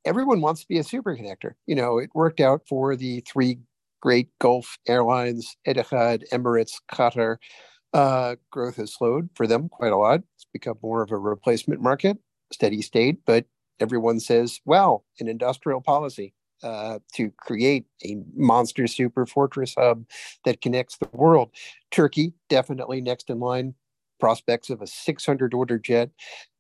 everyone 0.04 0.42
wants 0.42 0.60
to 0.62 0.68
be 0.68 0.78
a 0.78 0.84
superconnector. 0.84 1.54
You 1.68 1.76
know, 1.76 2.00
it 2.00 2.10
worked 2.14 2.42
out 2.42 2.64
for 2.68 2.98
the 2.98 3.22
three 3.22 3.60
great 4.02 4.28
Gulf 4.40 4.78
airlines: 4.90 5.56
Etihad, 5.66 6.28
Emirates, 6.34 6.82
Qatar. 6.92 7.38
Uh, 7.94 8.36
growth 8.52 8.76
has 8.76 8.94
slowed 8.94 9.30
for 9.36 9.48
them 9.48 9.70
quite 9.70 9.94
a 9.94 9.98
lot. 9.98 10.20
It's 10.36 10.48
become 10.52 10.78
more 10.84 11.02
of 11.02 11.12
a 11.12 11.18
replacement 11.18 11.80
market, 11.80 12.18
steady 12.52 12.82
state, 12.82 13.20
but 13.26 13.46
everyone 13.80 14.20
says, 14.20 14.60
well, 14.66 15.06
an 15.20 15.28
industrial 15.28 15.82
policy 15.82 16.34
uh, 16.64 17.00
to 17.14 17.32
create 17.32 17.86
a 18.04 18.18
monster 18.36 18.88
super 18.88 19.26
fortress 19.26 19.76
hub 19.78 20.06
that 20.46 20.62
connects 20.62 20.98
the 20.98 21.10
world. 21.14 21.52
Turkey, 21.92 22.34
definitely 22.50 23.02
next 23.02 23.30
in 23.30 23.40
line. 23.40 23.76
Prospects 24.18 24.70
of 24.70 24.82
a 24.82 24.88
600 24.88 25.54
order 25.54 25.78
jet, 25.78 26.10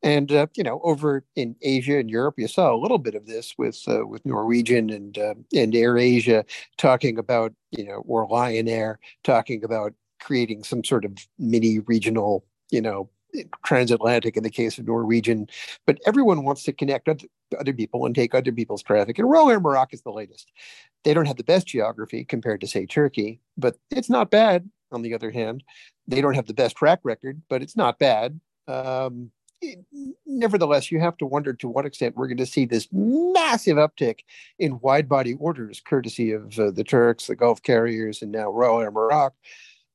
and 0.03 0.30
uh, 0.30 0.47
you 0.57 0.63
know, 0.63 0.82
over 0.84 1.24
in 1.38 1.55
Asia 1.61 1.97
and 1.97 2.09
Europe, 2.09 2.36
you 2.38 2.49
saw 2.49 2.76
a 2.76 2.76
little 2.76 2.97
bit 2.97 3.16
of 3.16 3.28
this 3.28 3.55
with 3.57 3.82
uh, 3.88 4.05
with 4.05 4.26
Norwegian 4.26 4.89
and 4.89 5.18
uh, 5.18 5.36
and 5.55 5.74
Air 5.74 5.97
Asia 5.97 6.43
talking 6.78 7.18
about 7.18 7.53
you 7.72 7.86
know, 7.86 8.03
or 8.05 8.28
Lion 8.28 8.68
Air 8.68 8.99
talking 9.24 9.63
about 9.63 9.93
creating 10.20 10.66
some 10.66 10.84
sort 10.84 11.05
of 11.05 11.13
mini 11.39 11.80
regional, 11.80 12.43
you 12.72 12.82
know, 12.82 13.09
transatlantic 13.65 14.38
in 14.38 14.43
the 14.43 14.49
case 14.49 14.77
of 14.77 14.88
Norwegian, 14.88 15.47
but 15.86 15.99
everyone 16.05 16.43
wants 16.43 16.63
to 16.63 16.73
connect 16.73 17.07
other, 17.09 17.25
other 17.59 17.73
people 17.73 18.05
and 18.05 18.15
take 18.15 18.33
other 18.33 18.51
people's 18.51 18.83
traffic. 18.83 19.19
And 19.19 19.29
Royal 19.29 19.49
Air 19.49 19.59
Maroc 19.59 19.93
is 19.93 20.01
the 20.01 20.11
latest. 20.11 20.51
They 21.03 21.13
don't 21.13 21.27
have 21.27 21.38
the 21.38 21.43
best 21.43 21.67
geography 21.67 22.23
compared 22.23 22.61
to, 22.61 22.67
say, 22.67 22.86
Turkey, 22.86 23.39
but 23.57 23.77
it's 23.91 24.09
not 24.09 24.31
bad. 24.31 24.69
On 24.91 25.01
the 25.01 25.13
other 25.13 25.31
hand, 25.31 25.63
they 26.07 26.21
don't 26.21 26.36
have 26.36 26.45
the 26.45 26.53
best 26.53 26.77
track 26.77 26.99
record, 27.03 27.41
but 27.49 27.61
it's 27.61 27.75
not 27.75 27.99
bad. 27.99 28.39
Um, 28.67 29.31
nevertheless, 30.25 30.91
you 30.91 30.99
have 30.99 31.17
to 31.17 31.25
wonder 31.25 31.53
to 31.53 31.67
what 31.67 31.86
extent 31.86 32.15
we're 32.15 32.27
going 32.27 32.38
to 32.38 32.45
see 32.45 32.65
this 32.65 32.88
massive 32.91 33.77
uptick 33.77 34.19
in 34.59 34.79
wide 34.79 35.09
body 35.09 35.33
orders, 35.33 35.81
courtesy 35.86 36.31
of 36.31 36.57
uh, 36.59 36.71
the 36.71 36.83
Turks, 36.83 37.27
the 37.27 37.36
Gulf 37.36 37.61
carriers, 37.63 38.21
and 38.21 38.31
now 38.31 38.49
Royal 38.49 38.81
Air 38.81 38.91
Maroc, 38.91 39.33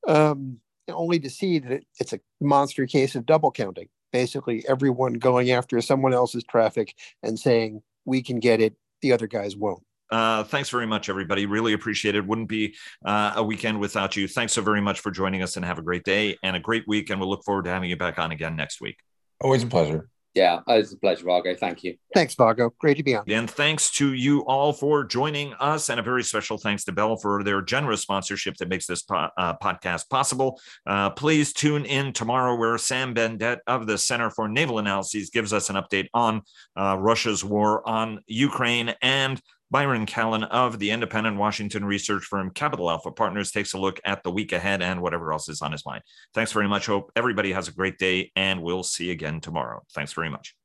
um, 0.07 0.59
only 0.93 1.19
to 1.21 1.31
see 1.31 1.59
that 1.61 1.83
it's 1.99 2.13
a 2.13 2.21
monster 2.41 2.87
case 2.87 3.15
of 3.15 3.27
double 3.27 3.51
counting. 3.51 3.89
Basically, 4.13 4.65
everyone 4.69 5.15
going 5.15 5.51
after 5.51 5.81
someone 5.81 6.13
else's 6.13 6.45
traffic 6.45 6.95
and 7.23 7.39
saying, 7.39 7.83
we 8.05 8.23
can 8.23 8.41
get 8.41 8.61
it, 8.61 8.75
the 9.03 9.13
other 9.13 9.27
guys 9.27 9.57
won't. 9.57 9.83
Uh, 10.11 10.43
thanks 10.43 10.69
very 10.71 10.87
much, 10.87 11.09
everybody. 11.09 11.47
Really 11.47 11.73
appreciate 11.73 12.17
it. 12.17 12.27
Wouldn't 12.27 12.49
be 12.49 12.75
uh, 13.05 13.35
a 13.37 13.45
weekend 13.45 13.79
without 13.79 14.17
you. 14.17 14.27
Thanks 14.27 14.53
so 14.53 14.63
very 14.63 14.81
much 14.81 15.01
for 15.01 15.13
joining 15.13 15.43
us 15.43 15.57
and 15.57 15.65
have 15.65 15.79
a 15.79 15.83
great 15.83 16.03
day 16.03 16.37
and 16.43 16.57
a 16.57 16.61
great 16.61 16.83
week. 16.89 17.11
And 17.11 17.21
we'll 17.21 17.31
look 17.31 17.45
forward 17.45 17.67
to 17.67 17.71
having 17.71 17.89
you 17.89 17.97
back 17.97 18.19
on 18.19 18.33
again 18.33 18.57
next 18.57 18.81
week. 18.81 18.97
Always 19.41 19.63
a 19.63 19.69
pleasure. 19.69 20.09
Yeah, 20.35 20.61
it's 20.69 20.93
a 20.93 20.97
pleasure, 20.97 21.25
Vago. 21.25 21.57
Thank 21.57 21.83
you. 21.83 21.97
Thanks, 22.15 22.35
Vago. 22.35 22.73
Great 22.79 22.97
to 22.99 23.03
be 23.03 23.17
on. 23.17 23.25
And 23.29 23.51
thanks 23.51 23.91
to 23.93 24.13
you 24.13 24.41
all 24.47 24.73
for 24.73 25.03
joining 25.03 25.55
us. 25.55 25.89
And 25.89 25.99
a 25.99 26.05
very 26.05 26.23
special 26.23 26.57
thanks 26.57 26.85
to 26.85 26.93
Bell 26.93 27.17
for 27.17 27.43
their 27.43 27.61
generous 27.63 28.03
sponsorship 28.03 28.57
that 28.59 28.69
makes 28.69 28.87
this 28.87 29.03
po- 29.03 29.29
uh, 29.37 29.57
podcast 29.57 30.09
possible. 30.09 30.61
Uh, 30.87 31.11
please 31.11 31.53
tune 31.53 31.85
in 31.85 32.13
tomorrow, 32.13 32.55
where 32.55 32.79
Sam 32.79 33.13
Bendett 33.13 33.59
of 33.67 33.89
the 33.89 33.99
Center 33.99 34.31
for 34.31 34.49
Naval 34.49 34.79
Analyses 34.79 35.31
gives 35.31 35.53
us 35.53 35.69
an 35.69 35.77
update 35.77 36.07
on 36.15 36.43
uh, 36.79 36.97
Russia's 36.97 37.45
war 37.45 37.87
on 37.89 38.21
Ukraine 38.27 38.95
and 39.03 39.41
Byron 39.71 40.05
Callan 40.05 40.45
of 40.45 40.79
the 40.79 40.91
independent 40.91 41.37
Washington 41.37 41.85
research 41.85 42.25
firm 42.25 42.51
Capital 42.51 42.91
Alpha 42.91 43.13
Partners 43.13 43.53
takes 43.53 43.73
a 43.73 43.79
look 43.79 44.01
at 44.05 44.23
the 44.25 44.31
week 44.31 44.53
ahead 44.53 44.83
and 44.83 45.01
whatever 45.01 45.33
else 45.33 45.49
is 45.49 45.63
on 45.63 45.73
his 45.73 45.87
mind. 45.87 46.03
Thanks 46.35 46.53
very 46.53 46.67
much. 46.67 46.87
Hope 46.87 47.13
everybody 47.15 47.53
has 47.53 47.69
a 47.69 47.73
great 47.73 47.97
day, 47.97 48.33
and 48.35 48.63
we'll 48.63 48.83
see 48.83 49.07
you 49.07 49.13
again 49.13 49.41
tomorrow. 49.41 49.83
Thanks 49.95 50.13
very 50.13 50.29
much. 50.29 50.57